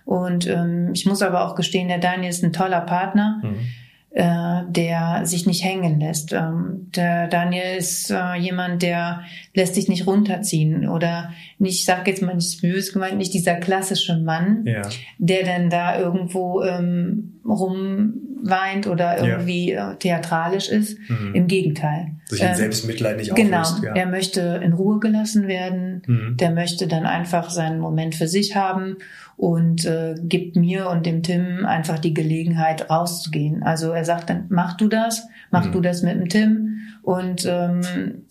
Und 0.06 0.48
ähm, 0.48 0.92
ich 0.94 1.06
muss 1.06 1.22
aber 1.22 1.46
auch 1.46 1.56
gestehen, 1.56 1.90
der 1.90 1.98
Daniel 1.98 2.30
ist 2.30 2.42
ein 2.42 2.54
toller 2.54 2.80
Partner. 2.80 3.42
Mhm 3.44 3.68
äh, 4.16 4.62
der 4.70 5.26
sich 5.26 5.46
nicht 5.46 5.66
hängen 5.66 6.00
lässt. 6.00 6.32
Ähm, 6.32 6.90
der 6.96 7.28
Daniel 7.28 7.76
ist 7.78 8.10
äh, 8.12 8.36
jemand, 8.36 8.82
der 8.82 9.24
lässt 9.54 9.76
sich 9.76 9.90
nicht 9.90 10.08
runterziehen 10.08 10.88
oder 10.88 11.34
nicht, 11.60 11.80
ich 11.80 11.86
sag 11.86 12.08
jetzt 12.08 12.22
mal 12.22 12.34
nicht 12.34 12.62
böse 12.62 12.94
gemeint, 12.94 13.18
nicht 13.18 13.34
dieser 13.34 13.56
klassische 13.56 14.18
Mann, 14.18 14.64
ja. 14.66 14.84
der 15.18 15.44
dann 15.44 15.70
da 15.70 16.00
irgendwo 16.00 16.64
ähm, 16.64 17.35
rumweint 17.48 18.88
oder 18.88 19.20
irgendwie 19.24 19.72
ja. 19.72 19.92
äh, 19.92 19.96
theatralisch 19.98 20.70
ist. 20.70 20.98
Mhm. 21.10 21.36
Im 21.36 21.48
Gegenteil. 21.48 22.12
Sich 22.26 22.42
in 22.42 22.48
ähm, 22.48 22.56
Selbstmitleid 22.56 23.18
nicht 23.18 23.36
Genau, 23.36 23.62
auflöst, 23.62 23.84
ja. 23.84 23.94
er 23.94 24.06
möchte 24.08 24.62
in 24.64 24.74
Ruhe 24.74 25.00
gelassen 25.00 25.48
werden, 25.48 26.02
mhm. 26.08 26.38
der 26.38 26.52
möchte 26.52 26.88
dann 26.88 27.06
einfach 27.06 27.50
seinen 27.50 27.80
Moment 27.80 28.16
für 28.16 28.28
sich 28.28 28.56
haben 28.56 28.98
und 29.38 29.86
äh, 29.86 30.16
gibt 30.24 30.56
mir 30.56 30.90
und 30.90 31.06
dem 31.06 31.22
Tim 31.22 31.66
einfach 31.66 32.00
die 32.00 32.14
Gelegenheit 32.14 32.90
rauszugehen. 32.90 33.64
Also 33.64 33.92
er 33.92 34.06
sagt 34.06 34.30
dann, 34.30 34.46
mach 34.50 34.78
du 34.78 34.88
das, 34.88 35.28
mach 35.52 35.68
mhm. 35.68 35.72
du 35.74 35.82
das 35.82 36.02
mit 36.02 36.16
dem 36.16 36.30
Tim 36.30 36.80
und 37.04 37.46
ähm, 37.46 37.82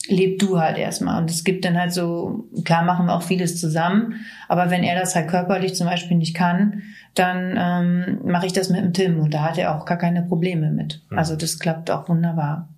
leb 0.08 0.40
du 0.40 0.58
halt 0.58 0.78
erstmal. 0.78 1.20
Und 1.20 1.30
es 1.30 1.44
gibt 1.44 1.64
dann 1.64 1.78
halt 1.78 1.92
so, 1.92 2.48
klar 2.64 2.84
machen 2.84 3.06
wir 3.06 3.14
auch 3.14 3.22
vieles 3.22 3.60
zusammen, 3.60 4.14
aber 4.48 4.70
wenn 4.70 4.82
er 4.82 4.98
das 4.98 5.14
halt 5.14 5.28
körperlich 5.28 5.74
zum 5.74 5.86
Beispiel 5.86 6.16
nicht 6.16 6.34
kann, 6.34 6.82
dann 7.14 7.54
ähm, 7.56 8.18
mache 8.24 8.46
ich 8.46 8.52
das 8.52 8.68
mit 8.68 8.80
dem 8.80 8.92
Tim 8.92 9.20
und 9.20 9.32
da 9.32 9.42
hat 9.42 9.58
er 9.58 9.74
auch 9.74 9.84
gar 9.84 9.98
keine 9.98 10.22
Probleme 10.22 10.70
mit. 10.70 11.02
Mhm. 11.10 11.18
Also 11.18 11.36
das 11.36 11.58
klappt 11.58 11.90
auch 11.90 12.08
wunderbar. 12.08 12.68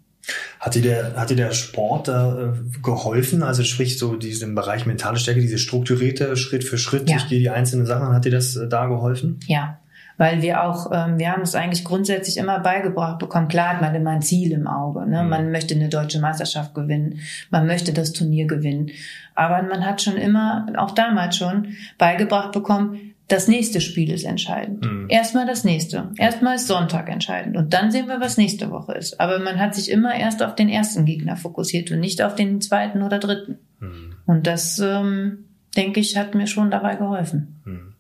Hat 0.61 0.75
dir 0.75 0.83
der, 0.83 1.15
hat 1.17 1.31
dir 1.31 1.37
der 1.37 1.53
Sport 1.53 2.09
da 2.09 2.53
äh, 2.53 2.53
geholfen? 2.83 3.43
Also 3.43 3.63
sprich 3.63 3.99
so 3.99 4.17
diesen 4.17 4.55
Bereich 4.55 4.85
mentale 4.85 5.19
Stärke, 5.19 5.41
diese 5.41 5.59
strukturierte 5.59 6.37
Schritt 6.37 6.65
für 6.65 6.79
Schritt, 6.79 7.09
ja. 7.09 7.17
ich 7.17 7.29
gehe 7.29 7.39
die 7.39 7.51
einzelnen 7.51 7.87
Sachen, 7.87 8.13
hat 8.13 8.25
dir 8.25 8.33
das 8.33 8.57
äh, 8.57 8.69
da 8.69 8.87
geholfen? 8.87 9.39
Ja, 9.47 9.79
weil 10.19 10.43
wir 10.43 10.65
auch, 10.65 10.91
ähm, 10.93 11.19
wir 11.19 11.31
haben 11.31 11.43
es 11.43 11.55
eigentlich 11.55 11.85
grundsätzlich 11.85 12.39
immer 12.39 12.59
beigebracht 12.59 13.19
bekommen. 13.19 13.49
Klar 13.49 13.75
hat 13.75 13.83
man 13.83 13.95
immer 13.95 14.11
ein 14.11 14.23
Ziel 14.23 14.53
im 14.53 14.67
Auge. 14.67 15.07
Ne? 15.07 15.23
Mhm. 15.23 15.29
Man 15.29 15.53
möchte 15.53 15.75
eine 15.75 15.89
deutsche 15.89 16.21
Meisterschaft 16.21 16.75
gewinnen, 16.75 17.21
man 17.51 17.67
möchte 17.67 17.93
das 17.93 18.13
Turnier 18.13 18.47
gewinnen. 18.47 18.91
Aber 19.35 19.63
man 19.63 19.85
hat 19.85 20.03
schon 20.03 20.17
immer, 20.17 20.67
auch 20.77 20.93
damals 20.93 21.37
schon, 21.37 21.77
beigebracht 21.99 22.53
bekommen, 22.53 23.15
das 23.29 23.49
nächste 23.49 23.81
Spiel 23.81 24.13
ist 24.13 24.25
entscheidend. 24.25 24.85
Mhm. 24.85 25.07
Erstmal 25.09 25.47
das 25.47 25.65
nächste. 25.65 26.11
Erstmal 26.17 26.57
ist 26.57 26.69
Sonntag 26.69 27.09
entscheidend. 27.09 27.57
Und 27.57 27.73
dann 27.73 27.91
sehen 27.91 28.07
wir, 28.07 28.21
was 28.21 28.37
nächste 28.37 28.71
Woche 28.71 28.93
ist. 28.93 29.21
Aber 29.21 29.41
man 29.41 29.59
hat 29.59 29.75
sich 29.75 29.91
immer 29.91 30.15
erst 30.15 30.43
auf 30.43 30.55
den 30.55 30.69
ersten 30.69 31.05
Gegner 31.05 31.37
fokussiert 31.37 31.91
und 31.91 32.01
nicht 32.01 32.23
auf 32.23 32.37
den 32.37 32.61
zweiten 32.61 33.03
oder 33.03 33.19
dritten. 33.19 33.59
Mhm. 33.81 34.15
Und 34.27 34.47
das, 34.47 34.79
ähm, 34.79 35.47
denke 35.77 36.01
ich, 36.01 36.17
hat 36.17 36.35
mir 36.35 36.47
schon 36.47 36.71
dabei 36.71 36.95
geholfen. 36.95 37.61
Mhm. 37.65 37.95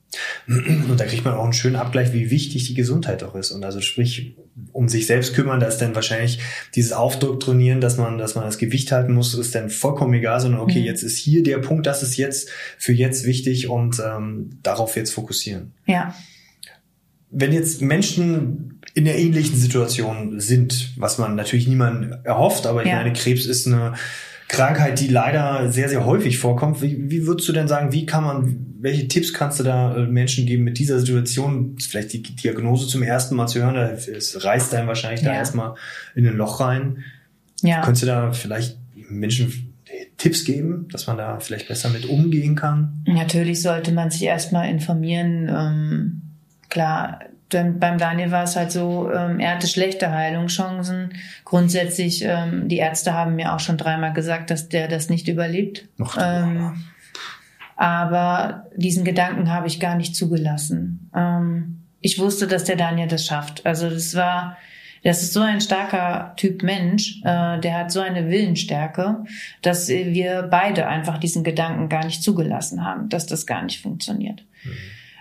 Und 0.46 0.96
da 0.98 1.04
kriegt 1.04 1.24
man 1.24 1.34
auch 1.34 1.44
einen 1.44 1.52
schönen 1.52 1.76
Abgleich, 1.76 2.12
wie 2.12 2.30
wichtig 2.30 2.66
die 2.66 2.74
Gesundheit 2.74 3.22
auch 3.22 3.34
ist. 3.34 3.50
Und 3.50 3.64
also 3.64 3.80
sprich, 3.80 4.36
um 4.72 4.88
sich 4.88 5.06
selbst 5.06 5.34
kümmern, 5.34 5.60
da 5.60 5.66
ist 5.66 5.78
dann 5.78 5.94
wahrscheinlich 5.94 6.38
dieses 6.74 6.92
Aufdoktrinieren, 6.92 7.80
dass 7.80 7.96
man, 7.96 8.16
dass 8.16 8.34
man 8.34 8.44
das 8.44 8.58
Gewicht 8.58 8.92
halten 8.92 9.12
muss, 9.12 9.34
ist 9.34 9.54
dann 9.54 9.70
vollkommen 9.70 10.14
egal, 10.14 10.40
sondern 10.40 10.60
okay, 10.60 10.80
mhm. 10.80 10.86
jetzt 10.86 11.02
ist 11.02 11.18
hier 11.18 11.42
der 11.42 11.58
Punkt, 11.58 11.86
das 11.86 12.02
ist 12.02 12.16
jetzt 12.16 12.48
für 12.78 12.92
jetzt 12.92 13.26
wichtig 13.26 13.68
und 13.68 14.00
ähm, 14.04 14.58
darauf 14.62 14.96
jetzt 14.96 15.12
fokussieren. 15.12 15.74
Ja. 15.86 16.14
wenn 17.30 17.52
jetzt 17.52 17.82
Menschen 17.82 18.80
in 18.94 19.04
der 19.04 19.18
ähnlichen 19.18 19.56
Situation 19.56 20.40
sind, 20.40 20.92
was 20.96 21.18
man 21.18 21.34
natürlich 21.34 21.66
niemand 21.66 22.24
erhofft, 22.24 22.66
aber 22.66 22.82
ich 22.82 22.88
ja. 22.88 22.96
meine, 22.96 23.12
Krebs 23.12 23.44
ist 23.44 23.66
eine 23.66 23.94
Krankheit, 24.48 25.00
die 25.00 25.08
leider 25.08 25.72
sehr, 25.72 25.88
sehr 25.88 26.04
häufig 26.04 26.38
vorkommt. 26.38 26.80
Wie, 26.82 27.10
wie 27.10 27.26
würdest 27.26 27.48
du 27.48 27.52
denn 27.52 27.68
sagen, 27.68 27.92
wie 27.92 28.06
kann 28.06 28.24
man, 28.24 28.66
welche 28.80 29.08
Tipps 29.08 29.32
kannst 29.32 29.58
du 29.58 29.64
da 29.64 29.96
äh, 29.96 30.06
Menschen 30.06 30.46
geben 30.46 30.64
mit 30.64 30.78
dieser 30.78 31.00
Situation, 31.00 31.76
vielleicht 31.80 32.12
die 32.12 32.22
Diagnose 32.22 32.86
zum 32.86 33.02
ersten 33.02 33.34
Mal 33.34 33.48
zu 33.48 33.60
hören, 33.60 33.76
es 33.76 34.44
reißt 34.44 34.74
einem 34.74 34.88
wahrscheinlich 34.88 35.22
ja. 35.22 35.32
da 35.32 35.34
erstmal 35.34 35.74
in 36.14 36.26
ein 36.26 36.36
Loch 36.36 36.60
rein. 36.60 37.04
Ja. 37.62 37.82
Könntest 37.82 38.04
du 38.04 38.06
da 38.06 38.32
vielleicht 38.32 38.78
Menschen 39.08 39.74
Tipps 40.16 40.44
geben, 40.44 40.88
dass 40.90 41.06
man 41.06 41.18
da 41.18 41.40
vielleicht 41.40 41.68
besser 41.68 41.90
mit 41.90 42.06
umgehen 42.06 42.54
kann? 42.54 43.02
Natürlich 43.06 43.62
sollte 43.62 43.92
man 43.92 44.10
sich 44.10 44.22
erstmal 44.22 44.68
informieren. 44.68 45.48
Ähm, 45.48 46.22
klar, 46.68 47.20
denn 47.52 47.78
beim 47.78 47.98
Daniel 47.98 48.32
war 48.32 48.44
es 48.44 48.56
halt 48.56 48.72
so, 48.72 49.10
ähm, 49.12 49.38
er 49.38 49.54
hatte 49.54 49.68
schlechte 49.68 50.10
Heilungschancen. 50.10 51.14
Grundsätzlich, 51.44 52.24
ähm, 52.24 52.68
die 52.68 52.78
Ärzte 52.78 53.14
haben 53.14 53.36
mir 53.36 53.54
auch 53.54 53.60
schon 53.60 53.76
dreimal 53.76 54.12
gesagt, 54.12 54.50
dass 54.50 54.68
der 54.68 54.88
das 54.88 55.08
nicht 55.08 55.28
überlebt. 55.28 55.86
Ähm, 56.18 56.84
aber 57.76 58.66
diesen 58.74 59.04
Gedanken 59.04 59.52
habe 59.52 59.68
ich 59.68 59.78
gar 59.78 59.96
nicht 59.96 60.16
zugelassen. 60.16 61.10
Ähm, 61.14 61.82
ich 62.00 62.18
wusste, 62.18 62.46
dass 62.46 62.64
der 62.64 62.76
Daniel 62.76 63.06
das 63.06 63.26
schafft. 63.26 63.64
Also 63.64 63.90
das 63.90 64.16
war, 64.16 64.56
das 65.04 65.22
ist 65.22 65.32
so 65.32 65.40
ein 65.40 65.60
starker 65.60 66.34
Typ 66.36 66.64
Mensch, 66.64 67.20
äh, 67.22 67.60
der 67.60 67.78
hat 67.78 67.92
so 67.92 68.00
eine 68.00 68.28
Willensstärke, 68.28 69.24
dass 69.62 69.88
wir 69.88 70.48
beide 70.50 70.88
einfach 70.88 71.18
diesen 71.18 71.44
Gedanken 71.44 71.88
gar 71.88 72.04
nicht 72.04 72.24
zugelassen 72.24 72.84
haben, 72.84 73.08
dass 73.08 73.26
das 73.26 73.46
gar 73.46 73.62
nicht 73.62 73.80
funktioniert. 73.80 74.44
Mhm. 74.64 74.70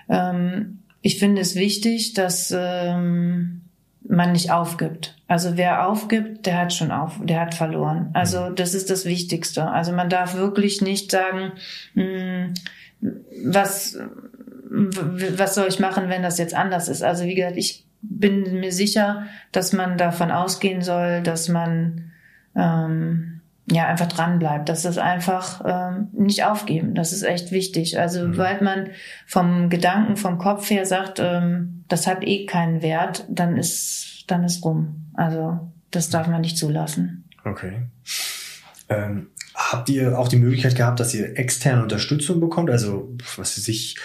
Ähm, 0.09 0.79
ich 1.05 1.19
finde 1.19 1.39
es 1.39 1.53
wichtig, 1.53 2.15
dass 2.15 2.51
ähm, 2.51 3.61
man 4.01 4.31
nicht 4.31 4.49
aufgibt. 4.49 5.15
Also 5.27 5.55
wer 5.55 5.87
aufgibt, 5.87 6.47
der 6.47 6.57
hat 6.57 6.73
schon 6.73 6.89
auf, 6.89 7.19
der 7.21 7.41
hat 7.41 7.53
verloren. 7.53 8.09
Also 8.13 8.41
mhm. 8.41 8.55
das 8.55 8.73
ist 8.73 8.89
das 8.89 9.05
Wichtigste. 9.05 9.69
Also 9.69 9.91
man 9.91 10.09
darf 10.09 10.33
wirklich 10.33 10.81
nicht 10.81 11.11
sagen, 11.11 11.51
mh, 11.93 12.03
hm, 12.03 12.53
was 13.51 13.99
was 14.67 15.53
soll 15.53 15.67
ich 15.67 15.79
machen, 15.79 16.09
wenn 16.09 16.23
das 16.23 16.39
jetzt 16.39 16.55
anders 16.55 16.89
ist. 16.89 17.03
Also 17.03 17.25
wie 17.25 17.35
gesagt, 17.35 17.57
ich 17.57 17.85
bin 18.01 18.59
mir 18.59 18.71
sicher, 18.71 19.27
dass 19.51 19.73
man 19.73 19.99
davon 19.99 20.31
ausgehen 20.31 20.81
soll, 20.81 21.21
dass 21.21 21.49
man 21.49 22.13
ähm, 22.55 23.34
ja 23.67 23.87
einfach 23.87 24.07
dran 24.07 24.39
bleibt, 24.39 24.69
dass 24.69 24.83
das 24.83 24.97
einfach 24.97 25.61
ähm, 25.65 26.09
nicht 26.13 26.43
aufgeben. 26.43 26.93
Das 26.93 27.13
ist 27.13 27.23
echt 27.23 27.51
wichtig. 27.51 27.99
Also 27.99 28.27
mhm. 28.27 28.37
weil 28.37 28.61
man 28.61 28.89
vom 29.25 29.69
Gedanken, 29.69 30.17
vom 30.17 30.37
Kopf 30.37 30.69
her 30.69 30.85
sagt, 30.85 31.19
ähm, 31.19 31.83
das 31.87 32.07
hat 32.07 32.23
eh 32.23 32.45
keinen 32.45 32.81
Wert, 32.81 33.25
dann 33.29 33.57
ist 33.57 34.25
dann 34.27 34.43
ist 34.43 34.63
rum. 34.63 35.11
Also 35.13 35.71
das 35.91 36.09
darf 36.09 36.27
man 36.27 36.41
nicht 36.41 36.57
zulassen. 36.57 37.29
Okay. 37.43 37.83
Ähm, 38.89 39.27
habt 39.53 39.89
ihr 39.89 40.17
auch 40.17 40.27
die 40.27 40.37
Möglichkeit 40.37 40.75
gehabt, 40.75 40.99
dass 40.99 41.13
ihr 41.13 41.37
externe 41.37 41.83
Unterstützung 41.83 42.39
bekommt? 42.39 42.69
Also 42.69 43.15
was 43.37 43.55
sich 43.55 43.95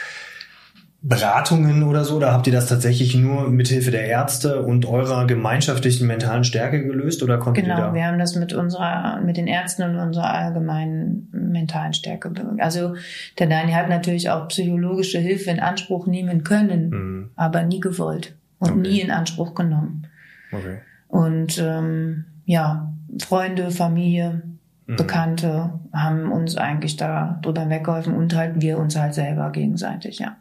Beratungen 1.03 1.83
oder 1.83 2.05
so? 2.05 2.17
Oder 2.17 2.33
habt 2.33 2.47
ihr 2.47 2.53
das 2.53 2.67
tatsächlich 2.67 3.15
nur 3.15 3.49
mithilfe 3.49 3.91
der 3.91 4.05
Ärzte 4.05 4.63
und 4.63 4.85
eurer 4.85 5.27
gemeinschaftlichen 5.27 6.07
mentalen 6.07 6.45
Stärke 6.45 6.85
gelöst? 6.85 7.23
Oder 7.23 7.39
konntet 7.39 7.65
genau, 7.65 7.79
ihr 7.79 7.83
da? 7.87 7.95
wir 7.95 8.05
haben 8.05 8.19
das 8.19 8.37
mit 8.37 8.53
unserer, 8.53 9.21
mit 9.21 9.39
den 9.39 9.47
Ärzten 9.47 9.83
und 9.83 9.97
unserer 9.97 10.35
allgemeinen 10.35 11.29
mentalen 11.33 11.95
Stärke. 11.95 12.31
Also 12.59 12.97
der 13.39 13.47
Dani 13.47 13.73
hat 13.73 13.89
natürlich 13.89 14.29
auch 14.29 14.49
psychologische 14.49 15.19
Hilfe 15.19 15.51
in 15.51 15.61
Anspruch 15.61 16.07
nehmen 16.07 16.45
können, 16.45 16.91
mhm. 16.91 17.31
aber 17.35 17.63
nie 17.63 17.81
gewollt 17.81 18.37
und 18.59 18.71
okay. 18.73 18.81
nie 18.81 19.01
in 19.01 19.11
Anspruch 19.11 19.55
genommen. 19.55 20.07
Okay. 20.53 20.79
Und 21.09 21.59
ähm, 21.59 22.27
ja, 22.45 22.93
Freunde, 23.19 23.71
Familie, 23.71 24.43
mhm. 24.87 24.97
Bekannte 24.97 25.81
haben 25.95 26.31
uns 26.31 26.57
eigentlich 26.57 26.99
da 26.99 27.39
drüber 27.41 27.71
weggeholfen 27.71 28.15
und 28.15 28.37
halt 28.37 28.61
wir 28.61 28.79
uns 28.79 28.99
halt 28.99 29.15
selber 29.15 29.51
gegenseitig, 29.51 30.19
ja. 30.19 30.37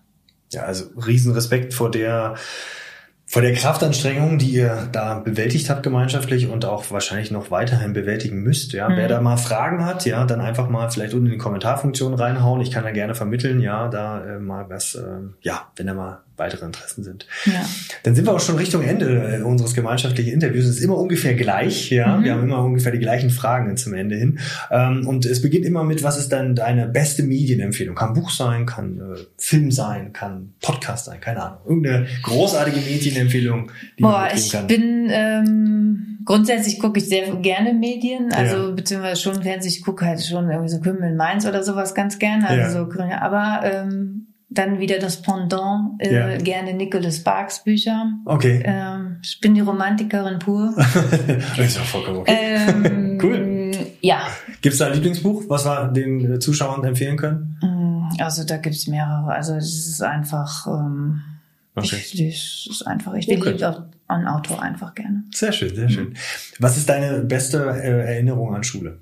Ja, 0.52 0.64
also 0.64 0.86
Riesenrespekt 0.96 1.74
vor 1.74 1.92
der 1.92 2.36
vor 3.30 3.44
der 3.44 3.54
Kraftanstrengung, 3.54 4.40
die 4.40 4.50
ihr 4.50 4.90
da 4.92 5.20
bewältigt 5.20 5.70
habt 5.70 5.84
gemeinschaftlich 5.84 6.48
und 6.50 6.66
auch 6.66 6.90
wahrscheinlich 6.90 7.30
noch 7.30 7.52
weiterhin 7.52 7.94
bewältigen 7.94 8.42
müsst, 8.42 8.74
ja. 8.74 8.90
Mhm. 8.90 8.96
Wer 8.96 9.08
da 9.08 9.22
mal 9.22 9.38
Fragen 9.38 9.86
hat, 9.86 10.08
ja, 10.08 10.26
dann 10.26 10.42
einfach 10.42 10.68
mal 10.68 10.90
vielleicht 10.90 11.14
unten 11.14 11.28
in 11.28 11.34
die 11.34 11.38
Kommentarfunktion 11.38 12.16
reinhauen. 12.16 12.60
Ich 12.62 12.72
kann 12.72 12.86
da 12.86 12.90
gerne 12.90 13.14
vermitteln, 13.14 13.62
ja, 13.62 13.88
da 13.88 14.26
äh, 14.26 14.40
mal 14.40 14.68
was, 14.68 14.96
äh, 14.96 15.20
ja, 15.42 15.68
wenn 15.76 15.86
da 15.86 15.94
mal 15.94 16.24
weitere 16.40 16.66
Interessen 16.66 17.04
sind. 17.04 17.28
Ja. 17.46 17.66
Dann 18.04 18.16
sind 18.16 18.26
wir 18.26 18.34
auch 18.34 18.40
schon 18.40 18.56
Richtung 18.56 18.84
Ende 18.84 19.38
äh, 19.38 19.42
unseres 19.42 19.74
gemeinschaftlichen 19.74 20.34
Interviews. 20.34 20.66
Es 20.66 20.78
ist 20.78 20.84
immer 20.84 20.98
ungefähr 20.98 21.34
gleich, 21.36 21.90
ja. 21.92 22.18
Mhm. 22.18 22.24
Wir 22.24 22.32
haben 22.34 22.44
immer 22.44 22.64
ungefähr 22.64 22.92
die 22.92 23.00
gleichen 23.00 23.30
Fragen 23.30 23.78
zum 23.78 23.94
Ende 23.94 24.16
hin. 24.16 24.40
Ähm, 24.72 25.08
und 25.08 25.26
es 25.26 25.42
beginnt 25.42 25.66
immer 25.66 25.84
mit, 25.84 26.04
was 26.04 26.18
ist 26.18 26.30
dann 26.30 26.56
deine 26.56 26.88
beste 26.88 27.24
Medienempfehlung? 27.24 27.96
Kann 27.96 28.14
Buch 28.14 28.30
sein, 28.32 28.66
kann 28.66 28.98
äh, 28.98 29.20
Film 29.38 29.72
sein, 29.72 30.14
kann 30.14 30.54
Podcast 30.62 31.06
sein, 31.06 31.22
keine 31.22 31.44
Ahnung. 31.44 31.60
Irgendeine 31.68 32.08
großartige 32.24 32.80
Medienempfehlung, 32.80 33.72
die 33.98 34.04
Boah, 34.04 34.12
man 34.12 34.38
ich 34.38 34.52
kann. 34.52 34.68
bin 34.68 35.10
ähm, 35.12 36.20
grundsätzlich 36.26 36.80
gucke 36.80 37.00
ich 37.00 37.08
sehr 37.08 37.36
gerne 37.38 37.74
Medien, 37.74 38.32
also 38.34 38.70
ja. 38.70 38.72
beziehungsweise 38.72 39.22
schon 39.22 39.42
Fernsehen, 39.42 39.72
ich 39.72 39.84
gucke 39.84 40.06
halt 40.06 40.24
schon 40.24 40.50
irgendwie 40.50 40.70
so 40.70 40.80
Kümmel 40.80 41.16
Mainz 41.16 41.46
oder 41.46 41.64
sowas 41.64 41.96
ganz 41.96 42.20
gerne. 42.20 42.48
Also 42.48 42.80
ja. 42.80 42.86
so, 42.86 43.02
aber 43.20 43.62
ähm, 43.64 44.29
dann 44.50 44.80
wieder 44.80 44.98
das 45.00 45.22
Pendant, 45.22 46.02
äh, 46.02 46.14
ja. 46.14 46.38
gerne 46.38 46.74
Nicholas 46.74 47.18
Sparks 47.18 47.64
Bücher. 47.64 48.14
Okay. 48.26 48.62
Ähm, 48.66 49.18
ich 49.22 49.40
bin 49.40 49.54
die 49.54 49.62
Romantikerin 49.62 50.40
pur. 50.40 50.74
das 51.58 51.60
ist 51.60 51.80
auch 51.80 51.86
vollkommen 51.86 52.18
okay. 52.20 52.36
Ähm, 52.36 53.20
cool. 53.22 53.72
Ja. 54.02 54.28
Gibt 54.62 54.74
es 54.74 54.80
da 54.80 54.88
ein 54.88 54.94
Lieblingsbuch, 54.94 55.44
was 55.48 55.66
wir 55.66 55.90
den 55.90 56.42
Zuschauern 56.42 56.84
empfehlen 56.84 57.18
können? 57.18 57.58
Mm, 57.62 58.22
also 58.22 58.44
da 58.44 58.58
gibt 58.58 58.76
es 58.76 58.88
mehrere. 58.88 59.32
Also 59.32 59.54
es 59.54 59.88
ist 59.88 60.02
einfach, 60.02 60.66
ähm, 60.66 61.22
okay. 61.76 61.98
ich, 61.98 62.20
ich, 62.20 62.68
ist 62.72 62.88
einfach, 62.88 63.14
ich 63.14 63.28
okay. 63.28 63.52
liebe 63.52 63.70
auch 63.70 63.84
einen 64.08 64.28
Autor 64.28 64.64
einfach 64.64 64.96
gerne. 64.96 65.26
Sehr 65.32 65.52
schön, 65.52 65.76
sehr 65.76 65.90
schön. 65.90 66.16
Was 66.58 66.76
ist 66.76 66.90
deine 66.90 67.20
beste 67.20 67.60
äh, 67.60 68.14
Erinnerung 68.14 68.56
an 68.56 68.64
Schule? 68.64 69.00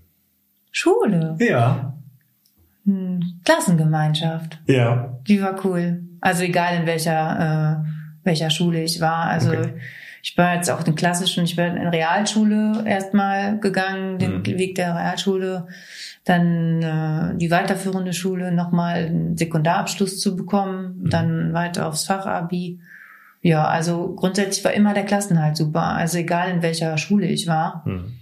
Schule? 0.72 1.38
Ja. 1.40 1.94
Hm, 2.86 3.42
Klassengemeinschaft. 3.44 4.60
Ja. 4.68 5.17
Die 5.28 5.42
war 5.42 5.64
cool. 5.66 6.04
Also 6.22 6.44
egal 6.44 6.76
in 6.78 6.86
welcher, 6.86 7.84
äh, 7.84 7.90
welcher 8.24 8.50
Schule 8.50 8.84
ich 8.84 9.00
war. 9.02 9.26
Also 9.26 9.50
okay. 9.50 9.74
ich 10.24 10.38
war 10.38 10.56
jetzt 10.56 10.70
auch 10.70 10.84
den 10.84 10.96
klassischen, 10.96 11.44
ich 11.44 11.56
bin 11.56 11.78
in 11.78 11.88
Realschule 11.88 12.84
erstmal 12.86 13.60
gegangen, 13.60 14.20
den 14.20 14.40
mhm. 14.40 14.46
Weg 14.46 14.76
der 14.76 14.96
Realschule, 14.96 15.68
dann 16.24 16.82
äh, 16.82 17.38
die 17.38 17.52
weiterführende 17.52 18.14
Schule, 18.14 18.52
nochmal 18.52 19.06
einen 19.06 19.38
Sekundarabschluss 19.38 20.20
zu 20.20 20.36
bekommen, 20.36 21.02
mhm. 21.02 21.10
dann 21.10 21.54
weiter 21.54 21.88
aufs 21.88 22.06
Fachabi. 22.06 22.80
Ja, 23.42 23.66
also 23.66 24.14
grundsätzlich 24.16 24.66
war 24.66 24.74
immer 24.74 24.94
der 24.94 25.06
Klassenhalt 25.06 25.56
super. 25.56 25.84
Also 25.84 26.18
egal 26.18 26.50
in 26.50 26.62
welcher 26.62 26.98
Schule 26.98 27.28
ich 27.28 27.48
war. 27.48 27.84
Mhm 27.86 28.18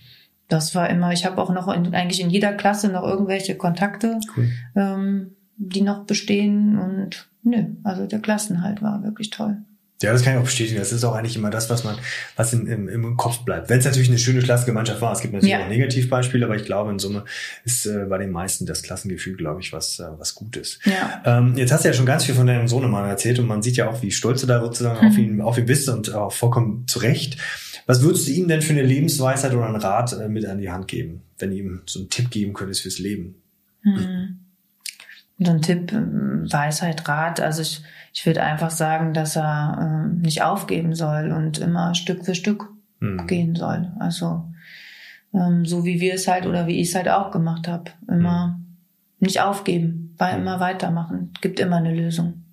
das 0.47 0.75
war 0.75 0.89
immer, 0.89 1.11
ich 1.11 1.25
habe 1.25 1.41
auch 1.41 1.51
noch 1.51 1.67
in, 1.73 1.93
eigentlich 1.93 2.21
in 2.21 2.29
jeder 2.29 2.53
Klasse 2.53 2.89
noch 2.89 3.03
irgendwelche 3.03 3.55
Kontakte, 3.55 4.19
cool. 4.35 4.49
ähm, 4.75 5.35
die 5.57 5.81
noch 5.81 6.05
bestehen 6.05 6.77
und 6.77 7.27
nö, 7.43 7.65
also 7.83 8.05
der 8.07 8.19
Klassenhalt 8.19 8.81
war 8.81 9.03
wirklich 9.03 9.29
toll. 9.29 9.57
Ja, 10.01 10.11
das 10.11 10.23
kann 10.23 10.33
ich 10.33 10.39
auch 10.39 10.43
bestätigen. 10.43 10.77
Das 10.77 10.91
ist 10.91 11.05
auch 11.05 11.15
eigentlich 11.15 11.37
immer 11.37 11.49
das, 11.49 11.69
was 11.69 11.85
man, 11.85 11.95
was 12.35 12.51
in, 12.51 12.67
im, 12.67 12.89
im 12.89 13.15
Kopf 13.15 13.39
bleibt. 13.45 13.69
Wenn 13.69 13.79
es 13.79 13.85
natürlich 13.85 14.09
eine 14.09 14.19
schöne 14.19 14.41
Klassengemeinschaft 14.41 14.99
war, 14.99 15.13
es 15.13 15.21
gibt 15.21 15.33
natürlich 15.33 15.53
ja. 15.53 15.63
auch 15.63 15.69
Negativbeispiele, 15.69 16.45
aber 16.45 16.57
ich 16.57 16.65
glaube, 16.65 16.91
in 16.91 16.99
Summe 16.99 17.23
ist 17.63 17.85
äh, 17.85 18.05
bei 18.09 18.17
den 18.17 18.29
meisten 18.29 18.65
das 18.65 18.83
Klassengefühl, 18.83 19.37
glaube 19.37 19.61
ich, 19.61 19.71
was, 19.71 19.99
äh, 19.99 20.07
was 20.17 20.35
gut 20.35 20.57
ist. 20.57 20.81
Ja. 20.85 21.23
Ähm, 21.25 21.55
jetzt 21.55 21.71
hast 21.71 21.85
du 21.85 21.87
ja 21.87 21.93
schon 21.93 22.05
ganz 22.05 22.25
viel 22.25 22.35
von 22.35 22.45
deinem 22.45 22.67
Sohnemann 22.67 23.07
erzählt 23.07 23.39
und 23.39 23.47
man 23.47 23.61
sieht 23.61 23.77
ja 23.77 23.89
auch, 23.89 24.01
wie 24.01 24.11
stolz 24.11 24.41
du 24.41 24.47
da 24.47 24.59
sozusagen 24.59 24.99
mhm. 24.99 25.11
auf 25.11 25.17
ihn, 25.17 25.41
auf 25.41 25.57
ihn 25.57 25.65
bist 25.65 25.87
und 25.87 26.13
auch 26.13 26.33
vollkommen 26.33 26.85
zu 26.87 26.99
Recht. 26.99 27.37
Was 27.85 28.01
würdest 28.01 28.27
du 28.27 28.31
ihm 28.31 28.49
denn 28.49 28.61
für 28.61 28.73
eine 28.73 28.83
Lebensweisheit 28.83 29.53
oder 29.53 29.65
einen 29.65 29.77
Rat 29.77 30.11
äh, 30.11 30.27
mit 30.27 30.45
an 30.45 30.57
die 30.57 30.71
Hand 30.71 30.89
geben, 30.89 31.21
wenn 31.39 31.51
du 31.51 31.55
ihm 31.55 31.81
so 31.85 31.99
einen 31.99 32.09
Tipp 32.09 32.31
geben 32.31 32.53
könntest 32.53 32.81
fürs 32.81 32.99
Leben? 32.99 33.35
Hm. 33.83 34.44
So 35.37 35.51
ein 35.51 35.61
Tipp, 35.61 35.91
ähm, 35.91 36.47
Weisheit, 36.49 37.07
Rat. 37.07 37.41
Also 37.41 37.61
ich, 37.61 37.83
ich 38.13 38.25
würde 38.25 38.43
einfach 38.43 38.69
sagen, 38.69 39.13
dass 39.13 39.35
er 39.35 40.07
äh, 40.07 40.15
nicht 40.21 40.43
aufgeben 40.43 40.95
soll 40.95 41.31
und 41.31 41.57
immer 41.57 41.93
Stück 41.93 42.25
für 42.25 42.35
Stück 42.35 42.69
hm. 43.01 43.27
gehen 43.27 43.55
soll. 43.55 43.91
Also 43.99 44.45
ähm, 45.33 45.65
so 45.65 45.83
wie 45.83 45.99
wir 45.99 46.13
es 46.13 46.27
halt 46.27 46.45
oder 46.45 46.67
wie 46.67 46.79
ich 46.79 46.89
es 46.89 46.95
halt 46.95 47.09
auch 47.09 47.31
gemacht 47.31 47.67
habe. 47.67 47.91
Immer 48.07 48.55
hm. 48.55 48.77
nicht 49.19 49.41
aufgeben, 49.41 50.15
weil 50.17 50.35
hm. 50.35 50.41
immer 50.41 50.59
weitermachen. 50.59 51.33
Gibt 51.41 51.59
immer 51.59 51.77
eine 51.77 51.93
Lösung. 51.93 52.44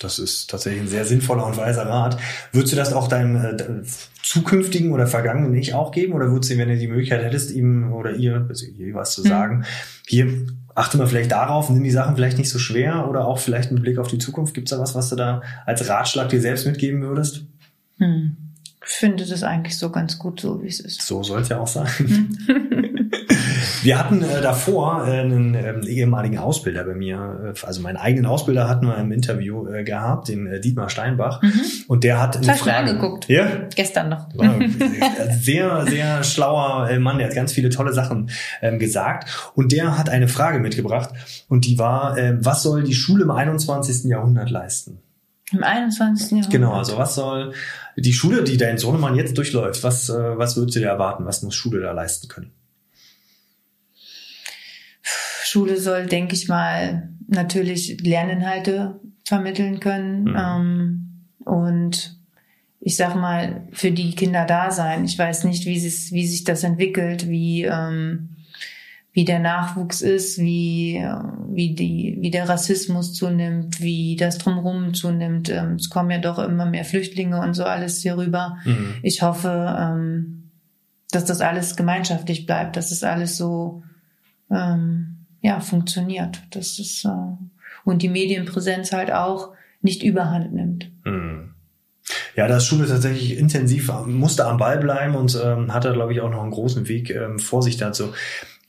Das 0.00 0.18
ist 0.18 0.48
tatsächlich 0.48 0.82
ein 0.82 0.88
sehr 0.88 1.04
sinnvoller 1.04 1.44
und 1.44 1.58
weiser 1.58 1.86
Rat. 1.86 2.18
Würdest 2.52 2.72
du 2.72 2.76
das 2.76 2.94
auch 2.94 3.06
deinem 3.06 3.36
äh, 3.36 3.82
zukünftigen 4.22 4.92
oder 4.92 5.06
vergangenen 5.06 5.54
Ich 5.54 5.74
auch 5.74 5.92
geben? 5.92 6.14
Oder 6.14 6.30
würdest 6.30 6.50
du, 6.50 6.58
wenn 6.58 6.70
du 6.70 6.78
die 6.78 6.88
Möglichkeit 6.88 7.22
hättest, 7.22 7.50
ihm 7.50 7.92
oder 7.92 8.12
ihr, 8.12 8.46
also 8.48 8.64
ihr 8.64 8.94
was 8.94 9.12
zu 9.12 9.22
hm. 9.22 9.28
sagen, 9.28 9.56
hm. 9.56 9.64
hier, 10.06 10.46
achte 10.74 10.96
mal 10.96 11.06
vielleicht 11.06 11.32
darauf, 11.32 11.68
nimm 11.68 11.84
die 11.84 11.90
Sachen 11.90 12.16
vielleicht 12.16 12.38
nicht 12.38 12.48
so 12.48 12.58
schwer 12.58 13.08
oder 13.10 13.26
auch 13.26 13.38
vielleicht 13.38 13.72
mit 13.72 13.82
Blick 13.82 13.98
auf 13.98 14.08
die 14.08 14.18
Zukunft. 14.18 14.54
Gibt 14.54 14.70
es 14.70 14.76
da 14.76 14.82
was, 14.82 14.94
was 14.94 15.10
du 15.10 15.16
da 15.16 15.42
als 15.66 15.86
Ratschlag 15.86 16.30
dir 16.30 16.40
selbst 16.40 16.66
mitgeben 16.66 17.02
würdest? 17.02 17.42
Hm. 17.98 18.36
Ich 18.82 18.94
finde 18.94 19.26
das 19.26 19.42
eigentlich 19.42 19.76
so 19.76 19.90
ganz 19.90 20.18
gut, 20.18 20.40
so 20.40 20.62
wie 20.62 20.68
es 20.68 20.80
ist. 20.80 21.02
So 21.02 21.22
soll 21.22 21.42
es 21.42 21.50
ja 21.50 21.58
auch 21.58 21.66
sein. 21.66 21.86
Wir 23.82 23.98
hatten 23.98 24.22
äh, 24.22 24.42
davor 24.42 25.06
äh, 25.06 25.20
einen 25.20 25.54
ähm, 25.54 25.82
ehemaligen 25.86 26.38
Ausbilder 26.38 26.84
bei 26.84 26.94
mir, 26.94 27.54
äh, 27.56 27.66
also 27.66 27.80
meinen 27.80 27.96
eigenen 27.96 28.26
Ausbilder 28.26 28.68
hatten 28.68 28.86
wir 28.86 28.96
im 28.98 29.12
Interview 29.12 29.66
äh, 29.68 29.84
gehabt, 29.84 30.28
den 30.28 30.46
äh, 30.46 30.60
Dietmar 30.60 30.90
Steinbach. 30.90 31.42
Mhm. 31.42 31.60
Und 31.88 32.04
der 32.04 32.20
hat 32.20 32.36
das 32.36 32.48
eine 32.48 32.58
Frage. 32.58 32.76
angeguckt. 32.90 33.28
Ja? 33.28 33.48
Gestern 33.74 34.10
noch. 34.10 34.28
sehr, 35.40 35.86
sehr 35.86 36.24
schlauer 36.24 36.90
äh, 36.90 36.98
Mann, 36.98 37.18
der 37.18 37.28
hat 37.28 37.34
ganz 37.34 37.52
viele 37.52 37.70
tolle 37.70 37.92
Sachen 37.92 38.30
ähm, 38.60 38.78
gesagt. 38.78 39.52
Und 39.54 39.72
der 39.72 39.96
hat 39.96 40.08
eine 40.08 40.28
Frage 40.28 40.58
mitgebracht. 40.58 41.10
Und 41.48 41.66
die 41.66 41.78
war, 41.78 42.18
äh, 42.18 42.36
was 42.44 42.62
soll 42.62 42.82
die 42.82 42.94
Schule 42.94 43.24
im 43.24 43.30
21. 43.30 44.04
Jahrhundert 44.04 44.50
leisten? 44.50 44.98
Im 45.52 45.64
21. 45.64 46.30
Jahrhundert. 46.30 46.50
Genau, 46.50 46.72
also 46.74 46.96
was 46.96 47.14
soll 47.14 47.52
die 47.96 48.12
Schule, 48.12 48.44
die 48.44 48.56
dein 48.56 48.78
Sohnemann 48.78 49.16
jetzt 49.16 49.36
durchläuft, 49.36 49.82
was, 49.82 50.08
äh, 50.08 50.38
was 50.38 50.56
würdest 50.56 50.76
du 50.76 50.80
dir 50.80 50.88
erwarten? 50.88 51.24
Was 51.24 51.42
muss 51.42 51.54
Schule 51.54 51.80
da 51.80 51.92
leisten 51.92 52.28
können? 52.28 52.52
Schule 55.50 55.78
soll, 55.78 56.06
denke 56.06 56.34
ich 56.36 56.46
mal, 56.46 57.08
natürlich 57.26 58.00
Lerninhalte 58.02 59.00
vermitteln 59.24 59.80
können 59.80 60.24
mhm. 60.24 60.36
ähm, 60.38 61.24
und 61.44 62.16
ich 62.78 62.96
sag 62.96 63.16
mal, 63.16 63.62
für 63.72 63.90
die 63.90 64.14
Kinder 64.14 64.46
da 64.46 64.70
sein. 64.70 65.04
Ich 65.04 65.18
weiß 65.18 65.42
nicht, 65.44 65.66
wie, 65.66 65.82
wie 65.82 66.26
sich 66.26 66.44
das 66.44 66.62
entwickelt, 66.62 67.28
wie, 67.28 67.64
ähm, 67.64 68.30
wie 69.12 69.24
der 69.24 69.40
Nachwuchs 69.40 70.02
ist, 70.02 70.38
wie, 70.38 71.04
wie, 71.48 71.74
die, 71.74 72.18
wie 72.20 72.30
der 72.30 72.48
Rassismus 72.48 73.12
zunimmt, 73.12 73.80
wie 73.80 74.14
das 74.14 74.38
Drumherum 74.38 74.94
zunimmt. 74.94 75.50
Ähm, 75.50 75.74
es 75.74 75.90
kommen 75.90 76.12
ja 76.12 76.18
doch 76.18 76.38
immer 76.38 76.64
mehr 76.64 76.84
Flüchtlinge 76.84 77.40
und 77.40 77.54
so 77.54 77.64
alles 77.64 78.02
hier 78.02 78.16
rüber. 78.16 78.56
Mhm. 78.64 78.94
Ich 79.02 79.20
hoffe, 79.20 79.76
ähm, 79.78 80.44
dass 81.10 81.24
das 81.24 81.40
alles 81.40 81.74
gemeinschaftlich 81.74 82.46
bleibt, 82.46 82.76
dass 82.76 82.92
es 82.92 83.02
alles 83.02 83.36
so 83.36 83.82
ähm, 84.48 85.09
ja, 85.40 85.60
funktioniert. 85.60 86.42
Das 86.50 86.78
ist, 86.78 87.04
äh, 87.04 87.08
und 87.84 88.02
die 88.02 88.08
Medienpräsenz 88.08 88.92
halt 88.92 89.12
auch 89.12 89.50
nicht 89.80 90.02
überhand 90.02 90.52
nimmt. 90.52 90.90
Mhm. 91.04 91.54
Ja, 92.36 92.48
da 92.48 92.56
ist 92.56 92.66
Schule 92.66 92.86
tatsächlich 92.86 93.38
intensiv, 93.38 93.92
musste 94.06 94.46
am 94.46 94.56
Ball 94.56 94.78
bleiben 94.78 95.14
und 95.14 95.38
ähm, 95.42 95.72
hat 95.72 95.84
da, 95.84 95.92
glaube 95.92 96.12
ich, 96.12 96.20
auch 96.20 96.30
noch 96.30 96.42
einen 96.42 96.50
großen 96.50 96.88
Weg 96.88 97.10
ähm, 97.10 97.38
vor 97.38 97.62
sich 97.62 97.76
dazu. 97.76 98.12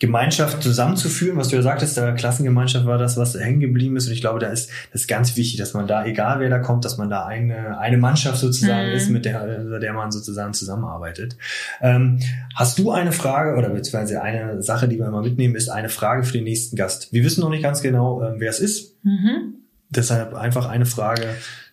Gemeinschaft 0.02 0.64
zusammenzuführen, 0.64 1.38
was 1.38 1.50
du 1.50 1.58
ja 1.58 1.62
sagtest, 1.62 1.96
der 1.96 2.16
Klassengemeinschaft 2.16 2.88
war 2.88 2.98
das, 2.98 3.18
was 3.18 3.36
hängen 3.36 3.60
geblieben 3.60 3.96
ist. 3.98 4.08
Und 4.08 4.14
ich 4.14 4.22
glaube, 4.22 4.40
da 4.40 4.48
ist 4.48 4.72
das 4.92 5.02
ist 5.02 5.08
ganz 5.08 5.38
wichtig, 5.38 5.60
dass 5.60 5.76
man 5.76 5.86
da, 5.86 6.04
egal 6.06 6.40
wer 6.40 6.50
da 6.50 6.58
kommt, 6.58 6.86
dass 6.86 6.98
man 6.98 7.08
da 7.12 7.28
eine, 7.28 7.78
eine 7.78 7.98
Mannschaft 7.98 8.40
sozusagen 8.40 8.90
mhm. 8.90 8.96
ist, 8.96 9.12
mit 9.12 9.26
der, 9.26 9.80
der 9.80 9.94
man 9.94 10.12
sozusagen 10.12 10.56
zusammenarbeitet. 10.56 11.38
Ähm, 11.82 12.20
hast 12.56 12.80
du 12.80 12.90
eine 12.90 13.12
Frage 13.12 13.56
oder 13.56 13.70
beziehungsweise 13.70 14.24
eine 14.24 14.64
Sache, 14.64 14.88
die 14.88 14.98
wir 14.98 15.06
immer 15.06 15.22
mitnehmen, 15.22 15.54
ist 15.54 15.70
eine 15.70 15.90
Frage 15.90 16.24
für 16.24 16.34
den 16.34 16.46
nächsten 16.46 16.76
Gast. 16.76 17.14
Wir 17.14 17.24
wissen 17.24 17.42
noch 17.42 17.52
nicht 17.52 17.62
ganz 17.62 17.84
genau, 17.84 18.24
äh, 18.24 18.40
wer 18.40 18.50
es 18.50 18.60
ist. 18.60 18.96
Mhm. 19.04 19.54
Deshalb 19.92 20.34
einfach 20.34 20.68
eine 20.68 20.88
Frage 20.88 21.28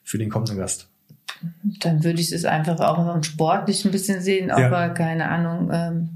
für 0.05 0.19
den 0.19 0.29
kommenden 0.29 0.59
Gast. 0.59 0.87
Dann 1.81 2.05
würde 2.05 2.21
ich 2.21 2.31
es 2.31 2.45
einfach 2.45 2.79
auch 2.81 3.25
sportlich 3.25 3.87
ein 3.87 3.91
bisschen 3.91 4.21
sehen, 4.21 4.51
aber 4.51 4.81
ja. 4.81 4.89
keine 4.91 5.31
Ahnung, 5.31 5.71
ähm, 5.73 6.09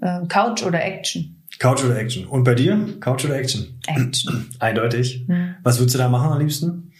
äh, 0.00 0.24
Couch 0.28 0.62
oder 0.62 0.84
Action. 0.84 1.34
Couch 1.58 1.84
oder 1.84 1.98
Action. 1.98 2.26
Und 2.26 2.44
bei 2.44 2.54
dir? 2.54 2.78
Couch 3.00 3.24
oder 3.24 3.36
Action? 3.36 3.78
Action. 3.86 4.48
Eindeutig. 4.58 5.24
Hm. 5.26 5.56
Was 5.62 5.78
würdest 5.78 5.94
du 5.94 5.98
da 5.98 6.08
machen 6.08 6.32
am 6.32 6.38
liebsten? 6.38 6.92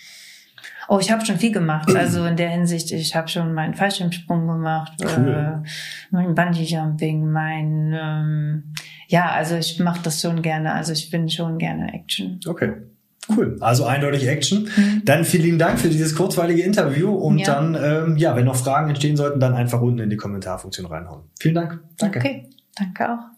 Oh, 0.88 0.98
ich 0.98 1.10
habe 1.10 1.24
schon 1.24 1.38
viel 1.38 1.52
gemacht. 1.52 1.88
Also 1.94 2.24
in 2.24 2.36
der 2.36 2.50
Hinsicht, 2.50 2.90
ich 2.92 3.14
habe 3.14 3.28
schon 3.28 3.54
meinen 3.54 3.74
Fallschirmsprung 3.74 4.46
gemacht, 4.46 4.92
cool. 5.02 5.62
äh, 5.64 5.68
mein 6.10 6.34
Bungee 6.34 6.64
Jumping, 6.64 7.30
mein 7.30 7.92
ähm, 7.92 8.74
ja, 9.08 9.30
also 9.30 9.56
ich 9.56 9.80
mache 9.80 10.00
das 10.02 10.20
schon 10.20 10.42
gerne. 10.42 10.74
Also 10.74 10.92
ich 10.92 11.10
bin 11.10 11.28
schon 11.28 11.58
gerne 11.58 11.92
Action. 11.94 12.38
Okay. 12.46 12.74
Cool. 13.34 13.56
Also 13.60 13.84
eindeutig 13.84 14.26
Action. 14.26 14.68
Mhm. 14.74 15.02
Dann 15.04 15.24
vielen 15.24 15.42
lieben 15.42 15.58
Dank 15.58 15.78
für 15.78 15.88
dieses 15.88 16.14
kurzweilige 16.14 16.62
Interview 16.62 17.10
und 17.10 17.38
ja. 17.38 17.46
dann, 17.46 17.74
ähm, 17.74 18.16
ja, 18.16 18.36
wenn 18.36 18.46
noch 18.46 18.56
Fragen 18.56 18.88
entstehen 18.88 19.16
sollten, 19.16 19.40
dann 19.40 19.54
einfach 19.54 19.80
unten 19.82 19.98
in 19.98 20.10
die 20.10 20.16
Kommentarfunktion 20.16 20.86
reinhauen. 20.86 21.24
Vielen 21.38 21.54
Dank. 21.54 21.80
Danke. 21.98 22.18
Okay, 22.18 22.50
danke 22.76 23.12
auch. 23.12 23.37